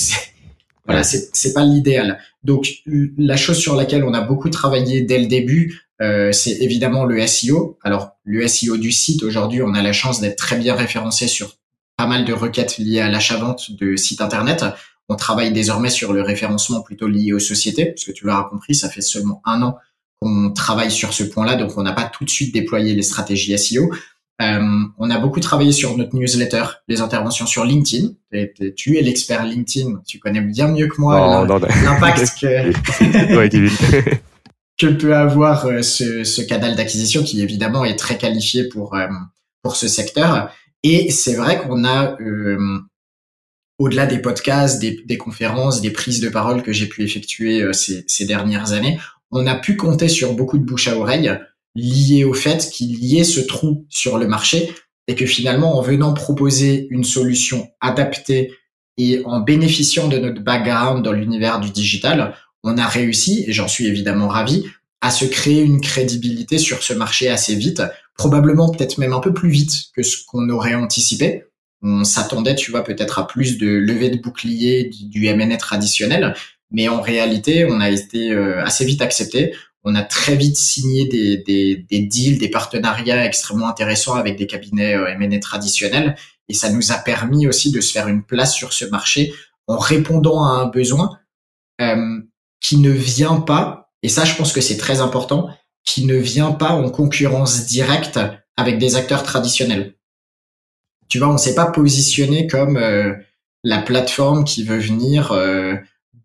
voilà, 0.86 1.04
c'est 1.04 1.28
c'est 1.34 1.52
pas 1.52 1.62
l'idéal. 1.62 2.18
Donc 2.42 2.66
la 3.18 3.36
chose 3.36 3.58
sur 3.58 3.76
laquelle 3.76 4.02
on 4.02 4.14
a 4.14 4.22
beaucoup 4.22 4.48
travaillé 4.48 5.02
dès 5.02 5.18
le 5.18 5.26
début, 5.26 5.82
euh, 6.00 6.32
c'est 6.32 6.52
évidemment 6.62 7.04
le 7.04 7.26
SEO. 7.26 7.78
Alors 7.82 8.12
le 8.24 8.48
SEO 8.48 8.78
du 8.78 8.92
site 8.92 9.24
aujourd'hui, 9.24 9.60
on 9.60 9.74
a 9.74 9.82
la 9.82 9.92
chance 9.92 10.22
d'être 10.22 10.36
très 10.36 10.56
bien 10.56 10.74
référencé 10.74 11.28
sur 11.28 11.58
pas 11.98 12.06
mal 12.06 12.24
de 12.24 12.32
requêtes 12.32 12.78
liées 12.78 13.00
à 13.00 13.10
l'achat-vente 13.10 13.72
de 13.72 13.94
sites 13.96 14.22
internet. 14.22 14.64
On 15.10 15.16
travaille 15.16 15.52
désormais 15.52 15.90
sur 15.90 16.14
le 16.14 16.22
référencement 16.22 16.80
plutôt 16.80 17.08
lié 17.08 17.34
aux 17.34 17.40
sociétés, 17.40 17.84
parce 17.84 18.04
que 18.04 18.12
tu 18.12 18.24
l'auras 18.24 18.44
compris, 18.44 18.74
ça 18.74 18.88
fait 18.88 19.02
seulement 19.02 19.42
un 19.44 19.60
an 19.60 19.76
qu'on 20.24 20.50
travaille 20.50 20.90
sur 20.90 21.12
ce 21.12 21.22
point-là, 21.22 21.56
donc 21.56 21.76
on 21.76 21.82
n'a 21.82 21.92
pas 21.92 22.04
tout 22.04 22.24
de 22.24 22.30
suite 22.30 22.54
déployé 22.54 22.94
les 22.94 23.02
stratégies 23.02 23.56
SEO. 23.58 23.92
Euh, 24.42 24.60
on 24.98 25.10
a 25.10 25.18
beaucoup 25.18 25.38
travaillé 25.38 25.70
sur 25.70 25.96
notre 25.96 26.16
newsletter, 26.16 26.64
les 26.88 27.00
interventions 27.00 27.46
sur 27.46 27.64
LinkedIn. 27.64 28.08
tu 28.74 28.98
es 28.98 29.02
l'expert 29.02 29.44
LinkedIn, 29.44 30.00
tu 30.06 30.18
connais 30.18 30.40
bien 30.40 30.68
mieux 30.68 30.88
que 30.88 31.00
moi 31.00 31.46
l'impact 31.46 32.34
que, 32.40 32.72
que 34.78 34.86
peut 34.86 35.14
avoir 35.14 35.66
euh, 35.66 35.82
ce, 35.82 36.24
ce 36.24 36.42
canal 36.42 36.74
d'acquisition 36.74 37.22
qui 37.22 37.40
évidemment 37.42 37.84
est 37.84 37.94
très 37.94 38.18
qualifié 38.18 38.68
pour 38.68 38.96
euh, 38.96 39.06
pour 39.62 39.76
ce 39.76 39.86
secteur. 39.86 40.50
Et 40.82 41.12
c'est 41.12 41.34
vrai 41.34 41.60
qu'on 41.60 41.84
a 41.84 42.16
au-delà 43.78 44.06
des 44.06 44.18
podcasts, 44.18 44.80
des, 44.80 45.18
conférences, 45.18 45.80
des 45.80 45.90
prises 45.90 46.20
de 46.20 46.28
parole 46.28 46.62
que 46.62 46.72
j'ai 46.72 46.86
pu 46.86 47.02
effectuer 47.02 47.66
ces, 47.72 48.26
dernières 48.26 48.72
années, 48.72 48.98
on 49.34 49.46
a 49.46 49.56
pu 49.56 49.76
compter 49.76 50.08
sur 50.08 50.32
beaucoup 50.32 50.56
de 50.58 50.64
bouche 50.64 50.88
à 50.88 50.96
oreille 50.96 51.36
lié 51.74 52.24
au 52.24 52.32
fait 52.32 52.70
qu'il 52.70 53.04
y 53.04 53.18
ait 53.18 53.24
ce 53.24 53.40
trou 53.40 53.84
sur 53.90 54.16
le 54.16 54.28
marché 54.28 54.72
et 55.08 55.16
que 55.16 55.26
finalement, 55.26 55.76
en 55.76 55.82
venant 55.82 56.14
proposer 56.14 56.86
une 56.90 57.04
solution 57.04 57.68
adaptée 57.80 58.52
et 58.96 59.22
en 59.24 59.40
bénéficiant 59.40 60.08
de 60.08 60.18
notre 60.18 60.40
background 60.40 61.04
dans 61.04 61.12
l'univers 61.12 61.60
du 61.60 61.70
digital, 61.70 62.34
on 62.62 62.78
a 62.78 62.86
réussi, 62.86 63.44
et 63.46 63.52
j'en 63.52 63.68
suis 63.68 63.86
évidemment 63.86 64.28
ravi, 64.28 64.64
à 65.00 65.10
se 65.10 65.26
créer 65.26 65.60
une 65.60 65.80
crédibilité 65.80 66.56
sur 66.56 66.82
ce 66.82 66.94
marché 66.94 67.28
assez 67.28 67.54
vite, 67.54 67.82
probablement 68.16 68.70
peut-être 68.70 68.98
même 68.98 69.12
un 69.12 69.20
peu 69.20 69.34
plus 69.34 69.50
vite 69.50 69.72
que 69.94 70.02
ce 70.02 70.24
qu'on 70.24 70.48
aurait 70.48 70.74
anticipé. 70.74 71.44
On 71.82 72.04
s'attendait, 72.04 72.54
tu 72.54 72.70
vois, 72.70 72.84
peut-être 72.84 73.18
à 73.18 73.26
plus 73.26 73.58
de 73.58 73.66
levée 73.66 74.08
de 74.08 74.16
bouclier 74.16 74.90
du, 75.10 75.26
M&A 75.26 75.56
traditionnel, 75.58 76.34
mais 76.70 76.88
en 76.88 77.00
réalité, 77.00 77.64
on 77.64 77.80
a 77.80 77.90
été 77.90 78.32
euh, 78.32 78.64
assez 78.64 78.84
vite 78.84 79.02
accepté. 79.02 79.54
On 79.84 79.94
a 79.94 80.02
très 80.02 80.34
vite 80.34 80.56
signé 80.56 81.06
des, 81.08 81.36
des, 81.38 81.84
des 81.90 82.00
deals, 82.00 82.38
des 82.38 82.50
partenariats 82.50 83.24
extrêmement 83.24 83.68
intéressants 83.68 84.14
avec 84.14 84.36
des 84.36 84.46
cabinets 84.46 84.94
euh, 84.94 85.06
M&A 85.06 85.38
traditionnels, 85.38 86.16
et 86.48 86.54
ça 86.54 86.70
nous 86.70 86.92
a 86.92 86.96
permis 86.96 87.46
aussi 87.46 87.70
de 87.70 87.80
se 87.80 87.92
faire 87.92 88.08
une 88.08 88.24
place 88.24 88.54
sur 88.54 88.72
ce 88.72 88.84
marché 88.86 89.32
en 89.66 89.78
répondant 89.78 90.44
à 90.44 90.50
un 90.50 90.66
besoin 90.66 91.18
euh, 91.80 92.20
qui 92.60 92.78
ne 92.78 92.90
vient 92.90 93.40
pas, 93.40 93.90
et 94.02 94.08
ça 94.08 94.24
je 94.24 94.34
pense 94.34 94.52
que 94.52 94.60
c'est 94.60 94.76
très 94.76 95.00
important, 95.00 95.48
qui 95.84 96.06
ne 96.06 96.16
vient 96.16 96.52
pas 96.52 96.70
en 96.70 96.90
concurrence 96.90 97.66
directe 97.66 98.18
avec 98.56 98.78
des 98.78 98.96
acteurs 98.96 99.22
traditionnels. 99.22 99.94
Tu 101.08 101.18
vois, 101.18 101.28
on 101.28 101.38
s'est 101.38 101.54
pas 101.54 101.70
positionné 101.70 102.46
comme 102.46 102.76
euh, 102.76 103.14
la 103.62 103.82
plateforme 103.82 104.44
qui 104.44 104.64
veut 104.64 104.78
venir 104.78 105.32
euh, 105.32 105.74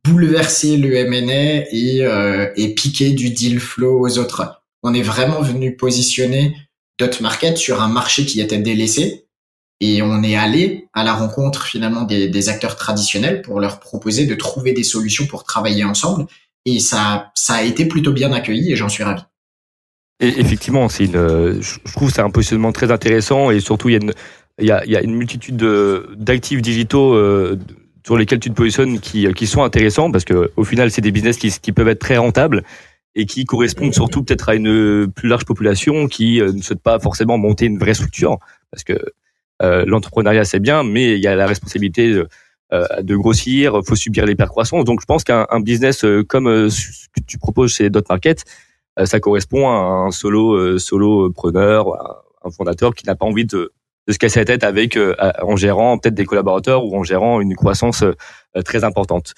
bouleverser 0.10 0.78
le 0.78 0.96
M&A 0.96 1.66
et, 1.72 2.06
euh, 2.06 2.52
et 2.56 2.74
piquer 2.74 3.12
du 3.12 3.30
deal 3.30 3.60
flow 3.60 4.06
aux 4.06 4.18
autres. 4.18 4.62
On 4.84 4.94
est 4.94 5.02
vraiment 5.02 5.42
venu 5.42 5.76
positionner 5.76 6.56
Dot 6.98 7.22
Market 7.22 7.58
sur 7.58 7.82
un 7.82 7.88
marché 7.88 8.26
qui 8.26 8.42
était 8.42 8.58
délaissé 8.58 9.26
et 9.82 10.02
on 10.02 10.24
est 10.24 10.36
allé 10.36 10.88
à 10.94 11.04
la 11.04 11.14
rencontre 11.14 11.66
finalement 11.66 12.04
des, 12.04 12.50
acteurs 12.50 12.76
traditionnels 12.76 13.42
pour 13.42 13.60
leur 13.60 13.80
proposer 13.80 14.26
de 14.26 14.36
trouver 14.36 14.74
des 14.74 14.84
solutions 14.84 15.26
pour 15.26 15.46
travailler 15.46 15.86
ensemble. 15.86 16.26
Et 16.66 16.80
ça, 16.80 17.32
ça 17.36 17.56
a 17.56 17.64
été 17.64 17.86
plutôt 17.86 18.12
bien 18.12 18.34
accueilli 18.34 18.72
et 18.72 18.76
j'en 18.76 18.90
suis 18.90 19.04
ravi. 19.04 19.22
Effectivement, 20.20 20.90
c'est 20.90 21.06
je 21.06 21.94
trouve 21.94 22.12
c'est 22.12 22.22
un 22.22 22.30
positionnement 22.30 22.74
très 22.74 22.92
intéressant 22.92 23.52
et 23.52 23.62
surtout 23.62 23.88
il 23.88 23.94
y 23.94 23.96
a 23.96 24.02
une, 24.02 24.14
il 24.60 24.92
y 24.92 24.96
a 24.98 25.02
une 25.02 25.16
multitude 25.16 25.56
d'actifs 26.18 26.62
digitaux 26.62 27.14
euh, 27.14 27.58
sur 28.10 28.18
lesquels 28.18 28.40
tu 28.40 28.50
te 28.50 28.56
positionnes 28.56 29.00
qui, 29.00 29.32
qui 29.34 29.46
sont 29.46 29.62
intéressants 29.62 30.10
parce 30.10 30.26
que 30.26 30.52
au 30.56 30.64
final 30.64 30.90
c'est 30.90 31.00
des 31.00 31.12
business 31.12 31.38
qui, 31.38 31.52
qui 31.52 31.72
peuvent 31.72 31.90
être 31.90 32.00
très 32.00 32.18
rentables 32.18 32.64
et 33.14 33.28
qui 33.28 33.46
correspondent 33.46 33.94
surtout 33.94 34.24
peut-être 34.24 34.50
à 34.50 34.56
une 34.56 35.12
plus 35.12 35.30
large 35.30 35.46
population 35.46 36.08
qui 36.08 36.42
euh, 36.42 36.52
ne 36.52 36.60
souhaite 36.60 36.82
pas 36.82 36.98
forcément 36.98 37.38
monter 37.38 37.66
une 37.66 37.78
vraie 37.78 37.94
structure 37.94 38.40
parce 38.72 38.84
que 38.84 38.94
euh, 39.62 39.86
l'entrepreneuriat 39.86 40.44
c'est 40.44 40.60
bien, 40.60 40.82
mais 40.84 41.18
il 41.18 41.24
y 41.24 41.28
a 41.28 41.36
la 41.36 41.46
responsabilité 41.46 42.12
de, 42.12 42.28
euh, 42.74 42.88
de 43.04 43.16
grossir, 43.16 43.80
faut 43.86 43.96
subir 43.96 44.26
l'hypercroissance. 44.26 44.86
Donc 44.86 45.02
je 45.02 45.06
pense 45.06 45.24
qu'un 45.24 45.46
business 45.60 46.04
euh, 46.04 46.24
comme 46.24 46.72
ce 46.72 47.10
que 47.16 47.22
tu 47.28 47.38
proposes 47.38 47.76
chez 47.76 47.92
Dot 47.92 48.10
Market, 48.10 48.44
ça 49.04 49.20
correspond 49.20 49.70
à 49.70 50.08
un 50.08 50.10
solo 50.10 50.80
solo 50.80 51.30
preneur, 51.30 51.94
un 52.44 52.50
fondateur 52.50 52.96
qui 52.96 53.06
n'a 53.06 53.14
pas 53.14 53.28
envie 53.28 53.46
de, 53.46 53.72
de 54.10 54.14
se 54.14 54.18
casser 54.18 54.40
la 54.40 54.46
tête 54.46 54.66
avec 54.66 55.00
en 55.42 55.56
gérant 55.56 55.98
peut-être 55.98 56.16
des 56.16 56.26
collaborateurs 56.26 56.84
ou 56.84 56.98
en 56.98 57.04
gérant 57.04 57.40
une 57.40 57.56
croissance 57.56 58.04
très 58.66 58.84
importante. 58.84 59.36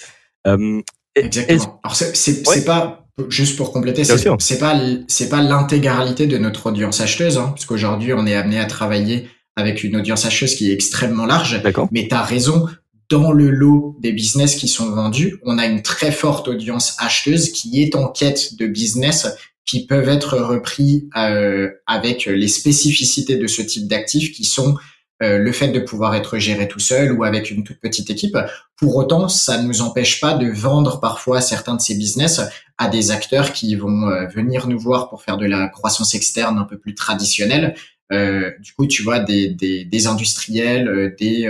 Exactement. 1.15 1.79
Alors 1.83 1.95
c'est 1.95 2.65
pas 2.65 3.05
juste 3.27 3.57
pour 3.57 3.73
compléter, 3.73 4.05
c'est 4.05 4.57
pas 4.57 4.79
c'est 5.07 5.29
pas 5.29 5.41
l'intégralité 5.41 6.25
de 6.25 6.37
notre 6.37 6.67
audience 6.67 7.01
acheteuse, 7.01 7.37
hein, 7.37 7.49
parce 7.49 7.65
qu'aujourd'hui 7.65 8.13
on 8.13 8.25
est 8.25 8.33
amené 8.33 8.59
à 8.59 8.65
travailler 8.65 9.27
avec 9.57 9.83
une 9.83 9.97
audience 9.97 10.25
acheteuse 10.25 10.55
qui 10.55 10.71
est 10.71 10.73
extrêmement 10.73 11.25
large. 11.25 11.61
Mais 11.91 12.07
tu 12.07 12.15
as 12.15 12.23
raison, 12.23 12.67
dans 13.09 13.33
le 13.33 13.49
lot 13.49 13.97
des 13.99 14.13
business 14.13 14.55
qui 14.55 14.69
sont 14.69 14.89
vendus, 14.89 15.37
on 15.43 15.57
a 15.57 15.65
une 15.65 15.81
très 15.81 16.13
forte 16.13 16.47
audience 16.47 16.95
acheteuse 16.97 17.51
qui 17.51 17.83
est 17.83 17.93
en 17.95 18.07
quête 18.07 18.55
de 18.55 18.67
business 18.67 19.27
qui 19.65 19.85
peuvent 19.85 20.09
être 20.09 20.37
repris 20.37 21.09
euh, 21.15 21.69
avec 21.87 22.25
les 22.25 22.47
spécificités 22.47 23.37
de 23.37 23.47
ce 23.47 23.61
type 23.61 23.87
d'actifs 23.87 24.31
qui 24.31 24.43
sont 24.43 24.75
euh, 25.21 25.37
le 25.37 25.51
fait 25.51 25.67
de 25.67 25.79
pouvoir 25.79 26.15
être 26.15 26.39
géré 26.39 26.67
tout 26.67 26.79
seul 26.79 27.11
ou 27.11 27.23
avec 27.23 27.51
une 27.51 27.63
toute 27.63 27.79
petite 27.79 28.09
équipe. 28.09 28.37
Pour 28.75 28.95
autant, 28.95 29.27
ça 29.27 29.61
ne 29.61 29.67
nous 29.67 29.81
empêche 29.81 30.19
pas 30.19 30.33
de 30.33 30.49
vendre 30.49 30.99
parfois 30.99 31.41
certains 31.41 31.75
de 31.75 31.81
ces 31.81 31.95
business 31.95 32.41
à 32.77 32.89
des 32.89 33.11
acteurs 33.11 33.53
qui 33.53 33.75
vont 33.75 34.09
euh, 34.09 34.25
venir 34.27 34.67
nous 34.67 34.79
voir 34.79 35.09
pour 35.09 35.21
faire 35.21 35.37
de 35.37 35.45
la 35.45 35.67
croissance 35.67 36.15
externe 36.15 36.57
un 36.57 36.65
peu 36.65 36.79
plus 36.79 36.95
traditionnelle 36.95 37.75
euh, 38.11 38.51
du 38.59 38.73
coup, 38.73 38.87
tu 38.87 39.03
vois 39.03 39.19
des, 39.19 39.49
des, 39.49 39.85
des 39.85 40.07
industriels, 40.07 40.87
euh, 40.87 41.15
des 41.17 41.47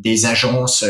des 0.00 0.26
agences 0.26 0.84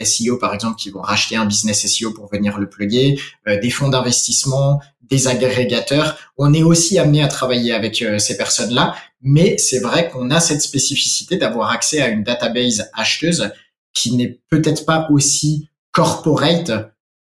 SEO 0.00 0.38
par 0.38 0.54
exemple 0.54 0.76
qui 0.76 0.90
vont 0.90 1.02
racheter 1.02 1.36
un 1.36 1.44
business 1.44 1.86
SEO 1.86 2.12
pour 2.12 2.30
venir 2.30 2.58
le 2.58 2.68
plugger, 2.68 3.18
des 3.46 3.70
fonds 3.70 3.88
d'investissement, 3.88 4.80
des 5.02 5.28
agrégateurs. 5.28 6.16
On 6.38 6.54
est 6.54 6.62
aussi 6.62 6.98
amené 6.98 7.22
à 7.22 7.28
travailler 7.28 7.72
avec 7.72 8.04
ces 8.18 8.36
personnes-là, 8.36 8.94
mais 9.20 9.58
c'est 9.58 9.80
vrai 9.80 10.08
qu'on 10.08 10.30
a 10.30 10.40
cette 10.40 10.62
spécificité 10.62 11.36
d'avoir 11.36 11.70
accès 11.70 12.00
à 12.00 12.08
une 12.08 12.22
database 12.22 12.90
acheteuse 12.94 13.50
qui 13.92 14.14
n'est 14.16 14.40
peut-être 14.50 14.86
pas 14.86 15.08
aussi 15.10 15.68
corporate 15.92 16.72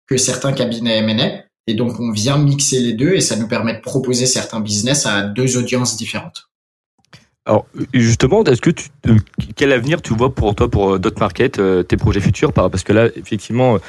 que 0.08 0.18
certains 0.18 0.54
cabinets 0.54 0.98
M&A. 0.98 1.44
Et 1.68 1.74
donc, 1.74 2.00
on 2.00 2.12
vient 2.12 2.38
mixer 2.38 2.80
les 2.80 2.94
deux 2.94 3.14
et 3.14 3.22
ça 3.22 3.36
nous 3.36 3.48
permet 3.48 3.76
de 3.76 3.82
proposer 3.82 4.26
certains 4.26 4.60
business 4.60 5.06
à 5.06 5.22
deux 5.22 5.58
audiences 5.58 5.96
différentes. 5.96 6.51
Alors 7.46 7.66
justement, 7.94 8.44
est-ce 8.44 8.62
que 8.62 8.70
tu, 8.70 8.90
euh, 9.08 9.18
quel 9.56 9.72
avenir 9.72 10.02
tu 10.02 10.14
vois 10.14 10.34
pour 10.34 10.54
toi 10.54 10.70
pour 10.70 10.94
euh, 10.94 11.00
Dot 11.00 11.20
Market, 11.20 11.58
euh, 11.58 11.82
tes 11.82 11.98
projets 11.98 12.20
futurs? 12.20 12.54
Parce 12.54 12.84
que 12.84 12.94
là, 12.94 13.08
effectivement, 13.16 13.80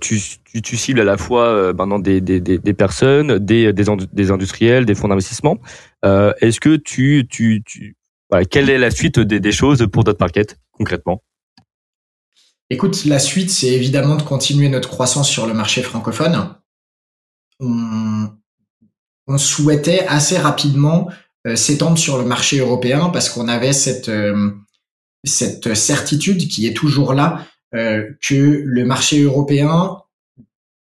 tu, 0.00 0.20
tu, 0.62 0.76
cibles 0.76 1.00
à 1.00 1.04
la 1.04 1.16
fois 1.16 1.72
maintenant 1.72 2.00
des, 2.00 2.20
des, 2.20 2.40
des, 2.40 2.74
personnes, 2.74 3.38
des, 3.38 3.72
des, 3.72 4.30
industriels, 4.30 4.84
des 4.84 4.96
fonds 4.96 5.06
d'investissement. 5.06 5.58
est-ce 6.02 6.58
que 6.58 6.74
tu, 6.74 7.28
tu, 7.30 7.62
tu 7.64 7.96
voilà, 8.28 8.44
quelle 8.44 8.68
est 8.68 8.78
la 8.78 8.90
suite 8.90 9.20
des, 9.20 9.38
des 9.38 9.52
choses 9.52 9.86
pour 9.92 10.02
Dot 10.02 10.18
Market 10.18 10.58
concrètement? 10.72 11.22
Écoute, 12.70 13.06
la 13.06 13.18
suite, 13.18 13.50
c'est 13.50 13.68
évidemment 13.68 14.16
de 14.16 14.22
continuer 14.22 14.68
notre 14.68 14.90
croissance 14.90 15.28
sur 15.28 15.46
le 15.46 15.54
marché 15.54 15.82
francophone. 15.82 16.54
On, 17.60 18.28
souhaitait 19.36 20.06
assez 20.06 20.38
rapidement 20.38 21.08
s'étendre 21.54 21.98
sur 21.98 22.18
le 22.18 22.24
marché 22.24 22.58
européen 22.58 23.10
parce 23.10 23.30
qu'on 23.30 23.48
avait 23.48 23.72
cette 23.72 24.08
euh, 24.08 24.50
cette 25.24 25.74
certitude 25.74 26.48
qui 26.48 26.66
est 26.66 26.74
toujours 26.74 27.12
là 27.12 27.46
euh, 27.74 28.08
que 28.22 28.62
le 28.64 28.84
marché 28.84 29.22
européen 29.22 29.98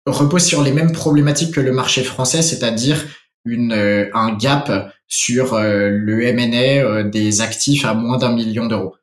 repose 0.05 0.43
sur 0.43 0.63
les 0.63 0.71
mêmes 0.71 0.91
problématiques 0.91 1.53
que 1.53 1.61
le 1.61 1.71
marché 1.71 2.03
français, 2.03 2.41
c'est-à-dire 2.41 3.05
une 3.45 3.73
un 4.13 4.33
gap 4.35 4.91
sur 5.07 5.59
le 5.59 6.23
M&A 6.23 7.03
des 7.03 7.41
actifs 7.41 7.85
à 7.85 7.93
moins 7.93 8.17
d'un 8.17 8.33
million 8.33 8.65
d'euros. 8.65 8.95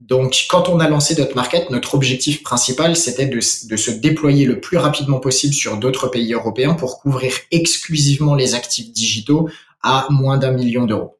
Donc, 0.00 0.46
quand 0.48 0.68
on 0.68 0.80
a 0.80 0.88
lancé 0.88 1.14
Dot 1.14 1.34
Market, 1.36 1.70
notre 1.70 1.94
objectif 1.94 2.42
principal, 2.42 2.96
c'était 2.96 3.26
de, 3.26 3.36
de, 3.36 3.76
se 3.76 3.90
déployer 3.92 4.46
le 4.46 4.58
plus 4.58 4.76
rapidement 4.76 5.20
possible 5.20 5.54
sur 5.54 5.76
d'autres 5.76 6.08
pays 6.08 6.32
européens 6.32 6.74
pour 6.74 7.00
couvrir 7.00 7.32
exclusivement 7.52 8.34
les 8.34 8.54
actifs 8.54 8.92
digitaux 8.92 9.48
à 9.82 10.06
moins 10.10 10.38
d'un 10.38 10.52
million 10.52 10.86
d'euros. 10.86 11.18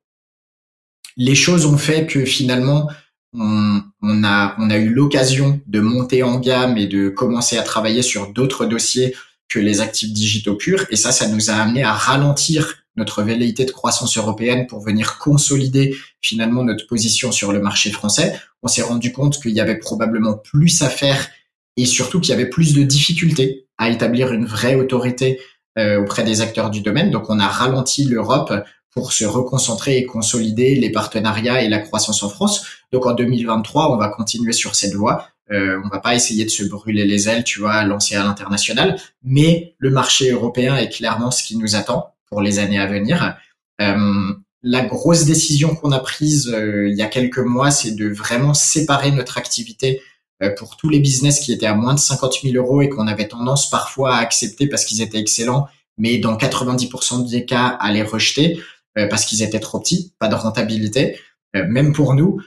Les 1.16 1.34
choses 1.34 1.66
ont 1.66 1.78
fait 1.78 2.06
que 2.06 2.24
finalement, 2.24 2.88
on, 3.34 3.82
a, 4.24 4.54
on 4.58 4.70
a 4.70 4.76
eu 4.76 4.90
l'occasion 4.90 5.60
de 5.66 5.80
monter 5.80 6.22
en 6.22 6.38
gamme 6.38 6.76
et 6.76 6.86
de 6.86 7.08
commencer 7.08 7.58
à 7.58 7.62
travailler 7.62 8.02
sur 8.02 8.32
d'autres 8.32 8.66
dossiers 8.66 9.14
que 9.48 9.58
les 9.58 9.80
actifs 9.80 10.12
digitaux 10.12 10.56
purs. 10.56 10.86
Et 10.90 10.96
ça, 10.96 11.12
ça 11.12 11.28
nous 11.28 11.50
a 11.50 11.54
amené 11.54 11.82
à 11.82 11.92
ralentir 11.92 12.74
notre 12.96 13.22
velléité 13.22 13.64
de 13.64 13.70
croissance 13.70 14.16
européenne 14.18 14.66
pour 14.66 14.80
venir 14.80 15.18
consolider 15.18 15.96
finalement 16.20 16.62
notre 16.62 16.86
position 16.86 17.32
sur 17.32 17.52
le 17.52 17.60
marché 17.60 17.90
français. 17.90 18.38
On 18.62 18.68
s'est 18.68 18.82
rendu 18.82 19.12
compte 19.12 19.40
qu'il 19.40 19.52
y 19.52 19.60
avait 19.60 19.78
probablement 19.78 20.36
plus 20.36 20.82
à 20.82 20.88
faire 20.88 21.28
et 21.76 21.86
surtout 21.86 22.20
qu'il 22.20 22.30
y 22.30 22.34
avait 22.34 22.50
plus 22.50 22.74
de 22.74 22.82
difficultés 22.82 23.66
à 23.78 23.88
établir 23.88 24.32
une 24.32 24.44
vraie 24.44 24.74
autorité 24.74 25.40
auprès 25.78 26.22
des 26.22 26.42
acteurs 26.42 26.70
du 26.70 26.82
domaine. 26.82 27.10
Donc 27.10 27.30
on 27.30 27.38
a 27.38 27.46
ralenti 27.46 28.04
l'Europe 28.04 28.52
pour 28.90 29.12
se 29.12 29.24
reconcentrer 29.24 29.98
et 29.98 30.04
consolider 30.04 30.74
les 30.76 30.90
partenariats 30.90 31.62
et 31.62 31.68
la 31.68 31.78
croissance 31.78 32.22
en 32.22 32.28
France. 32.28 32.66
Donc 32.92 33.06
en 33.06 33.12
2023, 33.12 33.90
on 33.92 33.96
va 33.96 34.08
continuer 34.08 34.52
sur 34.52 34.74
cette 34.74 34.94
voie. 34.94 35.28
Euh, 35.50 35.80
on 35.84 35.88
va 35.88 35.98
pas 35.98 36.14
essayer 36.14 36.44
de 36.44 36.50
se 36.50 36.64
brûler 36.64 37.04
les 37.04 37.28
ailes, 37.28 37.44
tu 37.44 37.60
vois, 37.60 37.82
lancer 37.84 38.14
à 38.14 38.22
l'international, 38.22 38.98
mais 39.22 39.74
le 39.78 39.90
marché 39.90 40.30
européen 40.30 40.76
est 40.76 40.88
clairement 40.88 41.30
ce 41.30 41.42
qui 41.42 41.56
nous 41.56 41.74
attend 41.74 42.14
pour 42.26 42.40
les 42.42 42.58
années 42.58 42.78
à 42.78 42.86
venir. 42.86 43.36
Euh, 43.80 44.32
la 44.62 44.84
grosse 44.84 45.24
décision 45.24 45.74
qu'on 45.74 45.92
a 45.92 45.98
prise 45.98 46.48
euh, 46.54 46.88
il 46.88 46.96
y 46.96 47.02
a 47.02 47.06
quelques 47.06 47.38
mois, 47.38 47.70
c'est 47.70 47.92
de 47.92 48.08
vraiment 48.08 48.54
séparer 48.54 49.10
notre 49.10 49.36
activité 49.38 50.00
euh, 50.00 50.11
pour 50.57 50.76
tous 50.76 50.88
les 50.88 50.99
business 50.99 51.40
qui 51.40 51.53
étaient 51.53 51.66
à 51.66 51.74
moins 51.74 51.95
de 51.95 51.99
50 51.99 52.38
000 52.43 52.57
euros 52.57 52.82
et 52.82 52.88
qu'on 52.88 53.07
avait 53.07 53.28
tendance 53.28 53.70
parfois 53.70 54.16
à 54.16 54.18
accepter 54.18 54.66
parce 54.66 54.84
qu'ils 54.84 55.03
étaient 55.03 55.18
excellents, 55.18 55.68
mais 55.99 56.18
dans 56.18 56.36
90% 56.36 57.28
des 57.30 57.45
cas 57.45 57.66
à 57.66 57.93
les 57.93 58.03
rejeter 58.03 58.61
euh, 58.99 59.07
parce 59.09 59.24
qu'ils 59.24 59.43
étaient 59.43 59.61
trop 59.61 59.80
petits, 59.80 60.14
pas 60.18 60.28
de 60.28 60.34
rentabilité. 60.34 61.18
Euh, 61.55 61.66
même 61.68 61.93
pour 61.93 62.14
nous, 62.14 62.40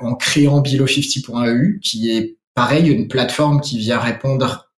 en 0.00 0.16
créant 0.16 0.60
below50.eu, 0.60 1.78
qui 1.80 2.10
est 2.10 2.36
pareil, 2.54 2.88
une 2.88 3.06
plateforme 3.06 3.60
qui 3.60 3.78
vient 3.78 4.00
répondre 4.00 4.72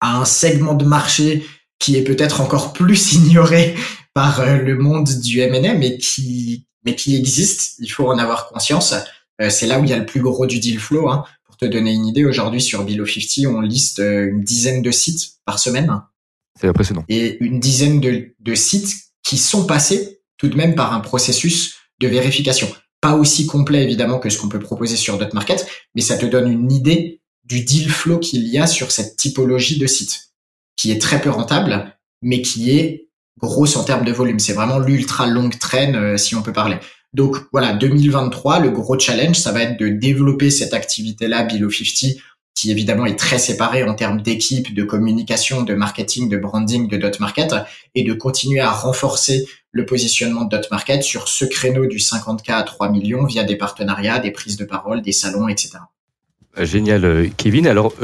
à 0.00 0.16
un 0.16 0.24
segment 0.24 0.72
de 0.72 0.86
marché 0.86 1.44
qui 1.78 1.96
est 1.96 2.04
peut-être 2.04 2.40
encore 2.40 2.72
plus 2.72 3.12
ignoré 3.14 3.74
par 4.14 4.40
euh, 4.40 4.56
le 4.56 4.76
monde 4.76 5.08
du 5.20 5.40
M&A, 5.40 5.74
mais 5.74 5.98
qui, 5.98 6.66
mais 6.84 6.94
qui 6.94 7.16
existe. 7.16 7.76
Il 7.78 7.88
faut 7.88 8.08
en 8.08 8.18
avoir 8.18 8.48
conscience. 8.48 8.94
Euh, 9.40 9.50
c'est 9.50 9.66
là 9.66 9.80
où 9.80 9.84
il 9.84 9.90
y 9.90 9.92
a 9.92 9.98
le 9.98 10.06
plus 10.06 10.20
gros 10.20 10.46
du 10.46 10.58
deal 10.58 10.78
flow. 10.78 11.08
Hein. 11.08 11.24
Te 11.62 11.66
donner 11.68 11.92
une 11.92 12.08
idée, 12.08 12.24
aujourd'hui 12.24 12.60
sur 12.60 12.84
Below 12.84 13.06
50, 13.06 13.46
on 13.46 13.60
liste 13.60 14.00
euh, 14.00 14.26
une 14.26 14.42
dizaine 14.42 14.82
de 14.82 14.90
sites 14.90 15.34
par 15.44 15.60
semaine. 15.60 15.96
C'est 16.60 16.66
impressionnant. 16.66 17.04
Et 17.08 17.36
une 17.38 17.60
dizaine 17.60 18.00
de, 18.00 18.34
de 18.40 18.54
sites 18.56 18.92
qui 19.22 19.38
sont 19.38 19.64
passés 19.64 20.22
tout 20.38 20.48
de 20.48 20.56
même 20.56 20.74
par 20.74 20.92
un 20.92 20.98
processus 20.98 21.76
de 22.00 22.08
vérification. 22.08 22.68
Pas 23.00 23.14
aussi 23.14 23.46
complet 23.46 23.84
évidemment 23.84 24.18
que 24.18 24.28
ce 24.28 24.38
qu'on 24.38 24.48
peut 24.48 24.58
proposer 24.58 24.96
sur 24.96 25.18
Dot 25.18 25.32
Market, 25.34 25.64
mais 25.94 26.02
ça 26.02 26.18
te 26.18 26.26
donne 26.26 26.50
une 26.50 26.72
idée 26.72 27.20
du 27.44 27.62
deal 27.62 27.88
flow 27.88 28.18
qu'il 28.18 28.48
y 28.48 28.58
a 28.58 28.66
sur 28.66 28.90
cette 28.90 29.16
typologie 29.16 29.78
de 29.78 29.86
site, 29.86 30.32
qui 30.74 30.90
est 30.90 31.00
très 31.00 31.20
peu 31.20 31.30
rentable, 31.30 31.96
mais 32.22 32.42
qui 32.42 32.72
est 32.76 33.08
grosse 33.40 33.76
en 33.76 33.84
termes 33.84 34.04
de 34.04 34.10
volume. 34.10 34.40
C'est 34.40 34.52
vraiment 34.52 34.80
l'ultra 34.80 35.28
longue 35.28 35.56
traîne, 35.60 35.94
euh, 35.94 36.16
si 36.16 36.34
on 36.34 36.42
peut 36.42 36.52
parler. 36.52 36.78
Donc 37.14 37.36
voilà, 37.52 37.74
2023, 37.74 38.60
le 38.60 38.70
gros 38.70 38.98
challenge, 38.98 39.36
ça 39.36 39.52
va 39.52 39.62
être 39.62 39.78
de 39.78 39.88
développer 39.88 40.50
cette 40.50 40.74
activité-là, 40.74 41.44
Below 41.44 41.70
50, 41.70 42.16
qui 42.54 42.70
évidemment 42.70 43.06
est 43.06 43.18
très 43.18 43.38
séparée 43.38 43.84
en 43.84 43.94
termes 43.94 44.22
d'équipe, 44.22 44.74
de 44.74 44.82
communication, 44.82 45.62
de 45.62 45.74
marketing, 45.74 46.28
de 46.28 46.36
branding 46.36 46.88
de 46.88 46.96
Dot 46.96 47.20
Market, 47.20 47.54
et 47.94 48.04
de 48.04 48.12
continuer 48.12 48.60
à 48.60 48.70
renforcer 48.70 49.46
le 49.72 49.84
positionnement 49.84 50.44
de 50.44 50.56
Dot 50.56 50.70
Market 50.70 51.02
sur 51.02 51.28
ce 51.28 51.44
créneau 51.44 51.86
du 51.86 51.98
50K 51.98 52.52
à 52.52 52.62
3 52.62 52.90
millions 52.90 53.24
via 53.24 53.44
des 53.44 53.56
partenariats, 53.56 54.18
des 54.18 54.30
prises 54.30 54.56
de 54.56 54.64
parole, 54.64 55.02
des 55.02 55.12
salons, 55.12 55.48
etc. 55.48 55.78
Euh, 56.58 56.64
génial, 56.64 57.04
euh, 57.04 57.28
Kevin. 57.36 57.66
Alors, 57.66 57.94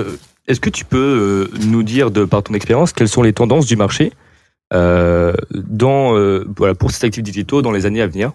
est-ce 0.47 0.61
que 0.61 0.71
tu 0.71 0.85
peux 0.85 1.51
nous 1.61 1.83
dire, 1.83 2.11
de 2.11 2.25
par 2.25 2.43
ton 2.43 2.55
expérience, 2.55 2.93
quelles 2.93 3.09
sont 3.09 3.23
les 3.23 3.35
tendances 3.35 3.67
du 3.67 3.77
marché 3.77 4.13
euh, 4.75 5.33
dans, 5.53 6.17
euh, 6.17 6.45
voilà, 6.57 6.75
pour 6.75 6.91
cet 6.91 7.05
actif 7.05 7.23
digitaux 7.23 7.63
dans 7.63 7.73
les 7.73 7.87
années 7.87 8.03
à 8.03 8.07
venir? 8.07 8.33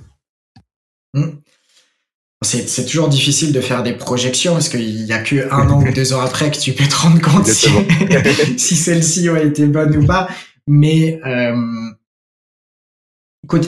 Hmm. 1.14 1.40
C'est 2.42 2.86
toujours 2.86 3.08
difficile 3.08 3.54
de 3.54 3.62
faire 3.62 3.84
des 3.84 3.94
projections 3.94 4.52
parce 4.52 4.68
qu'il 4.68 5.06
n'y 5.06 5.14
a 5.14 5.20
que 5.20 5.50
un 5.50 5.70
an 5.70 5.82
ou 5.82 5.94
deux 5.94 6.12
ans 6.12 6.20
après 6.20 6.52
que 6.52 6.58
tu 6.58 6.74
peux 6.74 6.84
te 6.84 6.96
rendre 6.96 7.22
compte 7.22 7.48
si, 7.48 7.70
si 8.58 8.76
celle-ci 8.76 9.30
a 9.30 9.42
été 9.42 9.66
bonne 9.66 9.96
ou 9.96 10.06
pas. 10.06 10.28
Mais 10.68 11.22
euh, 11.26 11.56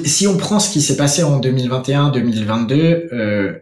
si 0.03 0.27
on 0.27 0.35
prend 0.35 0.59
ce 0.59 0.73
qui 0.73 0.81
s'est 0.81 0.97
passé 0.97 1.23
en 1.23 1.39
2021-2022, 1.39 3.13
euh, 3.13 3.59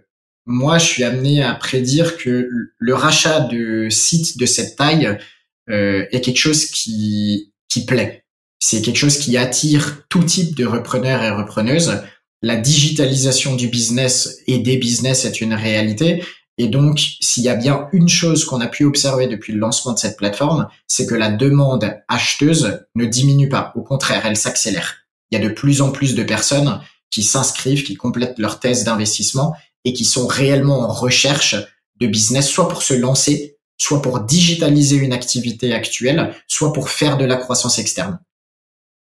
moi 0.47 0.79
je 0.79 0.85
suis 0.85 1.03
amené 1.03 1.43
à 1.43 1.53
prédire 1.53 2.17
que 2.17 2.49
le 2.79 2.93
rachat 2.95 3.41
de 3.41 3.89
sites 3.91 4.39
de 4.39 4.47
cette 4.47 4.77
taille 4.77 5.19
euh, 5.69 6.07
est 6.11 6.21
quelque 6.21 6.39
chose 6.39 6.65
qui, 6.65 7.53
qui 7.69 7.85
plaît 7.85 8.23
c'est 8.63 8.81
quelque 8.81 8.97
chose 8.97 9.17
qui 9.17 9.35
attire 9.35 10.07
tout 10.07 10.23
type 10.23 10.55
de 10.55 10.65
repreneurs 10.65 11.21
et 11.21 11.29
repreneuses. 11.31 12.01
La 12.43 12.57
digitalisation 12.57 13.55
du 13.55 13.69
business 13.69 14.39
et 14.47 14.59
des 14.59 14.75
business 14.75 15.23
est 15.23 15.39
une 15.39 15.53
réalité. 15.53 16.25
Et 16.57 16.67
donc, 16.67 16.99
s'il 17.21 17.43
y 17.43 17.49
a 17.49 17.55
bien 17.55 17.87
une 17.93 18.09
chose 18.09 18.43
qu'on 18.43 18.59
a 18.59 18.67
pu 18.67 18.83
observer 18.83 19.27
depuis 19.27 19.53
le 19.53 19.59
lancement 19.59 19.93
de 19.93 19.97
cette 19.97 20.17
plateforme, 20.17 20.67
c'est 20.85 21.05
que 21.05 21.15
la 21.15 21.31
demande 21.31 21.95
acheteuse 22.09 22.85
ne 22.95 23.05
diminue 23.05 23.47
pas. 23.47 23.71
Au 23.75 23.81
contraire, 23.81 24.25
elle 24.25 24.35
s'accélère. 24.35 25.05
Il 25.31 25.39
y 25.39 25.41
a 25.41 25.47
de 25.47 25.53
plus 25.53 25.81
en 25.81 25.91
plus 25.91 26.15
de 26.15 26.23
personnes 26.23 26.81
qui 27.09 27.23
s'inscrivent, 27.23 27.83
qui 27.83 27.95
complètent 27.95 28.37
leur 28.37 28.59
thèse 28.59 28.83
d'investissement 28.83 29.55
et 29.85 29.93
qui 29.93 30.03
sont 30.03 30.27
réellement 30.27 30.81
en 30.81 30.91
recherche 30.91 31.55
de 32.01 32.07
business, 32.07 32.49
soit 32.49 32.67
pour 32.67 32.83
se 32.83 32.93
lancer, 32.93 33.57
soit 33.77 34.01
pour 34.01 34.19
digitaliser 34.19 34.97
une 34.97 35.13
activité 35.13 35.73
actuelle, 35.73 36.35
soit 36.47 36.73
pour 36.73 36.89
faire 36.89 37.15
de 37.15 37.23
la 37.23 37.37
croissance 37.37 37.79
externe. 37.79 38.19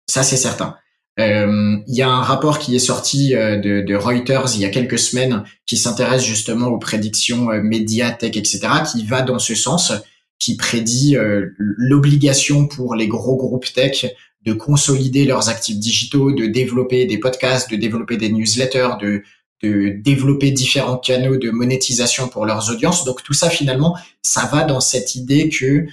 Ça, 0.10 0.24
c'est 0.24 0.38
certain. 0.38 0.76
Euh, 1.20 1.78
il 1.88 1.96
y 1.96 2.02
a 2.02 2.10
un 2.10 2.22
rapport 2.22 2.60
qui 2.60 2.76
est 2.76 2.80
sorti 2.80 3.36
euh, 3.36 3.58
de, 3.58 3.96
Reuters 3.96 4.56
il 4.56 4.62
y 4.62 4.66
a 4.66 4.70
quelques 4.70 5.00
semaines 5.00 5.44
qui 5.66 5.76
s'intéresse 5.76 6.24
justement 6.24 6.68
aux 6.68 6.78
prédictions 6.78 7.52
euh, 7.52 7.62
médias, 7.62 8.12
tech, 8.12 8.38
etc., 8.38 8.60
qui 8.90 9.06
va 9.06 9.22
dans 9.22 9.40
ce 9.40 9.54
sens, 9.54 9.92
qui 10.40 10.56
prédit 10.56 11.18
l'obligation 11.58 12.66
pour 12.66 12.96
les 12.96 13.10
gros 13.10 13.36
groupes 13.36 13.74
tech 13.74 14.06
de 14.46 14.54
consolider 14.54 15.26
leurs 15.26 15.50
actifs 15.50 15.78
digitaux, 15.78 16.32
de 16.32 16.46
développer 16.46 17.06
des 17.06 17.18
podcasts, 17.18 17.70
de 17.70 17.76
développer 17.76 18.16
des 18.16 18.30
newsletters, 18.30 18.92
de, 19.02 19.22
développer 19.62 20.52
différents 20.52 20.96
canaux 20.96 21.36
de 21.36 21.52
monétisation 21.52 22.30
pour 22.30 22.46
leurs 22.46 22.72
audiences. 22.72 23.04
Donc 23.04 23.22
tout 23.22 23.34
ça 23.34 23.50
finalement, 23.50 23.98
ça 24.22 24.50
va 24.50 24.64
dans 24.64 24.80
cette 24.80 25.16
idée 25.16 25.50
que 25.50 25.88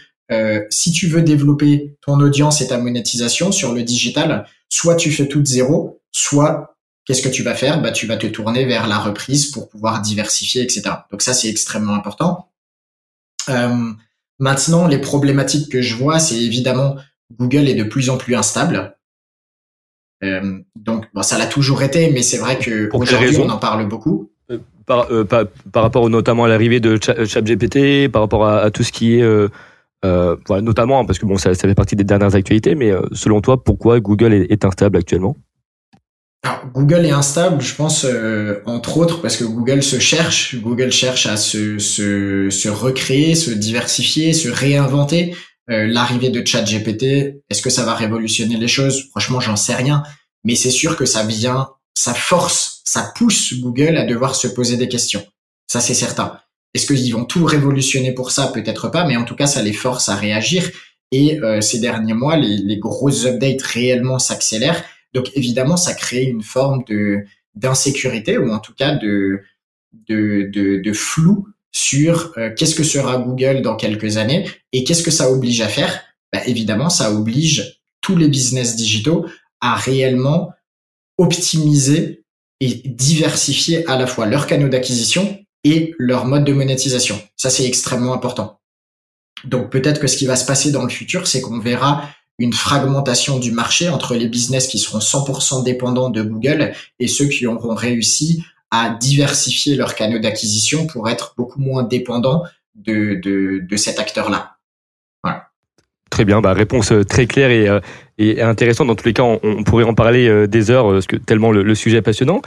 si 0.70 0.92
tu 0.92 1.08
veux 1.08 1.22
développer 1.22 1.96
ton 2.00 2.20
audience 2.20 2.60
et 2.60 2.68
ta 2.68 2.78
monétisation 2.78 3.50
sur 3.50 3.72
le 3.72 3.82
digital, 3.82 4.46
soit 4.68 4.96
tu 4.96 5.10
fais 5.10 5.28
tout 5.28 5.40
de 5.40 5.46
zéro, 5.46 6.00
soit 6.12 6.76
qu'est-ce 7.04 7.22
que 7.22 7.28
tu 7.28 7.42
vas 7.42 7.54
faire? 7.54 7.80
Bah, 7.80 7.92
tu 7.92 8.06
vas 8.06 8.16
te 8.16 8.26
tourner 8.26 8.64
vers 8.64 8.86
la 8.86 8.98
reprise 8.98 9.50
pour 9.50 9.68
pouvoir 9.68 10.02
diversifier, 10.02 10.62
etc. 10.62 10.82
Donc 11.10 11.22
ça, 11.22 11.34
c'est 11.34 11.48
extrêmement 11.48 11.94
important. 11.94 12.50
Euh, 13.48 13.92
maintenant, 14.38 14.86
les 14.86 14.98
problématiques 14.98 15.70
que 15.70 15.80
je 15.80 15.94
vois, 15.94 16.18
c'est 16.18 16.38
évidemment 16.38 16.96
Google 17.38 17.68
est 17.68 17.74
de 17.74 17.84
plus 17.84 18.10
en 18.10 18.16
plus 18.16 18.34
instable. 18.34 18.96
Euh, 20.24 20.58
donc, 20.74 21.06
bon, 21.14 21.22
ça 21.22 21.38
l'a 21.38 21.46
toujours 21.46 21.82
été, 21.82 22.10
mais 22.10 22.22
c'est 22.22 22.38
vrai 22.38 22.58
que 22.58 22.88
aujourd'hui, 22.92 23.36
on 23.38 23.50
en 23.50 23.58
parle 23.58 23.86
beaucoup. 23.88 24.30
Par, 24.86 25.08
par, 25.28 25.46
par, 25.72 25.82
rapport 25.82 26.08
notamment 26.08 26.44
à 26.44 26.48
l'arrivée 26.48 26.78
de 26.78 26.96
ChatGPT, 27.02 28.08
par 28.08 28.22
rapport 28.22 28.46
à, 28.46 28.60
à, 28.60 28.70
tout 28.70 28.84
ce 28.84 28.92
qui 28.92 29.18
est 29.18 29.48
euh, 30.04 30.36
voilà, 30.46 30.62
notamment 30.62 31.04
parce 31.04 31.18
que 31.18 31.26
bon, 31.26 31.36
ça, 31.36 31.54
ça, 31.54 31.68
fait 31.68 31.74
partie 31.74 31.96
des 31.96 32.04
dernières 32.04 32.34
actualités, 32.34 32.74
mais 32.74 32.90
euh, 32.90 33.02
selon 33.12 33.40
toi, 33.40 33.62
pourquoi 33.62 34.00
Google 34.00 34.32
est, 34.34 34.64
instable 34.64 34.98
actuellement? 34.98 35.36
Alors, 36.44 36.66
Google 36.72 37.06
est 37.06 37.12
instable, 37.12 37.60
je 37.60 37.74
pense, 37.74 38.04
euh, 38.04 38.62
entre 38.66 38.98
autres, 38.98 39.20
parce 39.20 39.36
que 39.36 39.44
Google 39.44 39.82
se 39.82 39.98
cherche, 39.98 40.56
Google 40.60 40.92
cherche 40.92 41.26
à 41.26 41.36
se, 41.36 41.78
se, 41.78 42.50
se 42.50 42.68
recréer, 42.68 43.34
se 43.34 43.50
diversifier, 43.50 44.32
se 44.32 44.48
réinventer. 44.48 45.34
L'arrivée 45.68 46.28
de 46.28 46.46
ChatGPT, 46.46 47.42
est-ce 47.50 47.60
que 47.60 47.70
ça 47.70 47.84
va 47.84 47.96
révolutionner 47.96 48.56
les 48.56 48.68
choses? 48.68 49.08
Franchement, 49.10 49.40
j'en 49.40 49.56
sais 49.56 49.74
rien, 49.74 50.04
mais 50.44 50.54
c'est 50.54 50.70
sûr 50.70 50.96
que 50.96 51.06
ça 51.06 51.24
vient, 51.24 51.70
ça 51.92 52.14
force, 52.14 52.82
ça 52.84 53.12
pousse 53.16 53.52
Google 53.58 53.96
à 53.96 54.04
devoir 54.04 54.36
se 54.36 54.46
poser 54.46 54.76
des 54.76 54.86
questions. 54.86 55.26
Ça, 55.66 55.80
c'est 55.80 55.92
certain. 55.92 56.38
Est-ce 56.76 56.86
qu'ils 56.86 57.12
vont 57.14 57.24
tout 57.24 57.44
révolutionner 57.44 58.12
pour 58.12 58.30
ça? 58.30 58.48
Peut-être 58.48 58.88
pas, 58.88 59.06
mais 59.06 59.16
en 59.16 59.24
tout 59.24 59.34
cas, 59.34 59.46
ça 59.46 59.62
les 59.62 59.72
force 59.72 60.08
à 60.08 60.14
réagir. 60.14 60.70
Et 61.10 61.40
euh, 61.40 61.60
ces 61.60 61.80
derniers 61.80 62.14
mois, 62.14 62.36
les, 62.36 62.76
grosses 62.76 63.24
updates 63.24 63.62
réellement 63.62 64.18
s'accélèrent. 64.18 64.84
Donc 65.14 65.30
évidemment, 65.34 65.78
ça 65.78 65.94
crée 65.94 66.24
une 66.24 66.42
forme 66.42 66.84
d'insécurité 67.54 68.36
ou 68.36 68.52
en 68.52 68.58
tout 68.58 68.74
cas 68.74 68.94
de 68.94 69.42
flou 70.92 71.48
sur 71.72 72.32
euh, 72.36 72.50
qu'est-ce 72.54 72.74
que 72.74 72.84
sera 72.84 73.18
Google 73.18 73.62
dans 73.62 73.76
quelques 73.76 74.18
années 74.18 74.48
et 74.72 74.84
qu'est-ce 74.84 75.02
que 75.02 75.10
ça 75.10 75.30
oblige 75.30 75.62
à 75.62 75.68
faire? 75.68 76.04
Bah, 76.32 76.40
évidemment, 76.46 76.90
ça 76.90 77.12
oblige 77.12 77.82
tous 78.02 78.16
les 78.16 78.28
business 78.28 78.76
digitaux 78.76 79.26
à 79.60 79.76
réellement 79.76 80.52
optimiser 81.16 82.24
et 82.60 82.82
diversifier 82.84 83.86
à 83.88 83.98
la 83.98 84.06
fois 84.06 84.26
leurs 84.26 84.46
canaux 84.46 84.68
d'acquisition 84.68 85.38
et 85.66 85.94
leur 85.98 86.26
mode 86.26 86.44
de 86.44 86.52
monétisation. 86.52 87.20
Ça, 87.36 87.50
c'est 87.50 87.66
extrêmement 87.66 88.14
important. 88.14 88.60
Donc 89.44 89.70
peut-être 89.70 90.00
que 90.00 90.06
ce 90.06 90.16
qui 90.16 90.26
va 90.26 90.36
se 90.36 90.46
passer 90.46 90.70
dans 90.70 90.84
le 90.84 90.88
futur, 90.88 91.26
c'est 91.26 91.40
qu'on 91.40 91.58
verra 91.58 92.08
une 92.38 92.52
fragmentation 92.52 93.38
du 93.38 93.50
marché 93.50 93.88
entre 93.88 94.14
les 94.14 94.28
business 94.28 94.68
qui 94.68 94.78
seront 94.78 95.00
100% 95.00 95.64
dépendants 95.64 96.10
de 96.10 96.22
Google 96.22 96.72
et 97.00 97.08
ceux 97.08 97.26
qui 97.26 97.46
auront 97.46 97.74
réussi 97.74 98.44
à 98.70 98.90
diversifier 98.90 99.74
leurs 99.74 99.94
canaux 99.94 100.18
d'acquisition 100.18 100.86
pour 100.86 101.08
être 101.08 101.34
beaucoup 101.36 101.60
moins 101.60 101.82
dépendants 101.82 102.44
de, 102.74 103.18
de, 103.22 103.60
de 103.68 103.76
cet 103.76 103.98
acteur-là. 103.98 104.52
Très 106.10 106.24
bien, 106.24 106.40
bah, 106.40 106.52
réponse 106.52 106.92
euh, 106.92 107.04
très 107.04 107.26
claire 107.26 107.50
et, 107.50 107.68
euh, 107.68 107.80
et 108.18 108.40
intéressante. 108.40 108.86
Dans 108.86 108.94
tous 108.94 109.06
les 109.06 109.12
cas, 109.12 109.22
on, 109.22 109.62
pourrait 109.64 109.84
en 109.84 109.94
parler 109.94 110.28
euh, 110.28 110.46
des 110.46 110.70
heures, 110.70 110.90
parce 110.90 111.06
que 111.06 111.16
tellement 111.16 111.52
le, 111.52 111.74
sujet 111.74 111.98
est 111.98 112.02
passionnant. 112.02 112.40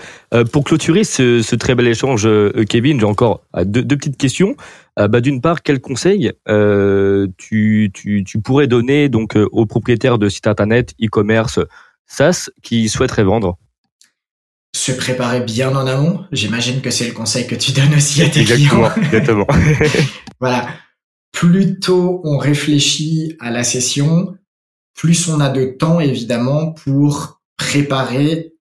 pour 0.51 0.63
clôturer 0.63 1.03
ce, 1.03 1.41
ce, 1.41 1.55
très 1.55 1.76
bel 1.76 1.88
échange, 1.88 2.28
Kevin, 2.67 2.99
j'ai 2.99 3.05
encore 3.05 3.41
deux, 3.63 3.84
deux, 3.84 3.95
petites 3.95 4.17
questions. 4.17 4.55
bah, 4.97 5.22
D'une 5.22 5.41
part, 5.41 5.61
quel 5.61 5.80
conseil 5.80 6.32
tu, 7.38 7.91
tu, 7.93 8.24
tu, 8.24 8.41
pourrais 8.41 8.67
donner 8.67 9.09
donc 9.09 9.36
aux 9.36 9.65
propriétaires 9.65 10.17
de 10.17 10.30
sites 10.30 10.47
internet, 10.47 10.93
e-commerce, 11.01 11.59
SaaS, 12.07 12.49
qui 12.63 12.89
souhaiteraient 12.89 13.24
vendre? 13.24 13.57
Se 14.76 14.91
préparer 14.91 15.41
bien 15.41 15.76
en 15.76 15.86
amont. 15.88 16.22
J'imagine 16.32 16.82
que 16.82 16.89
c'est 16.89 17.07
le 17.07 17.13
conseil 17.13 17.47
que 17.47 17.55
tu 17.55 17.72
donnes 17.72 17.93
aussi 17.95 18.22
à 18.22 18.30
tes 18.30 18.43
clients. 18.43 18.89
Exactement. 18.97 19.47
voilà 20.39 20.67
plus 21.32 21.80
tôt 21.80 22.22
on 22.24 22.38
réfléchit 22.38 23.36
à 23.39 23.51
la 23.51 23.63
session, 23.63 24.36
plus 25.00 25.30
on 25.30 25.39
a 25.39 25.47
de 25.47 25.64
temps 25.64 26.02
évidemment 26.02 26.74
pour 26.74 27.39
préparer 27.56 28.52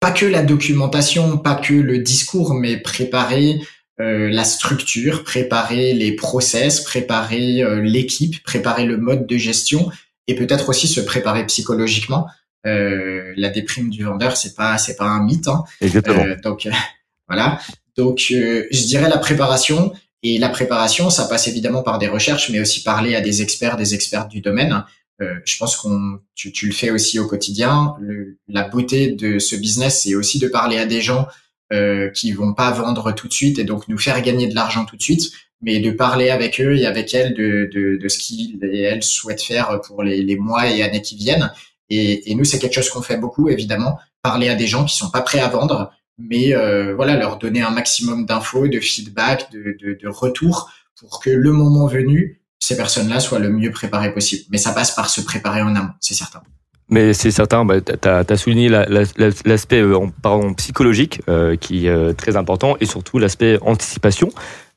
pas 0.00 0.10
que 0.10 0.24
la 0.24 0.42
documentation, 0.42 1.36
pas 1.36 1.54
que 1.54 1.74
le 1.74 1.98
discours, 1.98 2.54
mais 2.54 2.78
préparer 2.78 3.60
euh, 4.00 4.30
la 4.30 4.44
structure, 4.44 5.22
préparer 5.22 5.92
les 5.92 6.16
process, 6.16 6.80
préparer 6.80 7.62
euh, 7.62 7.82
l'équipe, 7.82 8.42
préparer 8.42 8.86
le 8.86 8.96
mode 8.96 9.26
de 9.26 9.36
gestion 9.36 9.90
et 10.26 10.34
peut-être 10.34 10.70
aussi 10.70 10.88
se 10.88 11.02
préparer 11.02 11.44
psychologiquement. 11.44 12.26
Euh, 12.66 13.34
la 13.36 13.50
déprime 13.50 13.90
du 13.90 14.04
vendeur, 14.04 14.38
c'est 14.38 14.54
pas 14.54 14.78
c'est 14.78 14.96
pas 14.96 15.04
un 15.04 15.24
mythe. 15.24 15.46
Hein. 15.46 15.64
Exactement. 15.82 16.24
donc 16.42 16.66
voilà. 17.28 17.60
Donc 17.98 18.20
je 18.28 18.86
dirais 18.86 19.10
la 19.10 19.18
préparation 19.18 19.92
et 20.22 20.38
la 20.38 20.48
préparation, 20.48 21.10
ça 21.10 21.26
passe 21.26 21.48
évidemment 21.48 21.82
par 21.82 21.98
des 21.98 22.08
recherches, 22.08 22.48
mais 22.48 22.60
aussi 22.60 22.82
parler 22.82 23.14
à 23.14 23.20
des 23.20 23.42
experts, 23.42 23.76
des 23.76 23.94
experts 23.94 24.26
du 24.26 24.40
domaine. 24.40 24.82
Euh, 25.22 25.34
je 25.44 25.56
pense 25.56 25.76
qu'on 25.76 26.18
tu, 26.34 26.52
tu, 26.52 26.66
le 26.66 26.72
fais 26.72 26.90
aussi 26.90 27.18
au 27.18 27.26
quotidien. 27.26 27.94
Le, 28.00 28.38
la 28.48 28.68
beauté 28.68 29.12
de 29.12 29.38
ce 29.38 29.56
business, 29.56 30.02
c'est 30.02 30.14
aussi 30.14 30.38
de 30.38 30.48
parler 30.48 30.76
à 30.78 30.86
des 30.86 31.00
gens 31.00 31.26
euh, 31.72 32.10
qui 32.10 32.32
vont 32.32 32.54
pas 32.54 32.70
vendre 32.70 33.12
tout 33.12 33.28
de 33.28 33.32
suite 33.32 33.58
et 33.58 33.64
donc 33.64 33.88
nous 33.88 33.98
faire 33.98 34.20
gagner 34.22 34.46
de 34.46 34.54
l'argent 34.54 34.84
tout 34.84 34.96
de 34.96 35.02
suite, 35.02 35.32
mais 35.62 35.80
de 35.80 35.90
parler 35.90 36.30
avec 36.30 36.60
eux 36.60 36.76
et 36.76 36.86
avec 36.86 37.14
elles 37.14 37.34
de, 37.34 37.68
de, 37.72 37.96
de 37.96 38.08
ce 38.08 38.18
qu'ils 38.18 38.58
et 38.62 38.82
elles 38.82 39.02
souhaitent 39.02 39.42
faire 39.42 39.80
pour 39.80 40.02
les, 40.02 40.22
les 40.22 40.36
mois 40.36 40.70
et 40.70 40.82
années 40.82 41.02
qui 41.02 41.16
viennent. 41.16 41.50
Et, 41.88 42.30
et 42.30 42.34
nous, 42.34 42.44
c'est 42.44 42.58
quelque 42.58 42.74
chose 42.74 42.90
qu'on 42.90 43.02
fait 43.02 43.16
beaucoup, 43.16 43.48
évidemment, 43.48 43.98
parler 44.22 44.48
à 44.48 44.54
des 44.54 44.66
gens 44.66 44.84
qui 44.84 44.96
sont 44.96 45.10
pas 45.10 45.22
prêts 45.22 45.38
à 45.40 45.48
vendre, 45.48 45.92
mais 46.18 46.54
euh, 46.54 46.94
voilà, 46.94 47.16
leur 47.16 47.38
donner 47.38 47.62
un 47.62 47.70
maximum 47.70 48.26
d'infos, 48.26 48.68
de 48.68 48.80
feedback, 48.80 49.50
de, 49.52 49.76
de, 49.80 49.98
de 50.00 50.08
retour 50.08 50.70
pour 50.98 51.20
que 51.20 51.30
le 51.30 51.52
moment 51.52 51.86
venu, 51.86 52.40
ces 52.58 52.76
personnes-là 52.76 53.20
soient 53.20 53.38
le 53.38 53.50
mieux 53.50 53.70
préparées 53.70 54.12
possible. 54.12 54.44
Mais 54.50 54.58
ça 54.58 54.72
passe 54.72 54.94
par 54.94 55.08
se 55.08 55.20
préparer 55.20 55.62
en 55.62 55.74
amont, 55.74 55.92
c'est 56.00 56.14
certain. 56.14 56.42
Mais 56.88 57.12
c'est 57.14 57.32
certain, 57.32 57.64
bah, 57.64 57.80
tu 57.80 58.08
as, 58.08 58.36
souligné 58.36 58.68
l'aspect 58.68 59.82
la, 59.82 59.88
euh, 59.88 60.54
psychologique 60.56 61.20
euh, 61.28 61.56
qui 61.56 61.86
est 61.86 61.90
euh, 61.90 62.12
très 62.12 62.36
important 62.36 62.76
et 62.80 62.86
surtout 62.86 63.18
l'aspect 63.18 63.58
anticipation. 63.60 64.30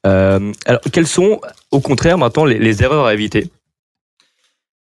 Alors, 0.03 0.82
quelles 0.91 1.07
sont, 1.07 1.39
au 1.71 1.82
contraire, 1.82 2.17
maintenant, 2.17 2.45
les 2.45 2.84
erreurs 2.84 3.05
à 3.05 3.13
éviter? 3.13 3.51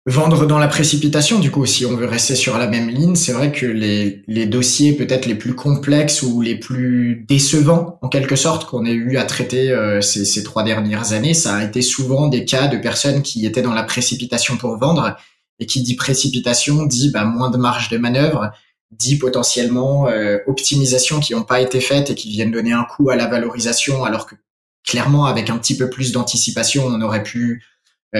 Vendre 0.08 0.46
dans 0.46 0.60
la 0.60 0.68
précipitation, 0.68 1.40
du 1.40 1.50
coup, 1.50 1.66
si 1.66 1.84
on 1.84 1.96
veut 1.96 2.06
rester 2.06 2.36
sur 2.36 2.56
la 2.58 2.68
même 2.68 2.88
ligne, 2.88 3.16
c'est 3.16 3.32
vrai 3.32 3.50
que 3.50 3.66
les, 3.66 4.22
les 4.28 4.46
dossiers 4.46 4.92
peut-être 4.92 5.26
les 5.26 5.34
plus 5.34 5.54
complexes 5.54 6.22
ou 6.22 6.40
les 6.40 6.54
plus 6.54 7.24
décevants, 7.26 7.98
en 8.02 8.08
quelque 8.08 8.36
sorte, 8.36 8.70
qu'on 8.70 8.86
ait 8.86 8.92
eu 8.92 9.16
à 9.16 9.24
traiter 9.24 9.72
euh, 9.72 10.00
ces, 10.00 10.24
ces, 10.24 10.44
trois 10.44 10.62
dernières 10.62 11.12
années, 11.12 11.34
ça 11.34 11.56
a 11.56 11.64
été 11.64 11.82
souvent 11.82 12.28
des 12.28 12.44
cas 12.44 12.68
de 12.68 12.76
personnes 12.76 13.22
qui 13.22 13.44
étaient 13.46 13.62
dans 13.62 13.74
la 13.74 13.82
précipitation 13.82 14.56
pour 14.56 14.78
vendre, 14.78 15.16
et 15.58 15.66
qui 15.66 15.82
dit 15.82 15.96
précipitation 15.96 16.86
dit 16.86 17.10
bah, 17.10 17.24
moins 17.24 17.50
de 17.50 17.56
marge 17.56 17.88
de 17.88 17.98
manœuvre, 17.98 18.52
dit 18.92 19.18
potentiellement 19.18 20.06
euh, 20.06 20.38
optimisation 20.46 21.18
qui 21.18 21.34
n'ont 21.34 21.42
pas 21.42 21.60
été 21.60 21.80
faites 21.80 22.10
et 22.10 22.14
qui 22.14 22.30
viennent 22.30 22.52
donner 22.52 22.72
un 22.72 22.84
coup 22.84 23.10
à 23.10 23.16
la 23.16 23.26
valorisation, 23.26 24.04
alors 24.04 24.26
que 24.26 24.36
clairement, 24.84 25.26
avec 25.26 25.50
un 25.50 25.58
petit 25.58 25.76
peu 25.76 25.90
plus 25.90 26.12
d'anticipation, 26.12 26.86
on 26.86 27.00
aurait 27.00 27.24
pu 27.24 27.64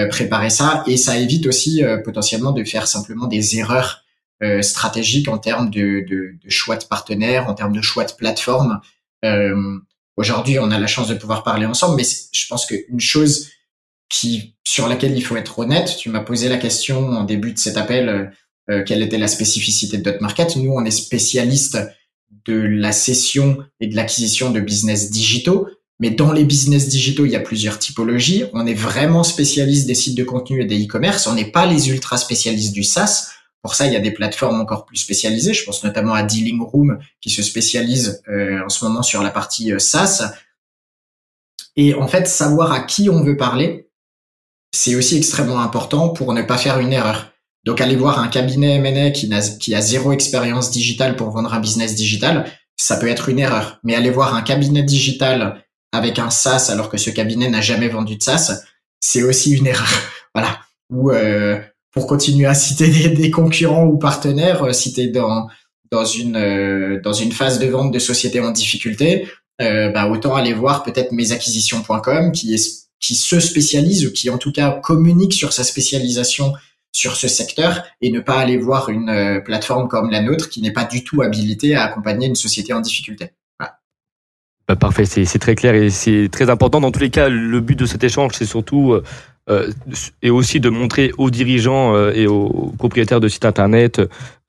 préparer 0.09 0.49
ça 0.49 0.83
et 0.85 0.97
ça 0.97 1.17
évite 1.17 1.45
aussi 1.47 1.83
euh, 1.83 1.97
potentiellement 1.97 2.51
de 2.51 2.63
faire 2.63 2.87
simplement 2.87 3.27
des 3.27 3.57
erreurs 3.57 4.03
euh, 4.43 4.61
stratégiques 4.61 5.27
en 5.27 5.37
termes 5.37 5.69
de, 5.69 6.05
de, 6.07 6.35
de, 6.43 6.49
choix 6.49 6.75
de 6.77 6.85
partenaires, 6.85 7.47
en 7.49 7.53
termes 7.53 7.73
de 7.73 7.81
choix 7.81 8.05
de 8.05 8.13
plateforme. 8.13 8.81
Aujourd'hui, 10.15 10.57
on 10.57 10.71
a 10.71 10.79
la 10.79 10.87
chance 10.87 11.07
de 11.07 11.13
pouvoir 11.13 11.43
parler 11.43 11.65
ensemble, 11.65 11.95
mais 11.95 12.03
je 12.31 12.47
pense 12.47 12.65
qu'une 12.65 12.99
chose 12.99 13.49
qui 14.09 14.55
sur 14.63 14.87
laquelle 14.87 15.15
il 15.15 15.21
faut 15.21 15.37
être 15.37 15.59
honnête, 15.59 15.95
tu 15.97 16.09
m'as 16.09 16.21
posé 16.21 16.49
la 16.49 16.57
question 16.57 17.09
en 17.09 17.23
début 17.23 17.51
de 17.51 17.59
cet 17.59 17.77
appel, 17.77 18.31
quelle 18.85 19.03
était 19.03 19.17
la 19.17 19.27
spécificité 19.27 19.97
de 19.97 20.03
Dot 20.03 20.21
Market. 20.21 20.55
Nous, 20.55 20.71
on 20.71 20.85
est 20.85 20.91
spécialiste 20.91 21.77
de 22.45 22.55
la 22.55 22.91
cession 22.91 23.57
et 23.79 23.87
de 23.87 23.95
l'acquisition 23.95 24.49
de 24.49 24.59
business 24.59 25.11
digitaux. 25.11 25.67
Mais 25.99 26.11
dans 26.11 26.31
les 26.31 26.43
business 26.43 26.87
digitaux, 26.87 27.25
il 27.25 27.31
y 27.31 27.35
a 27.35 27.39
plusieurs 27.39 27.79
typologies. 27.79 28.45
On 28.53 28.67
est 28.67 28.75
vraiment 28.75 29.23
spécialiste 29.23 29.87
des 29.87 29.95
sites 29.95 30.15
de 30.15 30.23
contenu 30.23 30.61
et 30.61 30.65
des 30.65 30.83
e-commerce. 30.85 31.25
On 31.25 31.33
n'est 31.33 31.51
pas 31.51 31.65
les 31.65 31.89
ultra 31.89 32.17
spécialistes 32.17 32.73
du 32.73 32.83
SaaS. 32.83 33.31
Pour 33.63 33.73
ça, 33.73 33.87
il 33.87 33.93
y 33.93 33.95
a 33.95 33.99
des 33.99 34.11
plateformes 34.11 34.61
encore 34.61 34.85
plus 34.85 34.97
spécialisées. 34.97 35.53
Je 35.53 35.65
pense 35.65 35.83
notamment 35.83 36.13
à 36.13 36.21
Dealing 36.21 36.61
Room 36.61 36.99
qui 37.19 37.31
se 37.31 37.41
spécialise 37.41 38.21
euh, 38.29 38.63
en 38.63 38.69
ce 38.69 38.85
moment 38.85 39.01
sur 39.01 39.23
la 39.23 39.31
partie 39.31 39.73
euh, 39.73 39.79
SaaS. 39.79 40.33
Et 41.75 41.95
en 41.95 42.07
fait, 42.07 42.27
savoir 42.27 42.71
à 42.71 42.81
qui 42.81 43.09
on 43.09 43.23
veut 43.23 43.37
parler, 43.37 43.89
c'est 44.71 44.95
aussi 44.95 45.17
extrêmement 45.17 45.59
important 45.59 46.09
pour 46.09 46.33
ne 46.33 46.43
pas 46.43 46.57
faire 46.57 46.79
une 46.79 46.93
erreur. 46.93 47.31
Donc, 47.63 47.81
aller 47.81 47.95
voir 47.95 48.19
un 48.19 48.27
cabinet 48.27 48.75
M&A 48.75 49.11
qui, 49.11 49.29
qui 49.59 49.75
a 49.75 49.81
zéro 49.81 50.11
expérience 50.11 50.71
digitale 50.71 51.15
pour 51.15 51.31
vendre 51.31 51.53
un 51.53 51.59
business 51.59 51.95
digital, 51.95 52.49
ça 52.77 52.97
peut 52.97 53.07
être 53.07 53.29
une 53.29 53.39
erreur. 53.39 53.79
Mais 53.83 53.95
aller 53.95 54.11
voir 54.11 54.35
un 54.35 54.41
cabinet 54.43 54.83
digital 54.83 55.63
avec 55.91 56.19
un 56.19 56.29
SaaS 56.29 56.69
alors 56.71 56.89
que 56.89 56.97
ce 56.97 57.09
cabinet 57.09 57.49
n'a 57.49 57.61
jamais 57.61 57.89
vendu 57.89 58.17
de 58.17 58.23
SaaS, 58.23 58.61
c'est 58.99 59.23
aussi 59.23 59.53
une 59.53 59.67
erreur. 59.67 59.87
voilà. 60.33 60.59
Ou 60.89 61.11
euh, 61.11 61.59
pour 61.97 62.05
continuer 62.05 62.45
à 62.45 62.53
citer 62.53 63.09
des, 63.09 63.31
concurrents 63.31 63.85
ou 63.85 63.97
partenaires, 63.97 64.63
euh, 64.63 64.71
si 64.71 65.11
dans 65.11 65.47
dans 65.91 66.05
une 66.05 66.35
euh, 66.35 67.01
dans 67.01 67.13
une 67.13 67.31
phase 67.31 67.57
de 67.57 67.65
vente 67.65 67.91
de 67.91 67.97
société 67.97 68.39
en 68.39 68.51
difficulté, 68.51 69.27
euh, 69.61 69.89
bah, 69.89 70.07
autant 70.07 70.35
aller 70.35 70.53
voir 70.53 70.83
peut-être 70.83 71.11
mesacquisitions.com 71.11 72.31
qui 72.31 72.55
qui 72.99 73.15
se 73.15 73.39
spécialise 73.39 74.05
ou 74.05 74.11
qui 74.11 74.29
en 74.29 74.37
tout 74.37 74.51
cas 74.51 74.79
communique 74.83 75.33
sur 75.33 75.53
sa 75.53 75.63
spécialisation 75.63 76.53
sur 76.91 77.15
ce 77.15 77.27
secteur 77.27 77.83
et 78.01 78.11
ne 78.11 78.19
pas 78.19 78.39
aller 78.39 78.57
voir 78.57 78.89
une 78.89 79.41
plateforme 79.43 79.87
comme 79.87 80.11
la 80.11 80.21
nôtre 80.21 80.49
qui 80.49 80.61
n'est 80.61 80.73
pas 80.73 80.85
du 80.85 81.03
tout 81.03 81.23
habilitée 81.23 81.75
à 81.75 81.83
accompagner 81.83 82.27
une 82.27 82.35
société 82.35 82.73
en 82.73 82.81
difficulté. 82.81 83.31
Bah, 84.67 84.75
parfait, 84.75 85.05
c'est 85.05 85.39
très 85.39 85.55
clair 85.55 85.75
et 85.75 85.89
c'est 85.89 86.27
très 86.29 86.49
important. 86.49 86.81
Dans 86.81 86.91
tous 86.91 86.99
les 86.99 87.09
cas, 87.09 87.29
le 87.29 87.61
but 87.61 87.79
de 87.79 87.85
cet 87.85 88.03
échange, 88.03 88.33
c'est 88.33 88.45
surtout 88.45 88.91
euh, 88.91 89.03
euh 89.49 89.71
et 90.21 90.29
aussi 90.29 90.59
de 90.59 90.69
montrer 90.69 91.13
aux 91.17 91.29
dirigeants 91.29 91.95
euh, 91.95 92.11
et 92.13 92.27
aux 92.27 92.73
propriétaires 92.77 93.21
de 93.21 93.29
sites 93.29 93.45
internet, 93.45 94.01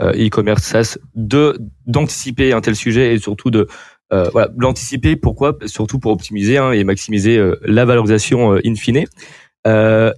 euh, 0.03 0.27
e-commerce, 0.27 0.65
SaaS, 0.65 0.99
de 1.15 1.57
d'anticiper 1.87 2.53
un 2.53 2.61
tel 2.61 2.75
sujet 2.75 3.15
et 3.15 3.19
surtout 3.19 3.53
de 3.53 3.69
voilà, 4.11 4.49
l'anticiper. 4.57 5.15
Pourquoi? 5.15 5.57
Surtout 5.67 6.01
pour 6.01 6.11
optimiser 6.13 6.59
hein, 6.59 6.73
et 6.73 6.83
maximiser 6.83 7.41
la 7.63 7.85
valorisation 7.85 8.55
in 8.65 8.75
fine. 8.75 9.05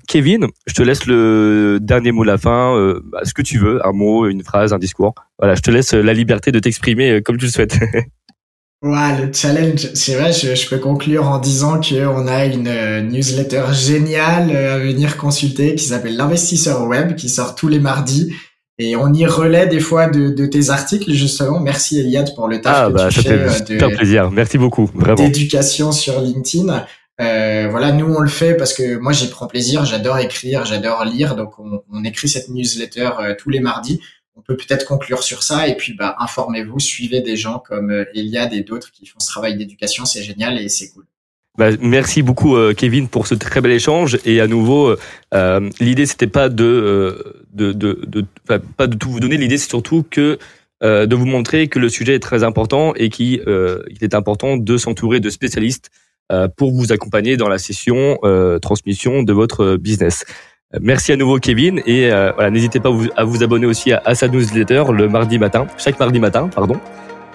Kevin, 0.08 0.46
je 0.66 0.74
te 0.74 0.82
laisse 0.82 1.06
le 1.06 1.78
dernier 1.82 2.12
mot 2.12 2.22
de 2.22 2.28
la 2.28 2.38
fin. 2.38 3.00
Bah, 3.04 3.20
ce 3.24 3.34
que 3.34 3.42
tu 3.42 3.58
veux, 3.58 3.84
un 3.84 3.92
mot, 3.92 4.28
une 4.28 4.44
phrase, 4.44 4.72
un 4.72 4.78
discours. 4.78 5.14
Voilà, 5.40 5.56
je 5.56 5.62
te 5.62 5.72
laisse 5.72 5.92
la 5.92 6.14
liberté 6.14 6.52
de 6.52 6.60
t'exprimer 6.60 7.20
comme 7.20 7.36
tu 7.36 7.46
le 7.46 7.50
souhaites. 7.50 7.78
Ouais, 8.82 9.20
le 9.20 9.30
challenge, 9.30 9.90
c'est 9.92 10.14
vrai, 10.14 10.32
je, 10.32 10.54
je, 10.54 10.68
peux 10.68 10.78
conclure 10.78 11.28
en 11.28 11.38
disant 11.38 11.80
qu'on 11.80 12.26
a 12.26 12.46
une 12.46 12.66
euh, 12.66 13.02
newsletter 13.02 13.64
géniale 13.72 14.50
euh, 14.50 14.76
à 14.76 14.78
venir 14.78 15.18
consulter 15.18 15.74
qui 15.74 15.84
s'appelle 15.84 16.16
l'investisseur 16.16 16.86
web, 16.86 17.14
qui 17.14 17.28
sort 17.28 17.54
tous 17.54 17.68
les 17.68 17.78
mardis. 17.78 18.32
Et 18.78 18.96
on 18.96 19.12
y 19.12 19.26
relaie 19.26 19.66
des 19.66 19.80
fois 19.80 20.08
de, 20.08 20.30
de 20.30 20.46
tes 20.46 20.70
articles, 20.70 21.12
justement. 21.12 21.60
Merci 21.60 22.00
Eliade 22.00 22.34
pour 22.34 22.48
le 22.48 22.62
taf 22.62 22.74
ah, 22.74 22.86
que 22.88 22.92
bah, 22.94 23.08
tu 23.10 23.20
ça 23.20 23.30
fais. 23.30 23.78
Fait 23.78 23.94
plaisir. 23.94 24.30
Merci 24.30 24.56
beaucoup, 24.56 24.90
vraiment. 24.94 25.16
D'éducation 25.16 25.92
sur 25.92 26.18
LinkedIn. 26.22 26.86
Euh, 27.20 27.68
voilà, 27.70 27.92
nous 27.92 28.06
on 28.06 28.20
le 28.20 28.28
fait 28.28 28.54
parce 28.54 28.72
que 28.72 28.96
moi 28.96 29.12
j'y 29.12 29.28
prends 29.28 29.46
plaisir, 29.46 29.84
j'adore 29.84 30.18
écrire, 30.18 30.64
j'adore 30.64 31.04
lire, 31.04 31.36
donc 31.36 31.58
on, 31.58 31.82
on, 31.92 32.02
écrit 32.02 32.30
cette 32.30 32.48
newsletter 32.48 33.10
euh, 33.20 33.34
tous 33.38 33.50
les 33.50 33.60
mardis 33.60 34.00
on 34.36 34.42
peut 34.42 34.56
peut-être 34.56 34.86
conclure 34.86 35.22
sur 35.22 35.42
ça 35.42 35.68
et 35.68 35.76
puis 35.76 35.94
bah, 35.94 36.16
informez-vous, 36.18 36.78
suivez 36.78 37.20
des 37.20 37.36
gens 37.36 37.58
comme 37.58 37.90
euh, 37.90 38.04
Eliade 38.14 38.52
et 38.52 38.62
d'autres 38.62 38.90
qui 38.90 39.06
font 39.06 39.20
ce 39.20 39.26
travail 39.26 39.56
d'éducation, 39.56 40.04
c'est 40.04 40.22
génial 40.22 40.58
et 40.58 40.68
c'est 40.68 40.90
cool. 40.90 41.04
Bah, 41.58 41.70
merci 41.80 42.22
beaucoup 42.22 42.56
euh, 42.56 42.72
Kevin 42.74 43.08
pour 43.08 43.26
ce 43.26 43.34
très 43.34 43.60
bel 43.60 43.72
échange 43.72 44.18
et 44.24 44.40
à 44.40 44.46
nouveau 44.46 44.96
euh, 45.34 45.70
l'idée 45.80 46.06
c'était 46.06 46.28
pas 46.28 46.48
de, 46.48 47.42
de, 47.52 47.72
de, 47.72 48.00
de 48.06 48.24
pas 48.76 48.86
de 48.86 48.96
tout 48.96 49.10
vous 49.10 49.20
donner 49.20 49.36
l'idée 49.36 49.58
c'est 49.58 49.68
surtout 49.68 50.04
que 50.08 50.38
de 50.82 51.14
vous 51.14 51.26
montrer 51.26 51.68
que 51.68 51.78
le 51.78 51.90
sujet 51.90 52.14
est 52.14 52.20
très 52.20 52.42
important 52.42 52.94
et 52.94 53.10
qu'il 53.10 53.42
est 54.00 54.14
important 54.14 54.56
de 54.56 54.78
s'entourer 54.78 55.20
de 55.20 55.28
spécialistes 55.28 55.90
pour 56.56 56.72
vous 56.72 56.90
accompagner 56.90 57.36
dans 57.36 57.50
la 57.50 57.58
session 57.58 58.16
transmission 58.62 59.22
de 59.22 59.32
votre 59.34 59.76
business. 59.76 60.24
Merci 60.78 61.10
à 61.10 61.16
nouveau 61.16 61.38
Kevin 61.38 61.80
et 61.84 62.12
euh, 62.12 62.30
voilà, 62.32 62.48
n'hésitez 62.50 62.78
pas 62.78 62.90
à 63.16 63.24
vous, 63.24 63.42
abonner 63.42 63.66
aussi 63.66 63.92
à, 63.92 64.14
sa 64.14 64.28
newsletter 64.28 64.84
le 64.92 65.08
mardi 65.08 65.36
matin, 65.36 65.66
chaque 65.78 65.98
mardi 65.98 66.20
matin, 66.20 66.48
pardon. 66.54 66.76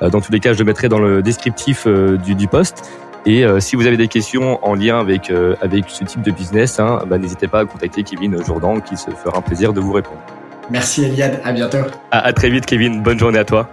Euh, 0.02 0.10
dans 0.10 0.22
tous 0.22 0.32
les 0.32 0.40
cas, 0.40 0.54
je 0.54 0.60
le 0.60 0.64
mettrai 0.64 0.88
dans 0.88 1.00
le 1.00 1.22
descriptif 1.22 1.84
euh, 1.86 2.16
du, 2.16 2.34
du 2.34 2.48
post. 2.48 2.90
Et 3.26 3.44
si 3.58 3.76
vous 3.76 3.88
avez 3.88 3.98
des 3.98 4.08
questions 4.08 4.64
en 4.64 4.76
lien 4.76 5.00
avec 5.00 5.34
avec 5.60 5.86
ce 5.88 6.04
type 6.04 6.22
de 6.22 6.30
business, 6.30 6.80
hein, 6.80 7.00
bah, 7.08 7.18
n'hésitez 7.18 7.48
pas 7.48 7.62
à 7.62 7.66
contacter 7.66 8.04
Kevin 8.04 8.38
Jourdan 8.46 8.80
qui 8.80 8.98
se 8.98 9.10
fera 9.10 9.40
un 9.40 9.42
plaisir 9.42 9.74
de 9.74 9.80
vous 9.80 9.94
répondre. 9.94 10.22
Merci 10.70 11.06
Eliade, 11.06 11.42
à 11.44 11.52
bientôt. 11.52 11.80
À, 12.12 12.20
à 12.20 12.34
très 12.34 12.52
vite 12.52 12.68
Kevin, 12.68 13.02
bonne 13.02 13.18
journée 13.18 13.40
à 13.40 13.44
toi. 13.44 13.68